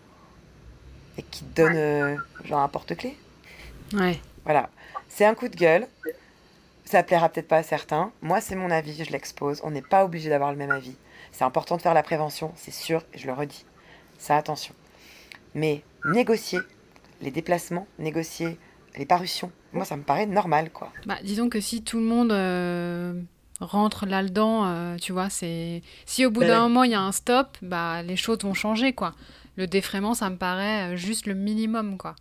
Et 1.19 1.23
qui 1.23 1.45
te 1.45 1.63
donnent, 1.63 1.77
euh, 1.77 2.17
genre, 2.45 2.61
un 2.61 2.69
porte-clés. 2.69 3.17
Ouais. 3.95 4.21
Voilà. 4.45 4.69
C'est 5.09 5.25
un 5.25 5.35
coup 5.35 5.49
de 5.49 5.57
gueule. 5.57 5.87
Ça 6.85 7.03
plaira 7.03 7.29
peut-être 7.29 7.49
pas 7.49 7.59
à 7.59 7.63
certains. 7.63 8.13
Moi, 8.23 8.41
c'est 8.41 8.55
mon 8.55 8.71
avis, 8.71 9.03
je 9.05 9.11
l'expose. 9.11 9.61
On 9.65 9.71
n'est 9.71 9.83
pas 9.83 10.05
obligé 10.05 10.29
d'avoir 10.29 10.53
le 10.53 10.59
même 10.59 10.71
avis. 10.71 10.97
C'est 11.33 11.45
important 11.45 11.77
de 11.77 11.83
faire 11.83 11.95
la 11.95 12.03
prévention, 12.03 12.53
c'est 12.57 12.73
sûr, 12.73 13.03
et 13.13 13.19
je 13.19 13.27
le 13.27 13.33
redis. 13.33 13.65
Ça, 14.19 14.37
attention. 14.37 14.75
Mais 15.55 15.83
négocier 16.05 16.61
les 17.21 17.31
déplacements, 17.31 17.87
négocier 17.99 18.59
les 18.97 19.05
parutions, 19.05 19.51
moi, 19.73 19.85
ça 19.85 19.97
me 19.97 20.03
paraît 20.03 20.27
normal, 20.27 20.71
quoi. 20.71 20.93
Bah, 21.05 21.19
disons 21.23 21.49
que 21.49 21.61
si 21.61 21.83
tout 21.83 21.99
le 21.99 22.05
monde 22.05 22.33
euh, 22.33 23.21
rentre 23.61 24.07
là-dedans, 24.07 24.67
euh, 24.67 24.97
tu 24.97 25.13
vois, 25.13 25.31
c'est... 25.31 25.83
Si 26.05 26.27
au 26.27 26.31
bout 26.31 26.45
d'un 26.45 26.61
moment, 26.63 26.85
il 26.85 26.91
y 26.93 26.95
a 26.95 27.01
un 27.01 27.13
stop, 27.13 27.57
bah, 27.63 28.03
les 28.03 28.17
choses 28.17 28.39
vont 28.43 28.55
changer, 28.55 28.93
quoi. 28.93 29.15
Le 29.57 29.67
défraiement, 29.67 30.15
ça 30.15 30.29
me 30.29 30.37
paraît 30.37 30.93
euh, 30.93 30.97
juste 30.97 31.27
le 31.27 31.35
minimum, 31.35 31.97
quoi. 31.97 32.15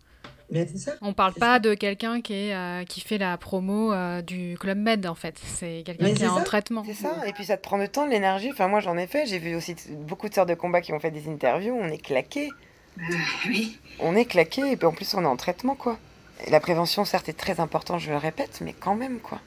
Mais 0.50 0.66
ça. 0.66 0.92
On 1.02 1.12
parle 1.12 1.34
pas 1.34 1.54
ça. 1.54 1.58
de 1.58 1.74
quelqu'un 1.74 2.20
qui, 2.20 2.32
est, 2.32 2.54
euh, 2.54 2.84
qui 2.84 3.00
fait 3.00 3.18
la 3.18 3.36
promo 3.36 3.92
euh, 3.92 4.22
du 4.22 4.56
Club 4.58 4.78
Med, 4.78 5.06
en 5.06 5.14
fait. 5.14 5.38
C'est 5.44 5.82
quelqu'un 5.84 6.14
qui 6.14 6.22
est 6.22 6.28
en 6.28 6.42
traitement. 6.42 6.84
C'est 6.86 6.94
ça, 6.94 7.26
et 7.26 7.32
puis 7.32 7.44
ça 7.44 7.56
te 7.56 7.62
prend 7.62 7.78
du 7.78 7.88
temps, 7.88 8.06
de 8.06 8.12
l'énergie. 8.12 8.50
Enfin, 8.52 8.68
moi, 8.68 8.80
j'en 8.80 8.96
ai 8.96 9.06
fait. 9.06 9.26
J'ai 9.26 9.38
vu 9.38 9.56
aussi 9.56 9.74
beaucoup 9.90 10.28
de 10.28 10.34
sœurs 10.34 10.46
de 10.46 10.54
combat 10.54 10.80
qui 10.80 10.92
ont 10.92 11.00
fait 11.00 11.10
des 11.10 11.28
interviews. 11.28 11.74
On 11.74 11.88
est 11.88 11.98
claqués. 11.98 12.50
Euh, 12.98 13.02
oui. 13.48 13.78
On 13.98 14.14
est 14.14 14.24
claqués, 14.24 14.70
et 14.70 14.76
puis 14.76 14.86
en 14.86 14.92
plus, 14.92 15.14
on 15.14 15.22
est 15.22 15.26
en 15.26 15.36
traitement, 15.36 15.74
quoi. 15.74 15.98
Et 16.46 16.50
la 16.50 16.60
prévention, 16.60 17.04
certes, 17.04 17.28
est 17.28 17.38
très 17.38 17.60
importante, 17.60 18.00
je 18.00 18.10
le 18.10 18.16
répète, 18.16 18.60
mais 18.62 18.72
quand 18.72 18.94
même, 18.94 19.18
quoi. 19.18 19.40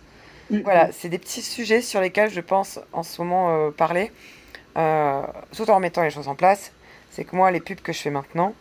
Voilà, 0.63 0.91
c'est 0.91 1.09
des 1.09 1.19
petits 1.19 1.41
sujets 1.41 1.81
sur 1.81 2.01
lesquels 2.01 2.31
je 2.31 2.41
pense 2.41 2.79
en 2.93 3.03
ce 3.03 3.21
moment 3.21 3.67
euh, 3.67 3.71
parler, 3.71 4.11
euh, 4.77 5.23
tout 5.55 5.69
en 5.69 5.75
remettant 5.75 6.03
les 6.03 6.09
choses 6.11 6.27
en 6.27 6.35
place. 6.35 6.71
C'est 7.11 7.25
que 7.25 7.35
moi, 7.35 7.51
les 7.51 7.59
pubs 7.61 7.81
que 7.81 7.93
je 7.93 7.99
fais 7.99 8.09
maintenant, 8.11 8.53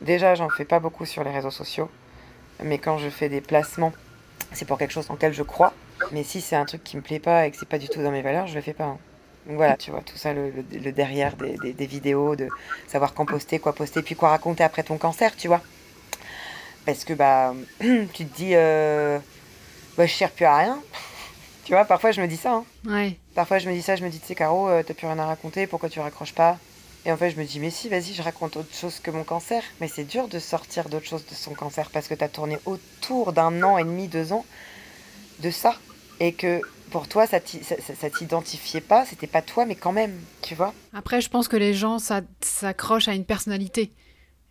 déjà, 0.00 0.34
j'en 0.34 0.50
fais 0.50 0.64
pas 0.64 0.80
beaucoup 0.80 1.06
sur 1.06 1.24
les 1.24 1.30
réseaux 1.30 1.50
sociaux, 1.50 1.90
mais 2.62 2.78
quand 2.78 2.98
je 2.98 3.10
fais 3.10 3.28
des 3.28 3.40
placements, 3.40 3.92
c'est 4.52 4.66
pour 4.66 4.78
quelque 4.78 4.92
chose 4.92 5.10
en 5.10 5.14
lequel 5.14 5.34
je 5.34 5.42
crois. 5.42 5.74
Mais 6.10 6.24
si 6.24 6.40
c'est 6.40 6.56
un 6.56 6.66
truc 6.66 6.84
qui 6.84 6.96
me 6.96 7.02
plaît 7.02 7.20
pas 7.20 7.46
et 7.46 7.50
que 7.50 7.56
c'est 7.56 7.68
pas 7.68 7.78
du 7.78 7.88
tout 7.90 8.02
dans 8.02 8.12
mes 8.12 8.22
valeurs, 8.22 8.46
je 8.46 8.54
le 8.54 8.60
fais 8.62 8.74
pas. 8.74 8.84
hein. 8.84 8.98
Donc 9.46 9.56
voilà, 9.56 9.76
tu 9.76 9.90
vois, 9.90 10.02
tout 10.02 10.16
ça, 10.16 10.32
le, 10.34 10.50
le- 10.50 10.64
le 10.78 10.92
derrière 10.92 11.36
des, 11.36 11.58
des- 11.58 11.72
des 11.74 11.86
vidéos, 11.86 12.36
de 12.36 12.52
savoir 12.86 13.14
quand 13.14 13.26
poster, 13.26 13.58
quoi 13.60 13.74
poster, 13.74 14.02
puis 14.02 14.16
quoi 14.16 14.30
raconter 14.30 14.64
après 14.64 14.82
ton 14.84 14.98
cancer, 14.98 15.36
tu 15.36 15.48
vois. 15.48 15.62
Parce 16.84 17.04
que 17.04 17.12
bah, 17.14 17.54
tu 17.80 18.26
te 18.26 18.36
dis, 18.36 18.52
euh, 18.54 19.18
bah, 19.96 20.06
je 20.06 20.14
sers 20.14 20.30
plus 20.32 20.44
à 20.46 20.56
rien. 20.58 20.78
Tu 21.66 21.72
vois, 21.72 21.84
parfois 21.84 22.12
je 22.12 22.20
me 22.20 22.28
dis 22.28 22.36
ça. 22.36 22.52
hein. 22.54 22.64
Ouais. 22.86 23.18
Parfois 23.34 23.58
je 23.58 23.68
me 23.68 23.74
dis 23.74 23.82
ça, 23.82 23.96
je 23.96 24.04
me 24.04 24.08
dis, 24.08 24.20
tu 24.20 24.26
sais, 24.26 24.34
Caro, 24.36 24.68
euh, 24.68 24.82
t'as 24.86 24.94
plus 24.94 25.06
rien 25.06 25.18
à 25.18 25.26
raconter, 25.26 25.66
pourquoi 25.66 25.88
tu 25.88 25.98
raccroches 26.00 26.32
pas? 26.32 26.58
Et 27.04 27.12
en 27.12 27.16
fait, 27.16 27.30
je 27.30 27.36
me 27.36 27.44
dis, 27.44 27.60
mais 27.60 27.70
si, 27.70 27.88
vas-y, 27.88 28.14
je 28.14 28.22
raconte 28.22 28.56
autre 28.56 28.74
chose 28.74 28.98
que 29.00 29.10
mon 29.10 29.22
cancer. 29.24 29.62
Mais 29.80 29.86
c'est 29.88 30.04
dur 30.04 30.26
de 30.28 30.38
sortir 30.38 30.88
d'autre 30.88 31.06
chose 31.06 31.24
de 31.26 31.34
son 31.34 31.54
cancer 31.54 31.90
parce 31.90 32.08
que 32.08 32.14
t'as 32.14 32.28
tourné 32.28 32.58
autour 32.66 33.32
d'un 33.32 33.62
an 33.62 33.78
et 33.78 33.84
demi, 33.84 34.08
deux 34.08 34.32
ans 34.32 34.44
de 35.40 35.50
ça. 35.50 35.76
Et 36.18 36.32
que 36.32 36.60
pour 36.90 37.06
toi, 37.08 37.26
ça 37.26 37.38
t'i- 37.40 37.62
ça- 37.62 37.76
ça- 37.80 37.94
ça 37.94 38.10
t'identifiait 38.10 38.80
pas, 38.80 39.04
c'était 39.04 39.26
pas 39.28 39.42
toi, 39.42 39.66
mais 39.66 39.74
quand 39.76 39.92
même, 39.92 40.18
tu 40.42 40.54
vois 40.54 40.72
Après, 40.94 41.20
je 41.20 41.28
pense 41.28 41.46
que 41.48 41.56
les 41.56 41.74
gens 41.74 41.98
s'a- 41.98 42.22
s'accrochent 42.40 43.08
à 43.08 43.14
une 43.14 43.24
personnalité. 43.24 43.92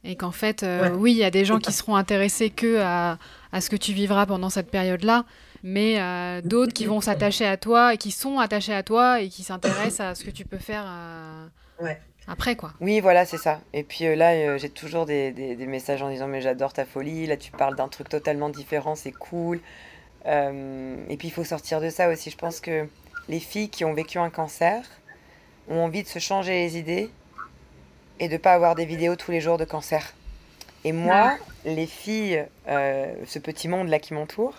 Et 0.05 0.15
qu'en 0.15 0.31
fait, 0.31 0.63
euh, 0.63 0.83
Ouais. 0.91 0.95
oui, 0.97 1.11
il 1.13 1.17
y 1.17 1.23
a 1.23 1.31
des 1.31 1.43
gens 1.45 1.59
qui 1.59 1.71
seront 1.73 1.95
intéressés 1.95 2.51
que 2.51 2.77
à, 2.79 3.17
à 3.51 3.59
ce 3.61 3.69
que 3.69 3.75
tu 3.75 3.91
vivras 3.91 4.25
pendant 4.27 4.49
cette 4.51 4.69
période-là, 4.69 5.25
mais 5.67 5.99
euh, 5.99 6.41
d'autres 6.41 6.73
qui 6.73 6.85
vont 6.85 7.01
s'attacher 7.01 7.45
à 7.45 7.57
toi 7.57 7.93
et 7.95 7.97
qui 7.97 8.11
sont 8.11 8.37
attachés 8.39 8.73
à 8.73 8.83
toi 8.83 9.19
et 9.19 9.29
qui 9.29 9.41
s'intéressent 9.43 9.99
à 10.01 10.13
ce 10.15 10.23
que 10.23 10.29
tu 10.29 10.45
peux 10.45 10.59
faire 10.59 10.85
euh, 10.87 11.47
Ouais. 11.81 11.99
après, 12.27 12.55
quoi. 12.55 12.73
Oui, 12.81 12.99
voilà, 12.99 13.25
c'est 13.25 13.39
ça. 13.39 13.59
Et 13.73 13.81
puis 13.83 14.05
euh, 14.05 14.15
là, 14.15 14.57
j'ai 14.57 14.69
toujours 14.69 15.07
des, 15.07 15.31
des- 15.31 15.55
des 15.55 15.65
messages 15.65 16.03
en 16.03 16.09
disant, 16.11 16.27
mais 16.27 16.39
j'adore 16.39 16.71
ta 16.71 16.85
folie, 16.85 17.25
là 17.25 17.35
tu 17.35 17.51
parles 17.51 17.75
d'un 17.75 17.87
truc 17.87 18.07
totalement 18.09 18.49
différent, 18.49 18.93
c'est 18.95 19.11
cool. 19.11 19.59
Et 20.27 21.17
puis 21.17 21.27
il 21.27 21.31
faut 21.31 21.43
sortir 21.43 21.81
de 21.81 21.89
ça 21.89 22.09
aussi. 22.09 22.29
Je 22.29 22.37
pense 22.37 22.59
que 22.59 22.87
les 23.27 23.39
filles 23.39 23.69
qui 23.69 23.85
ont 23.85 23.93
vécu 23.93 24.17
un 24.19 24.29
cancer 24.29 24.83
ont 25.67 25.79
envie 25.83 26.03
de 26.03 26.07
se 26.07 26.19
changer 26.19 26.51
les 26.51 26.77
idées 26.77 27.09
et 28.19 28.27
de 28.29 28.37
pas 28.37 28.53
avoir 28.53 28.75
des 28.75 28.85
vidéos 28.85 29.15
tous 29.15 29.31
les 29.31 29.41
jours 29.41 29.57
de 29.57 29.65
cancer. 29.65 30.13
Et 30.83 30.91
moi, 30.91 31.37
les 31.65 31.87
filles, 31.87 32.45
ce 32.67 33.39
petit 33.39 33.67
monde-là 33.67 33.99
qui 33.99 34.13
m'entoure, 34.13 34.55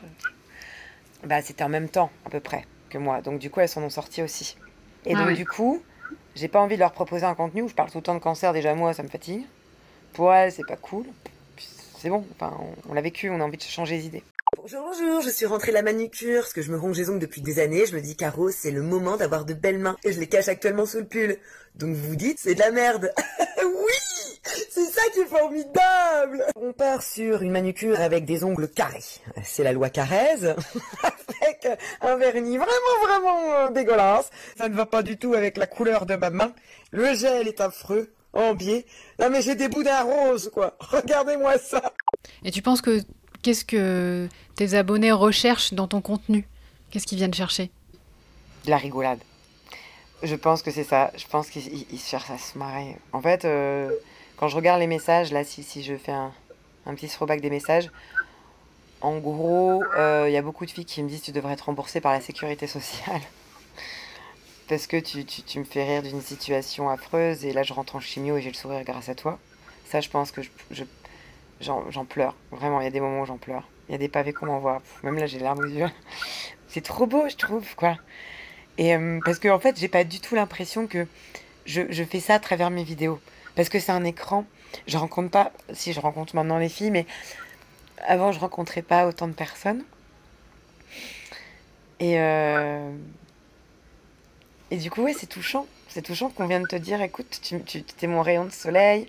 bah, 1.24 1.42
c'était 1.42 1.64
en 1.64 1.68
même 1.68 1.88
temps 1.88 2.11
à 2.24 2.31
peu 2.31 2.40
près 2.40 2.64
que 2.90 2.98
moi. 2.98 3.20
Donc 3.20 3.38
du 3.38 3.50
coup, 3.50 3.61
elles 3.61 3.68
s'en 3.68 3.83
ont 3.83 3.90
sorties 3.90 4.22
aussi. 4.22 4.57
Et 5.05 5.14
Ah 5.14 5.24
donc 5.24 5.37
du 5.37 5.46
coup, 5.46 5.83
j'ai 6.35 6.48
pas 6.48 6.61
envie 6.61 6.76
de 6.76 6.81
leur 6.81 6.92
proposer 6.92 7.24
un 7.24 7.35
contenu 7.35 7.62
où 7.62 7.68
je 7.68 7.74
parle 7.74 7.90
tout 7.90 7.98
le 7.98 8.02
temps 8.02 8.14
de 8.14 8.20
cancer. 8.20 8.52
Déjà 8.52 8.74
moi, 8.74 8.92
ça 8.92 9.02
me 9.02 9.09
fatigue. 9.09 9.44
Pour 10.12 10.33
elles, 10.33 10.52
c'est 10.52 10.66
pas 10.66 10.76
cool. 10.76 11.05
Puis 11.57 11.68
C'est 11.98 12.11
bon. 12.11 12.24
Enfin, 12.35 12.57
on, 12.61 12.90
on 12.90 12.94
l'a 12.94 13.02
vécu. 13.02 13.31
On 13.31 13.40
a 13.40 13.44
envie 13.44 13.59
de 13.59 13.62
changer 13.62 13.96
les 13.96 14.07
idées. 14.07 14.22
Bonjour, 14.57 14.81
bonjour, 14.81 15.20
je 15.22 15.29
suis 15.29 15.44
rentrée 15.44 15.72
la 15.72 15.83
manucure, 15.83 16.42
parce 16.42 16.52
que 16.52 16.62
je 16.62 16.70
me 16.70 16.79
ronge 16.79 16.96
les 16.96 17.11
ongles 17.11 17.18
depuis 17.18 17.40
des 17.40 17.59
années, 17.59 17.85
je 17.85 17.94
me 17.96 18.00
dis, 18.00 18.16
Caro, 18.16 18.50
c'est 18.50 18.70
le 18.70 18.81
moment 18.81 19.16
d'avoir 19.16 19.44
de 19.44 19.55
belles 19.55 19.79
mains, 19.79 19.96
et 20.05 20.12
je 20.12 20.20
les 20.20 20.29
cache 20.29 20.48
actuellement 20.48 20.87
sous 20.87 20.98
le 20.98 21.05
pull. 21.05 21.37
Donc 21.74 21.94
vous 21.94 22.09
vous 22.11 22.16
dites, 22.16 22.38
c'est 22.38 22.55
de 22.55 22.61
la 22.61 22.70
merde. 22.70 23.12
C'est 24.70 24.87
ça 24.87 25.02
qui 25.12 25.20
est 25.20 25.26
formidable 25.26 26.44
On 26.56 26.72
part 26.72 27.02
sur 27.02 27.42
une 27.42 27.50
manucure 27.50 27.98
avec 28.00 28.24
des 28.24 28.44
ongles 28.44 28.68
carrés. 28.68 29.02
C'est 29.42 29.62
la 29.64 29.72
loi 29.72 29.90
Carrez, 29.90 30.44
avec 31.02 31.68
un 32.00 32.16
vernis 32.16 32.56
vraiment, 32.56 33.04
vraiment 33.04 33.52
euh, 33.54 33.70
dégueulasse. 33.70 34.30
Ça 34.56 34.68
ne 34.68 34.74
va 34.74 34.87
pas 34.87 35.02
du 35.02 35.16
tout 35.18 35.35
avec 35.35 35.56
la 35.56 35.66
couleur 35.66 36.06
de 36.06 36.16
ma 36.16 36.30
main. 36.30 36.52
Le 36.92 37.14
gel 37.14 37.48
est 37.48 37.61
affreux, 37.61 38.12
en 38.32 38.54
biais. 38.54 38.87
Non 39.18 39.30
mais 39.30 39.42
j'ai 39.42 39.54
des 39.54 39.68
boudins 39.68 40.02
roses, 40.02 40.50
quoi. 40.52 40.76
Regardez-moi 40.80 41.59
ça 41.59 41.92
Et 42.44 42.50
tu 42.50 42.62
penses 42.62 42.80
que 42.82 43.00
qu'est-ce 43.42 43.64
que 43.64 44.28
tes 44.54 44.74
abonnés 44.74 45.12
recherchent 45.12 45.72
dans 45.74 45.88
ton 45.88 46.00
contenu? 46.00 46.46
Qu'est-ce 46.90 47.06
qu'ils 47.06 47.18
viennent 47.18 47.35
chercher? 47.35 47.70
De 48.64 48.70
la 48.70 48.76
rigolade. 48.78 49.18
Je 50.22 50.35
pense 50.35 50.62
que 50.62 50.70
c'est 50.70 50.85
ça. 50.85 51.11
Je 51.16 51.26
pense 51.26 51.50
qu'ils 51.50 51.66
ils- 51.72 51.87
ils 51.92 51.98
cherchent 52.00 52.30
à 52.30 52.38
se 52.38 52.56
marrer. 52.56 52.96
En 53.12 53.20
fait, 53.20 53.44
euh, 53.44 53.90
quand 54.37 54.49
je 54.49 54.57
regarde 54.57 54.81
les 54.81 54.87
messages, 54.87 55.33
là, 55.33 55.44
si, 55.44 55.62
si 55.62 55.83
je 55.83 55.96
fais 55.96 56.12
un, 56.12 56.33
un 56.87 56.94
petit 56.94 57.09
throwback 57.09 57.40
des 57.40 57.51
messages, 57.51 57.90
en 59.01 59.18
gros, 59.18 59.83
euh, 59.96 60.27
il 60.29 60.33
y 60.33 60.37
a 60.37 60.42
beaucoup 60.42 60.66
de 60.66 60.70
filles 60.70 60.85
qui 60.85 61.03
me 61.03 61.09
disent 61.09 61.22
tu 61.22 61.33
devrais 61.33 61.53
être 61.55 61.62
remboursée 61.66 62.01
par 62.01 62.12
la 62.12 62.20
sécurité 62.20 62.66
sociale. 62.66 63.20
Parce 64.68 64.87
que 64.87 64.96
tu, 64.99 65.25
tu, 65.25 65.42
tu 65.42 65.59
me 65.59 65.64
fais 65.64 65.85
rire 65.85 66.03
d'une 66.03 66.20
situation 66.20 66.88
affreuse 66.88 67.44
et 67.44 67.53
là 67.53 67.62
je 67.62 67.72
rentre 67.72 67.94
en 67.96 68.01
chimio 68.01 68.37
et 68.37 68.42
j'ai 68.42 68.51
le 68.51 68.57
sourire 68.57 68.83
grâce 68.85 69.09
à 69.09 69.14
toi. 69.14 69.38
Ça, 69.85 70.01
je 70.01 70.09
pense 70.09 70.33
que 70.33 70.42
je, 70.42 70.49
je- 70.72 70.85
j'en, 71.61 72.05
pleure. 72.05 72.35
Vraiment, 72.51 72.81
il 72.81 72.85
y 72.85 72.88
a 72.88 72.90
des 72.90 73.01
moments 73.01 73.20
où 73.20 73.27
j'en 73.27 73.37
pleure. 73.38 73.62
Il 73.88 73.92
y 73.92 73.94
a 73.94 73.99
des 73.99 74.09
pavés 74.09 74.33
qu'on 74.33 74.46
m'envoie. 74.46 74.83
Même 75.05 75.18
là, 75.18 75.27
j'ai 75.27 75.38
les 75.38 75.46
aux 75.46 75.62
yeux. 75.64 75.87
C'est 76.68 76.83
trop 76.83 77.07
beau, 77.07 77.29
je 77.29 77.37
trouve, 77.37 77.77
quoi. 77.77 77.96
Et 78.79 78.94
euh, 78.96 79.20
parce 79.25 79.38
que 79.38 79.49
en 79.49 79.59
fait, 79.61 79.79
j'ai 79.79 79.88
pas 79.88 80.05
du 80.05 80.20
tout 80.20 80.35
l'impression 80.35 80.87
que 80.87 81.07
je, 81.64 81.83
je 81.90 82.05
fais 82.05 82.20
ça 82.20 82.35
à 82.35 82.38
travers 82.40 82.70
mes 82.70 82.85
vidéos. 82.85 83.20
Parce 83.57 83.69
que 83.69 83.81
c'est 83.81 83.92
un 83.92 84.05
écran. 84.05 84.45
Je 84.87 84.97
rencontre 84.97 85.31
pas. 85.31 85.53
Si 85.73 85.92
je 85.92 86.01
rencontre 86.01 86.37
maintenant 86.37 86.59
les 86.59 86.69
filles, 86.69 86.90
mais 86.90 87.07
avant, 88.07 88.31
je 88.31 88.38
rencontrais 88.38 88.83
pas 88.83 89.07
autant 89.07 89.27
de 89.27 89.33
personnes. 89.33 89.85
Et 91.99 92.21
euh, 92.21 92.92
et 94.71 94.77
du 94.77 94.90
coup, 94.90 95.03
ouais, 95.03 95.14
c'est 95.14 95.27
touchant. 95.27 95.66
C'est 95.88 96.03
touchant 96.03 96.29
qu'on 96.29 96.47
vienne 96.47 96.66
te 96.66 96.77
dire, 96.77 97.01
écoute, 97.01 97.40
tu, 97.42 97.62
tu 97.62 97.83
es 98.03 98.07
mon 98.07 98.21
rayon 98.21 98.45
de 98.45 98.51
soleil, 98.51 99.09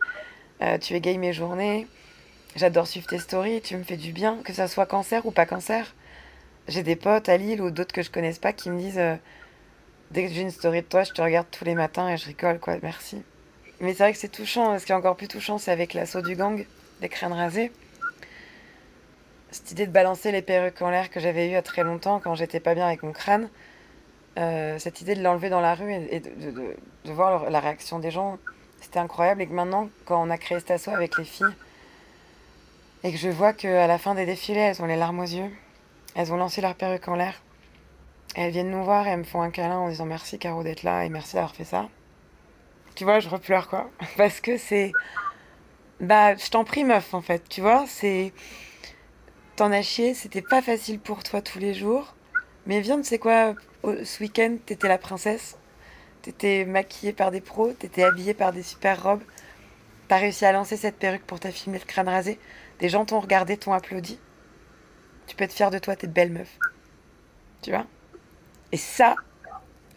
euh, 0.62 0.78
tu 0.78 0.94
égayes 0.94 1.18
mes 1.18 1.34
journées, 1.34 1.88
j'adore 2.56 2.88
suivre 2.88 3.08
tes 3.08 3.20
stories, 3.20 3.62
tu 3.62 3.76
me 3.76 3.84
fais 3.84 3.98
du 3.98 4.14
bien, 4.14 4.38
que 4.44 4.54
ça 4.54 4.68
soit 4.68 4.86
cancer 4.86 5.26
ou 5.26 5.32
pas 5.32 5.46
cancer. 5.46 5.94
J'ai 6.68 6.84
des 6.84 6.96
potes 6.96 7.28
à 7.30 7.38
Lille 7.38 7.62
ou 7.62 7.72
d'autres 7.72 7.94
que 7.94 8.04
je 8.04 8.12
connaisse 8.12 8.40
pas 8.40 8.54
qui 8.54 8.70
me 8.70 8.80
disent, 8.80 9.00
euh, 9.00 9.16
dès 10.12 10.28
que 10.28 10.34
j'ai 10.34 10.42
une 10.42 10.52
story 10.52 10.82
de 10.82 10.88
toi, 10.88 11.04
je 11.04 11.12
te 11.12 11.22
regarde 11.22 11.48
tous 11.52 11.66
les 11.66 11.76
matins 11.76 12.08
et 12.10 12.18
je 12.18 12.28
rigole, 12.28 12.60
quoi, 12.60 12.78
merci. 12.82 13.22
Mais 13.80 13.94
c'est 13.94 14.04
vrai 14.04 14.14
que 14.14 14.20
c'est 14.20 14.30
touchant. 14.30 14.78
Ce 14.80 14.86
qui 14.86 14.92
est 14.92 14.96
encore 14.96 15.16
plus 15.16 15.28
touchant, 15.28 15.58
c'est 15.58 15.72
avec 15.72 15.94
l'assaut 15.94 16.22
du 16.22 16.36
gang, 16.36 16.66
des 17.02 17.10
crânes 17.10 17.34
rasés. 17.34 17.72
Cette 19.52 19.72
idée 19.72 19.88
de 19.88 19.92
balancer 19.92 20.32
les 20.32 20.42
perruques 20.42 20.82
en 20.82 20.90
l'air 20.90 21.10
que 21.10 21.20
j'avais 21.20 21.50
eue 21.50 21.56
a 21.56 21.62
très 21.62 21.84
longtemps 21.84 22.20
quand 22.20 22.36
j'étais 22.36 22.60
pas 22.60 22.76
bien 22.76 22.86
avec 22.86 23.04
mon 23.04 23.12
crâne. 23.12 23.50
Euh, 24.38 24.78
cette 24.78 25.02
idée 25.02 25.16
de 25.16 25.24
l'enlever 25.24 25.50
dans 25.50 25.62
la 25.62 25.74
rue 25.74 25.92
et, 25.92 26.20
de, 26.20 26.76
voir 27.06 27.50
la 27.50 27.60
réaction 27.60 28.00
des 28.00 28.12
gens, 28.12 28.38
c'était 28.82 29.00
incroyable. 29.00 29.42
Et 29.42 29.48
que 29.48 29.54
maintenant, 29.54 29.90
quand 30.06 30.22
on 30.22 30.30
a 30.30 30.38
créé 30.38 30.60
cet 30.60 30.72
assaut 30.72 30.92
avec 30.92 31.18
les 31.18 31.24
filles, 31.24 31.56
et 33.04 33.12
que 33.12 33.18
je 33.18 33.30
vois 33.30 33.54
qu'à 33.54 33.88
la 33.88 33.98
fin 33.98 34.16
des 34.16 34.26
défilés, 34.26 34.60
elles 34.60 34.82
ont 34.82 34.86
les 34.86 34.96
larmes 34.96 35.20
aux 35.20 35.24
yeux, 35.24 35.50
elles 36.16 36.34
ont 36.34 36.38
lancé 36.38 36.62
leur 36.62 36.76
perruque 36.76 37.08
en 37.08 37.16
l'air, 37.16 37.42
elles 38.36 38.52
viennent 38.52 38.72
nous 38.72 38.84
voir 38.84 39.08
et 39.08 39.12
elles 39.12 39.20
me 39.20 39.24
font 39.24 39.42
un 39.42 39.50
câlin 39.50 39.78
en 39.78 39.90
disant 39.90 40.06
merci 40.06 40.38
Caro 40.38 40.64
d'être 40.64 40.84
là 40.84 41.06
et 41.06 41.10
merci 41.10 41.36
d'avoir 41.36 41.56
fait 41.56 41.64
ça. 41.64 41.88
Tu 42.98 43.04
vois, 43.04 43.20
je 43.20 43.30
repleure 43.30 43.70
quoi. 43.70 43.92
Parce 44.18 44.42
que 44.42 44.58
c'est. 44.58 44.92
Bah, 46.00 46.36
je 46.36 46.50
t'en 46.50 46.64
prie, 46.64 46.84
meuf, 46.84 47.14
en 47.14 47.22
fait. 47.22 47.48
Tu 47.48 47.62
vois, 47.62 47.86
c'est. 47.88 48.34
T'en 49.56 49.72
as 49.72 49.84
chié, 49.84 50.16
c'était 50.16 50.42
pas 50.42 50.64
facile 50.64 51.00
pour 51.00 51.24
toi 51.24 51.42
tous 51.42 51.60
les 51.60 51.76
jours. 51.76 52.16
Mais 52.66 52.82
viens, 52.82 52.98
tu 52.98 53.04
sais 53.04 53.20
quoi, 53.20 53.54
ce 53.84 54.20
week-end, 54.20 54.58
t'étais 54.66 54.88
la 54.88 54.98
princesse. 54.98 55.60
T'étais 56.24 56.66
maquillée 56.66 57.14
par 57.14 57.30
des 57.30 57.40
pros, 57.40 57.72
t'étais 57.72 58.04
habillée 58.04 58.34
par 58.34 58.52
des 58.52 58.64
super 58.64 59.04
robes. 59.04 59.24
T'as 60.08 60.18
réussi 60.18 60.46
à 60.46 60.52
lancer 60.52 60.76
cette 60.76 60.98
perruque 60.98 61.26
pour 61.26 61.40
ta 61.40 61.52
filmer 61.52 61.78
le 61.78 61.86
crâne 61.86 62.10
rasé. 62.10 62.40
Des 62.80 62.90
gens 62.90 63.06
t'ont 63.06 63.20
regardé, 63.20 63.58
t'ont 63.58 63.74
applaudi. 63.74 64.20
Tu 65.28 65.36
peux 65.36 65.44
être 65.44 65.54
fière 65.54 65.72
de 65.72 65.78
toi, 65.78 65.96
t'es 65.96 66.08
belle 66.08 66.32
meuf. 66.32 66.58
Tu 67.62 67.70
vois? 67.70 67.86
Et 68.72 68.78
ça, 68.78 69.16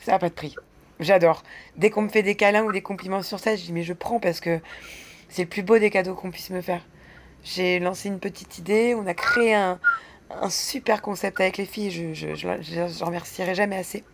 ça 0.00 0.12
n'a 0.12 0.18
pas 0.18 0.28
de 0.28 0.34
prix. 0.34 0.54
J'adore. 1.00 1.42
Dès 1.76 1.90
qu'on 1.90 2.02
me 2.02 2.08
fait 2.08 2.22
des 2.22 2.34
câlins 2.36 2.62
ou 2.62 2.72
des 2.72 2.82
compliments 2.82 3.22
sur 3.22 3.40
ça, 3.40 3.56
je 3.56 3.62
dis 3.64 3.72
mais 3.72 3.82
je 3.82 3.92
prends 3.94 4.20
parce 4.20 4.38
que 4.40 4.60
c'est 5.28 5.42
le 5.42 5.48
plus 5.48 5.62
beau 5.62 5.78
des 5.78 5.90
cadeaux 5.90 6.14
qu'on 6.14 6.30
puisse 6.30 6.50
me 6.50 6.60
faire. 6.60 6.82
J'ai 7.42 7.78
lancé 7.80 8.08
une 8.08 8.18
petite 8.20 8.58
idée, 8.58 8.94
on 8.94 9.06
a 9.06 9.14
créé 9.14 9.54
un, 9.54 9.78
un 10.30 10.50
super 10.50 11.00
concept 11.02 11.40
avec 11.40 11.56
les 11.56 11.64
filles. 11.66 11.90
Je, 11.90 12.12
je, 12.14 12.34
je, 12.34 12.48
je- 12.60 12.86
je 12.98 13.04
remercierai 13.04 13.54
jamais 13.54 13.76
assez 13.76 14.04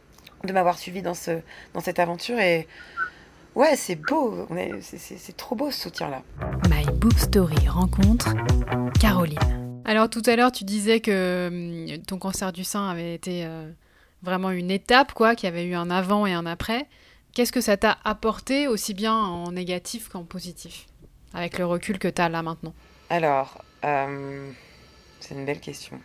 de 0.44 0.52
m'avoir 0.52 0.78
suivi 0.78 1.02
dans, 1.02 1.14
ce, 1.14 1.40
dans 1.74 1.80
cette 1.80 1.98
aventure. 1.98 2.38
Et 2.38 2.68
ouais, 3.56 3.74
c'est 3.74 3.96
beau. 3.96 4.46
C'est 4.80 5.36
trop 5.36 5.56
beau 5.56 5.70
ce 5.72 5.80
soutien-là. 5.82 6.22
My 6.70 6.84
Boob 6.92 7.16
Story 7.18 7.66
rencontre 7.68 8.32
Caroline. 9.00 9.38
Alors 9.84 10.08
tout 10.08 10.22
à 10.26 10.36
l'heure, 10.36 10.52
tu 10.52 10.64
disais 10.64 11.00
que 11.00 11.48
hum, 11.94 12.02
ton 12.04 12.18
cancer 12.18 12.52
du 12.52 12.62
sein 12.64 12.88
avait 12.88 13.14
été 13.14 13.44
euh, 13.44 13.68
vraiment 14.22 14.50
une 14.50 14.70
étape, 14.70 15.12
quoi, 15.12 15.34
qu'il 15.34 15.48
y 15.48 15.52
avait 15.52 15.64
eu 15.64 15.74
un 15.74 15.90
avant 15.90 16.26
et 16.26 16.32
un 16.32 16.46
après. 16.46 16.86
Qu'est-ce 17.32 17.52
que 17.52 17.60
ça 17.60 17.76
t'a 17.76 17.98
apporté, 18.04 18.66
aussi 18.66 18.94
bien 18.94 19.14
en 19.14 19.52
négatif 19.52 20.08
qu'en 20.08 20.24
positif, 20.24 20.86
avec 21.34 21.58
le 21.58 21.66
recul 21.66 21.98
que 21.98 22.08
tu 22.08 22.22
as 22.22 22.28
là 22.28 22.42
maintenant? 22.42 22.74
Alors, 23.10 23.62
euh, 23.84 24.50
c'est 25.20 25.34
une 25.34 25.44
belle 25.44 25.60
question. 25.60 26.00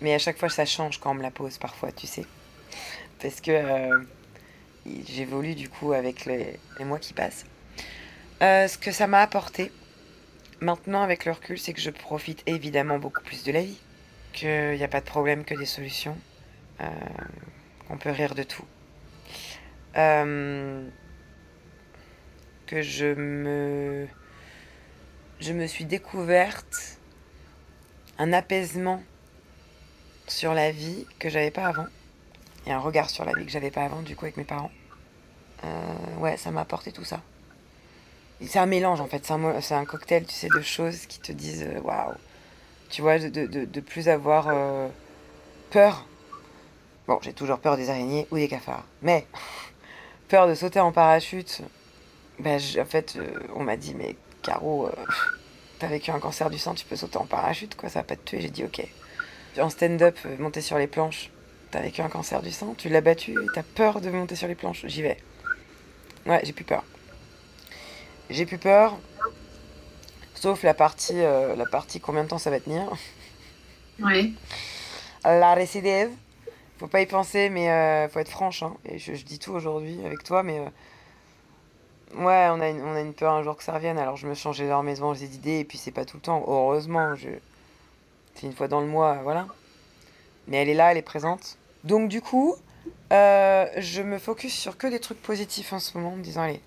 Mais 0.00 0.14
à 0.14 0.18
chaque 0.18 0.38
fois, 0.38 0.48
ça 0.48 0.64
change 0.64 0.98
quand 1.00 1.12
on 1.12 1.14
me 1.14 1.22
la 1.22 1.30
pose, 1.30 1.58
parfois, 1.58 1.90
tu 1.92 2.06
sais. 2.06 2.26
Parce 3.20 3.40
que 3.40 3.50
euh, 3.50 4.02
j'évolue 5.06 5.54
du 5.54 5.68
coup 5.68 5.92
avec 5.92 6.26
les, 6.26 6.58
mois 6.80 6.98
qui 6.98 7.12
passent. 7.12 7.46
Euh, 8.42 8.66
ce 8.68 8.76
que 8.76 8.92
ça 8.92 9.06
m'a 9.06 9.20
apporté, 9.20 9.70
maintenant 10.60 11.02
avec 11.02 11.24
le 11.24 11.32
recul, 11.32 11.58
c'est 11.58 11.72
que 11.72 11.80
je 11.80 11.90
profite 11.90 12.42
évidemment 12.46 12.98
beaucoup 12.98 13.22
plus 13.22 13.44
de 13.44 13.52
la 13.52 13.62
vie. 13.62 13.78
Qu'il 14.32 14.74
n'y 14.76 14.84
a 14.84 14.88
pas 14.88 15.00
de 15.00 15.06
problème 15.06 15.44
que 15.44 15.54
des 15.54 15.66
solutions. 15.66 16.16
Euh, 16.82 16.88
qu'on 17.88 17.96
peut 17.96 18.10
rire 18.10 18.34
de 18.34 18.42
tout. 18.42 18.64
Euh, 19.96 20.88
que 22.66 22.82
je 22.82 23.14
me 23.14 24.08
je 25.40 25.52
me 25.52 25.66
suis 25.66 25.84
découverte 25.84 26.98
un 28.18 28.32
apaisement 28.32 29.02
sur 30.28 30.54
la 30.54 30.70
vie 30.70 31.06
que 31.18 31.28
j'avais 31.28 31.50
pas 31.50 31.66
avant 31.66 31.86
et 32.66 32.72
un 32.72 32.78
regard 32.78 33.10
sur 33.10 33.24
la 33.24 33.32
vie 33.34 33.44
que 33.44 33.50
j'avais 33.50 33.70
pas 33.70 33.84
avant 33.84 34.02
du 34.02 34.16
coup 34.16 34.24
avec 34.24 34.36
mes 34.36 34.44
parents. 34.44 34.70
Euh, 35.64 36.16
ouais, 36.18 36.36
ça 36.36 36.50
m'a 36.50 36.62
apporté 36.62 36.92
tout 36.92 37.04
ça. 37.04 37.20
C'est 38.44 38.58
un 38.58 38.66
mélange 38.66 39.00
en 39.00 39.06
fait, 39.06 39.24
c'est 39.24 39.32
un, 39.32 39.78
un 39.78 39.84
cocktail, 39.84 40.26
tu 40.26 40.34
sais, 40.34 40.48
de 40.48 40.60
choses 40.62 41.06
qui 41.06 41.20
te 41.20 41.30
disent 41.32 41.62
euh, 41.62 41.80
waouh. 41.80 42.14
Tu 42.90 43.02
vois, 43.02 43.18
de, 43.18 43.28
de, 43.28 43.64
de- 43.64 43.80
plus 43.80 44.08
avoir 44.08 44.48
peur. 45.70 46.06
Bon, 47.12 47.18
j'ai 47.20 47.34
toujours 47.34 47.58
peur 47.58 47.76
des 47.76 47.90
araignées 47.90 48.26
ou 48.30 48.38
des 48.38 48.48
cafards, 48.48 48.86
mais 49.02 49.26
peur 50.28 50.48
de 50.48 50.54
sauter 50.54 50.80
en 50.80 50.92
parachute. 50.92 51.60
Ben, 52.38 52.58
en 52.80 52.84
fait, 52.86 53.16
euh, 53.18 53.38
on 53.54 53.62
m'a 53.62 53.76
dit, 53.76 53.94
mais 53.94 54.16
Caro, 54.40 54.86
euh, 54.86 54.92
t'as 55.78 55.88
vécu 55.88 56.10
un 56.10 56.18
cancer 56.20 56.48
du 56.48 56.56
sein, 56.56 56.72
tu 56.72 56.86
peux 56.86 56.96
sauter 56.96 57.18
en 57.18 57.26
parachute, 57.26 57.76
quoi, 57.76 57.90
ça 57.90 57.98
va 57.98 58.04
pas 58.04 58.16
te 58.16 58.24
tuer. 58.24 58.40
J'ai 58.40 58.48
dit, 58.48 58.64
ok. 58.64 58.82
En 59.58 59.68
stand-up, 59.68 60.16
euh, 60.24 60.38
monter 60.38 60.62
sur 60.62 60.78
les 60.78 60.86
planches, 60.86 61.30
t'as 61.70 61.82
vécu 61.82 62.00
un 62.00 62.08
cancer 62.08 62.40
du 62.40 62.50
sein, 62.50 62.72
tu 62.78 62.88
l'as 62.88 63.02
battu 63.02 63.36
t'as 63.54 63.62
peur 63.62 64.00
de 64.00 64.08
monter 64.08 64.34
sur 64.34 64.48
les 64.48 64.54
planches, 64.54 64.86
j'y 64.86 65.02
vais. 65.02 65.18
Ouais, 66.24 66.40
j'ai 66.44 66.54
plus 66.54 66.64
peur. 66.64 66.82
J'ai 68.30 68.46
plus 68.46 68.56
peur, 68.56 68.96
sauf 70.34 70.62
la 70.62 70.72
partie, 70.72 71.20
euh, 71.20 71.56
la 71.56 71.66
partie 71.66 72.00
combien 72.00 72.24
de 72.24 72.28
temps 72.28 72.38
ça 72.38 72.48
va 72.48 72.58
tenir. 72.58 72.90
Oui. 73.98 74.34
La 75.24 75.52
récidive, 75.52 76.08
faut 76.82 76.88
pas 76.88 77.00
y 77.00 77.06
penser, 77.06 77.48
mais 77.48 77.70
euh, 77.70 78.08
faut 78.08 78.18
être 78.18 78.28
franche. 78.28 78.62
hein. 78.64 78.74
Et 78.84 78.98
je, 78.98 79.14
je 79.14 79.24
dis 79.24 79.38
tout 79.38 79.52
aujourd'hui 79.52 79.98
avec 80.04 80.22
toi, 80.24 80.42
mais 80.42 80.58
euh, 80.58 80.64
ouais, 82.24 82.48
on 82.50 82.60
a, 82.60 82.68
une, 82.68 82.82
on 82.82 82.94
a 82.94 83.00
une 83.00 83.14
peur 83.14 83.32
un 83.34 83.42
jour 83.42 83.56
que 83.56 83.62
ça 83.62 83.72
revienne. 83.72 83.98
Alors 83.98 84.16
je 84.16 84.26
me 84.26 84.34
change 84.34 84.60
énormément 84.60 85.12
les 85.12 85.24
idées, 85.34 85.60
et 85.60 85.64
puis 85.64 85.78
c'est 85.78 85.92
pas 85.92 86.04
tout 86.04 86.16
le 86.16 86.22
temps. 86.22 86.44
Heureusement, 86.46 87.14
je... 87.14 87.28
c'est 88.34 88.46
une 88.46 88.52
fois 88.52 88.68
dans 88.68 88.80
le 88.80 88.86
mois, 88.88 89.18
voilà. 89.22 89.46
Mais 90.48 90.56
elle 90.56 90.68
est 90.68 90.74
là, 90.74 90.90
elle 90.90 90.98
est 90.98 91.02
présente. 91.02 91.56
Donc 91.84 92.08
du 92.08 92.20
coup, 92.20 92.56
euh, 93.12 93.66
je 93.78 94.02
me 94.02 94.18
focus 94.18 94.52
sur 94.52 94.76
que 94.76 94.86
des 94.88 94.98
trucs 94.98 95.22
positifs 95.22 95.72
en 95.72 95.78
ce 95.78 95.96
moment, 95.96 96.14
en 96.14 96.16
me 96.16 96.22
disant 96.22 96.42
allez, 96.42 96.60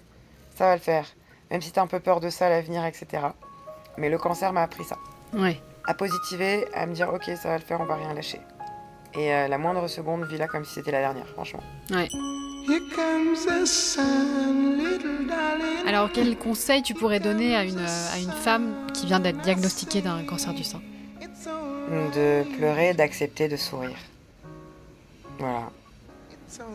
ça 0.55 0.67
va 0.67 0.75
le 0.75 0.81
faire. 0.81 1.05
Même 1.51 1.61
si 1.61 1.71
t'as 1.71 1.81
un 1.81 1.87
peu 1.87 1.99
peur 1.99 2.21
de 2.21 2.29
ça, 2.29 2.47
l'avenir, 2.49 2.85
etc. 2.85 3.23
Mais 3.97 4.09
le 4.09 4.17
cancer 4.17 4.53
m'a 4.53 4.63
appris 4.63 4.83
ça 4.85 4.97
Ouais. 5.33 5.59
à 5.85 5.93
positiver, 5.93 6.65
à 6.73 6.85
me 6.85 6.93
dire 6.93 7.13
ok 7.13 7.23
ça 7.35 7.49
va 7.49 7.57
le 7.57 7.63
faire, 7.63 7.81
on 7.81 7.85
va 7.85 7.95
rien 7.95 8.13
lâcher. 8.13 8.39
Et 9.17 9.33
euh, 9.33 9.47
la 9.47 9.57
moindre 9.57 9.87
seconde, 9.87 10.25
vis-la 10.25 10.47
comme 10.47 10.65
si 10.65 10.73
c'était 10.73 10.91
la 10.91 10.99
dernière, 10.99 11.27
franchement. 11.27 11.63
Ouais. 11.91 12.07
Here 12.67 12.81
comes 12.95 13.45
the 13.45 13.65
sun, 13.65 14.77
little 14.77 15.27
darling. 15.27 15.87
Alors, 15.87 16.11
quel 16.11 16.37
conseil 16.37 16.81
tu 16.81 16.93
pourrais 16.93 17.19
donner 17.19 17.55
à 17.55 17.63
une, 17.63 17.79
à 17.79 18.17
une 18.19 18.31
femme 18.31 18.87
qui 18.93 19.05
vient 19.05 19.19
d'être 19.19 19.39
diagnostiquée 19.41 20.01
d'un 20.01 20.23
cancer 20.25 20.53
du 20.53 20.63
sein? 20.63 20.81
De 22.15 22.43
pleurer, 22.57 22.93
d'accepter, 22.93 23.47
de 23.47 23.55
sourire. 23.55 23.97
Voilà. 25.37 25.69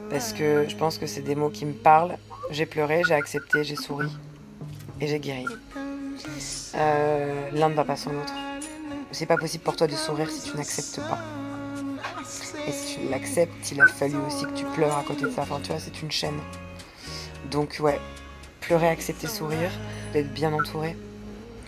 Parce 0.09 0.33
que 0.33 0.67
je 0.69 0.77
pense 0.77 0.99
que 0.99 1.07
c'est 1.07 1.23
des 1.23 1.35
mots 1.35 1.51
qui 1.51 1.67
me 1.67 1.73
parlent. 1.73 2.17
J'ai 2.51 2.67
pleuré, 2.67 3.03
j'ai 3.07 3.15
accepté, 3.15 3.65
j'ai 3.65 3.77
souri. 3.77 4.09
Et 5.01 5.09
j'ai 5.09 5.19
guéri. 5.19 5.47
Euh, 6.77 7.49
L'un 7.53 7.71
ne 7.71 7.75
va 7.75 7.85
pas 7.85 7.97
sans 7.97 8.13
l'autre. 8.13 8.33
C'est 9.11 9.27
pas 9.27 9.37
possible 9.37 9.65
pour 9.65 9.75
toi 9.75 9.89
de 9.89 9.95
sourire 9.95 10.31
si 10.31 10.51
tu 10.51 10.57
n'acceptes 10.57 11.01
pas. 11.09 11.19
Et 12.69 12.73
si 12.73 12.99
tu 12.99 13.09
l'acceptes, 13.09 13.71
il 13.73 13.81
a 13.81 13.87
fallu 13.87 14.17
aussi 14.27 14.45
que 14.45 14.55
tu 14.55 14.65
pleures 14.67 14.97
à 14.97 15.03
côté 15.03 15.23
de 15.23 15.31
ça. 15.31 15.43
Enfin, 15.43 15.61
tu 15.63 15.71
vois, 15.71 15.81
c'est 15.81 16.03
une 16.03 16.11
chaîne. 16.11 16.39
Donc, 17.51 17.79
ouais, 17.81 17.99
pleurer, 18.61 18.89
accepter, 18.89 19.27
sourire, 19.27 19.71
d'être 20.13 20.33
bien 20.33 20.53
entouré, 20.53 20.97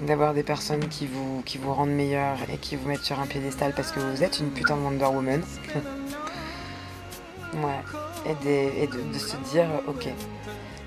d'avoir 0.00 0.34
des 0.34 0.42
personnes 0.42 0.88
qui 0.88 1.06
vous, 1.06 1.42
qui 1.44 1.58
vous 1.58 1.72
rendent 1.72 1.90
meilleur 1.90 2.36
et 2.52 2.58
qui 2.58 2.76
vous 2.76 2.88
mettent 2.88 3.04
sur 3.04 3.18
un 3.18 3.26
piédestal 3.26 3.72
parce 3.74 3.92
que 3.92 4.00
vous 4.00 4.22
êtes 4.22 4.38
une 4.38 4.50
putain 4.50 4.76
de 4.76 4.82
Wonder 4.82 5.06
Woman. 5.06 5.42
ouais, 7.54 7.80
et, 8.26 8.86
de, 8.86 9.18
se 9.18 9.36
dire, 9.50 9.66
ok, 9.88 10.08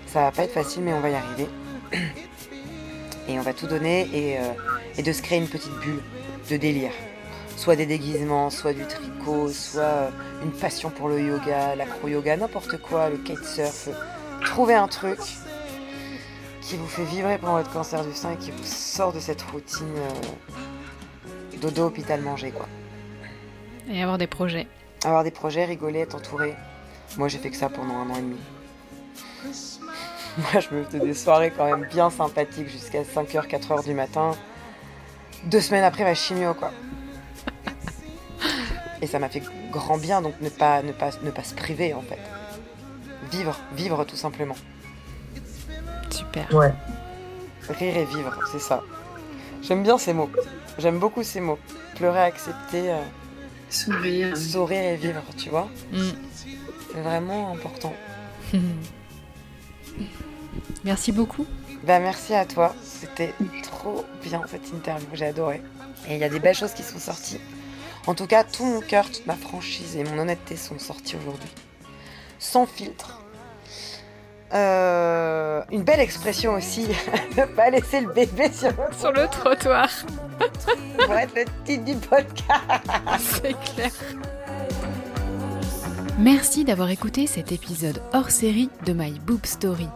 ça 0.07 0.21
va 0.21 0.31
pas 0.31 0.43
être 0.43 0.53
facile, 0.53 0.83
mais 0.83 0.93
on 0.93 1.01
va 1.01 1.09
y 1.09 1.15
arriver. 1.15 1.47
Et 3.27 3.39
on 3.39 3.41
va 3.41 3.53
tout 3.53 3.65
donner 3.65 4.07
euh, 4.13 4.51
et 4.99 5.01
de 5.01 5.11
se 5.11 5.23
créer 5.23 5.39
une 5.39 5.47
petite 5.47 5.73
bulle 5.81 5.99
de 6.51 6.57
délire. 6.57 6.91
Soit 7.57 7.75
des 7.75 7.85
déguisements, 7.85 8.49
soit 8.49 8.73
du 8.73 8.85
tricot, 8.85 9.49
soit 9.49 9.81
euh, 9.81 10.09
une 10.43 10.51
passion 10.51 10.89
pour 10.89 11.07
le 11.09 11.21
yoga, 11.21 11.75
l'acro-yoga, 11.75 12.37
n'importe 12.37 12.77
quoi, 12.77 13.09
le 13.09 13.17
kitesurf. 13.17 13.89
Trouvez 14.43 14.75
un 14.75 14.87
truc 14.87 15.19
qui 16.61 16.75
vous 16.77 16.87
fait 16.87 17.05
vibrer 17.05 17.37
pendant 17.37 17.57
votre 17.57 17.71
cancer 17.71 18.03
du 18.03 18.13
sein 18.13 18.33
et 18.33 18.37
qui 18.37 18.51
vous 18.51 18.63
sort 18.63 19.13
de 19.13 19.19
cette 19.19 19.41
routine 19.41 19.87
euh, 19.97 21.57
dodo, 21.61 21.85
hôpital, 21.85 22.21
manger, 22.21 22.51
quoi. 22.51 22.67
Et 23.89 24.01
avoir 24.01 24.17
des 24.17 24.27
projets. 24.27 24.67
Avoir 25.03 25.23
des 25.23 25.31
projets, 25.31 25.65
rigoler, 25.65 25.99
être 25.99 26.15
entouré. 26.15 26.55
Moi, 27.17 27.27
j'ai 27.27 27.37
fait 27.37 27.49
que 27.49 27.57
ça 27.57 27.69
pendant 27.69 27.95
un 27.95 28.09
an 28.09 28.15
et 28.15 28.21
demi. 28.21 28.39
Moi, 30.37 30.61
je 30.61 30.75
me 30.75 30.83
faisais 30.83 30.99
des 30.99 31.13
soirées 31.13 31.53
quand 31.55 31.65
même 31.65 31.87
bien 31.89 32.09
sympathiques 32.09 32.69
jusqu'à 32.69 33.03
5h, 33.03 33.47
4h 33.47 33.85
du 33.85 33.93
matin. 33.93 34.31
Deux 35.45 35.61
semaines 35.61 35.83
après 35.83 36.03
ma 36.03 36.15
chimio, 36.15 36.53
quoi. 36.53 36.71
Et 39.05 39.07
ça 39.07 39.19
m'a 39.19 39.29
fait 39.29 39.43
grand 39.71 39.99
bien, 39.99 40.19
donc 40.19 40.33
ne 40.41 40.49
pas, 40.49 40.81
ne, 40.81 40.91
pas, 40.91 41.11
ne 41.21 41.29
pas 41.29 41.43
se 41.43 41.53
priver, 41.53 41.93
en 41.93 42.01
fait. 42.01 42.17
Vivre, 43.31 43.55
vivre 43.75 44.03
tout 44.03 44.15
simplement. 44.15 44.55
Super. 46.09 46.51
Ouais. 46.51 46.73
Rire 47.69 47.97
et 47.97 48.05
vivre, 48.05 48.35
c'est 48.51 48.59
ça. 48.59 48.81
J'aime 49.61 49.83
bien 49.83 49.99
ces 49.99 50.13
mots. 50.13 50.31
J'aime 50.79 50.97
beaucoup 50.97 51.21
ces 51.21 51.39
mots. 51.39 51.59
Pleurer, 51.97 52.21
accepter, 52.21 52.93
euh, 52.93 52.99
Sourire. 53.69 54.35
sourire 54.35 54.81
et 54.81 54.95
vivre, 54.95 55.21
tu 55.37 55.49
vois. 55.49 55.69
Mm. 55.91 56.09
C'est 56.91 57.01
vraiment 57.01 57.53
important. 57.53 57.93
Merci 60.83 61.11
beaucoup. 61.11 61.45
Bah 61.83 61.99
merci 61.99 62.33
à 62.33 62.45
toi, 62.45 62.73
c'était 62.81 63.35
trop 63.61 64.03
bien 64.23 64.41
cette 64.47 64.67
interview, 64.73 65.07
j'ai 65.13 65.27
adoré. 65.27 65.61
Et 66.09 66.15
il 66.15 66.19
y 66.19 66.23
a 66.23 66.29
des 66.29 66.39
belles 66.39 66.55
choses 66.55 66.73
qui 66.73 66.81
sont 66.81 66.97
sorties. 66.97 67.39
En 68.07 68.13
tout 68.13 68.27
cas, 68.27 68.43
tout 68.43 68.65
mon 68.65 68.81
cœur, 68.81 69.05
toute 69.05 69.25
ma 69.25 69.35
franchise 69.35 69.95
et 69.95 70.03
mon 70.03 70.19
honnêteté 70.19 70.55
sont 70.55 70.77
sortis 70.77 71.15
aujourd'hui. 71.15 71.49
Sans 72.39 72.65
filtre. 72.65 73.21
Euh, 74.53 75.63
une 75.71 75.83
belle 75.83 75.99
expression 75.99 76.53
aussi, 76.53 76.87
ne 77.37 77.45
pas 77.45 77.71
laisser 77.71 78.01
le 78.01 78.13
bébé 78.13 78.51
sur 78.53 78.69
le, 78.69 78.97
Sur 78.97 79.11
le 79.11 79.27
trottoir. 79.27 79.89
pour 80.99 81.13
être 81.15 81.35
le 81.35 81.45
titre 81.65 81.83
du 81.83 81.95
podcast. 81.95 82.61
C'est 83.19 83.55
clair. 83.73 83.91
Merci 86.19 86.63
d'avoir 86.63 86.89
écouté 86.91 87.27
cet 87.27 87.51
épisode 87.51 88.01
hors 88.13 88.29
série 88.29 88.69
de 88.85 88.93
My 88.93 89.19
Boob 89.19 89.45
Story. 89.45 89.89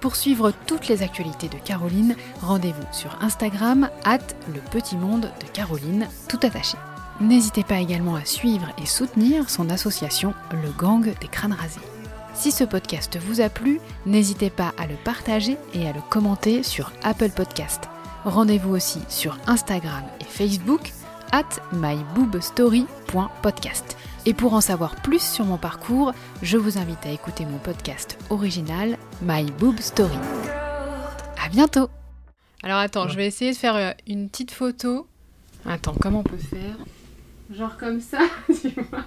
Pour 0.00 0.14
suivre 0.14 0.52
toutes 0.66 0.88
les 0.88 1.02
actualités 1.02 1.48
de 1.48 1.58
Caroline, 1.58 2.16
rendez-vous 2.40 2.86
sur 2.92 3.18
Instagram, 3.20 3.90
at 4.04 4.18
le 4.54 4.60
petit 4.70 4.96
monde 4.96 5.22
de 5.40 5.46
Caroline, 5.52 6.08
tout 6.28 6.38
attaché. 6.42 6.78
N'hésitez 7.20 7.64
pas 7.64 7.80
également 7.80 8.14
à 8.14 8.24
suivre 8.24 8.68
et 8.82 8.86
soutenir 8.86 9.50
son 9.50 9.68
association 9.68 10.32
Le 10.52 10.70
Gang 10.70 11.04
des 11.20 11.28
Crânes 11.28 11.52
Rasés. 11.52 11.82
Si 12.32 12.50
ce 12.50 12.64
podcast 12.64 13.18
vous 13.18 13.42
a 13.42 13.50
plu, 13.50 13.78
n'hésitez 14.06 14.48
pas 14.48 14.72
à 14.78 14.86
le 14.86 14.94
partager 15.04 15.58
et 15.74 15.86
à 15.86 15.92
le 15.92 16.00
commenter 16.08 16.62
sur 16.62 16.92
Apple 17.02 17.28
Podcast. 17.28 17.90
Rendez-vous 18.24 18.74
aussi 18.74 19.00
sur 19.08 19.36
Instagram 19.46 20.02
et 20.20 20.24
Facebook, 20.24 20.92
at 21.32 21.44
myboobstory.podcast. 21.72 23.98
Et 24.24 24.32
pour 24.32 24.54
en 24.54 24.62
savoir 24.62 24.96
plus 24.96 25.22
sur 25.22 25.44
mon 25.44 25.58
parcours, 25.58 26.14
je 26.40 26.56
vous 26.56 26.78
invite 26.78 27.04
à 27.04 27.10
écouter 27.10 27.44
mon 27.44 27.58
podcast 27.58 28.16
original 28.30 28.96
My 29.20 29.44
Boob 29.44 29.78
Story. 29.80 30.16
À 31.44 31.50
bientôt 31.50 31.90
Alors 32.62 32.78
attends, 32.78 33.08
je 33.08 33.16
vais 33.16 33.26
essayer 33.26 33.52
de 33.52 33.56
faire 33.56 33.76
euh, 33.76 33.90
une 34.06 34.30
petite 34.30 34.52
photo. 34.52 35.06
Attends, 35.66 35.94
comment 36.00 36.20
on 36.20 36.24
peut 36.24 36.38
faire? 36.38 36.76
Genre 37.50 37.76
comme 37.76 38.00
ça, 38.00 38.20
tu 38.46 38.68
vois. 38.68 39.04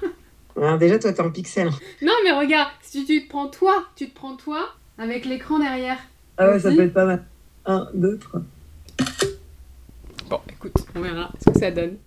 Alors 0.57 0.77
déjà, 0.77 0.99
toi, 0.99 1.13
t'es 1.13 1.21
en 1.21 1.31
pixel. 1.31 1.69
Non 2.01 2.13
mais 2.23 2.31
regarde, 2.31 2.69
si 2.81 3.05
tu 3.05 3.23
te 3.23 3.29
prends 3.29 3.47
toi, 3.47 3.85
tu 3.95 4.09
te 4.09 4.15
prends 4.15 4.35
toi 4.35 4.69
avec 4.97 5.25
l'écran 5.25 5.59
derrière. 5.59 5.97
Ah 6.37 6.49
ouais, 6.49 6.59
ça 6.59 6.71
peut 6.71 6.81
être 6.81 6.93
pas 6.93 7.05
mal. 7.05 7.23
Un, 7.65 7.87
deux, 7.93 8.17
trois. 8.17 8.41
Bon, 10.29 10.39
écoute, 10.49 10.73
on 10.95 11.01
verra 11.01 11.31
ce 11.39 11.51
que 11.51 11.59
ça 11.59 11.71
donne. 11.71 11.97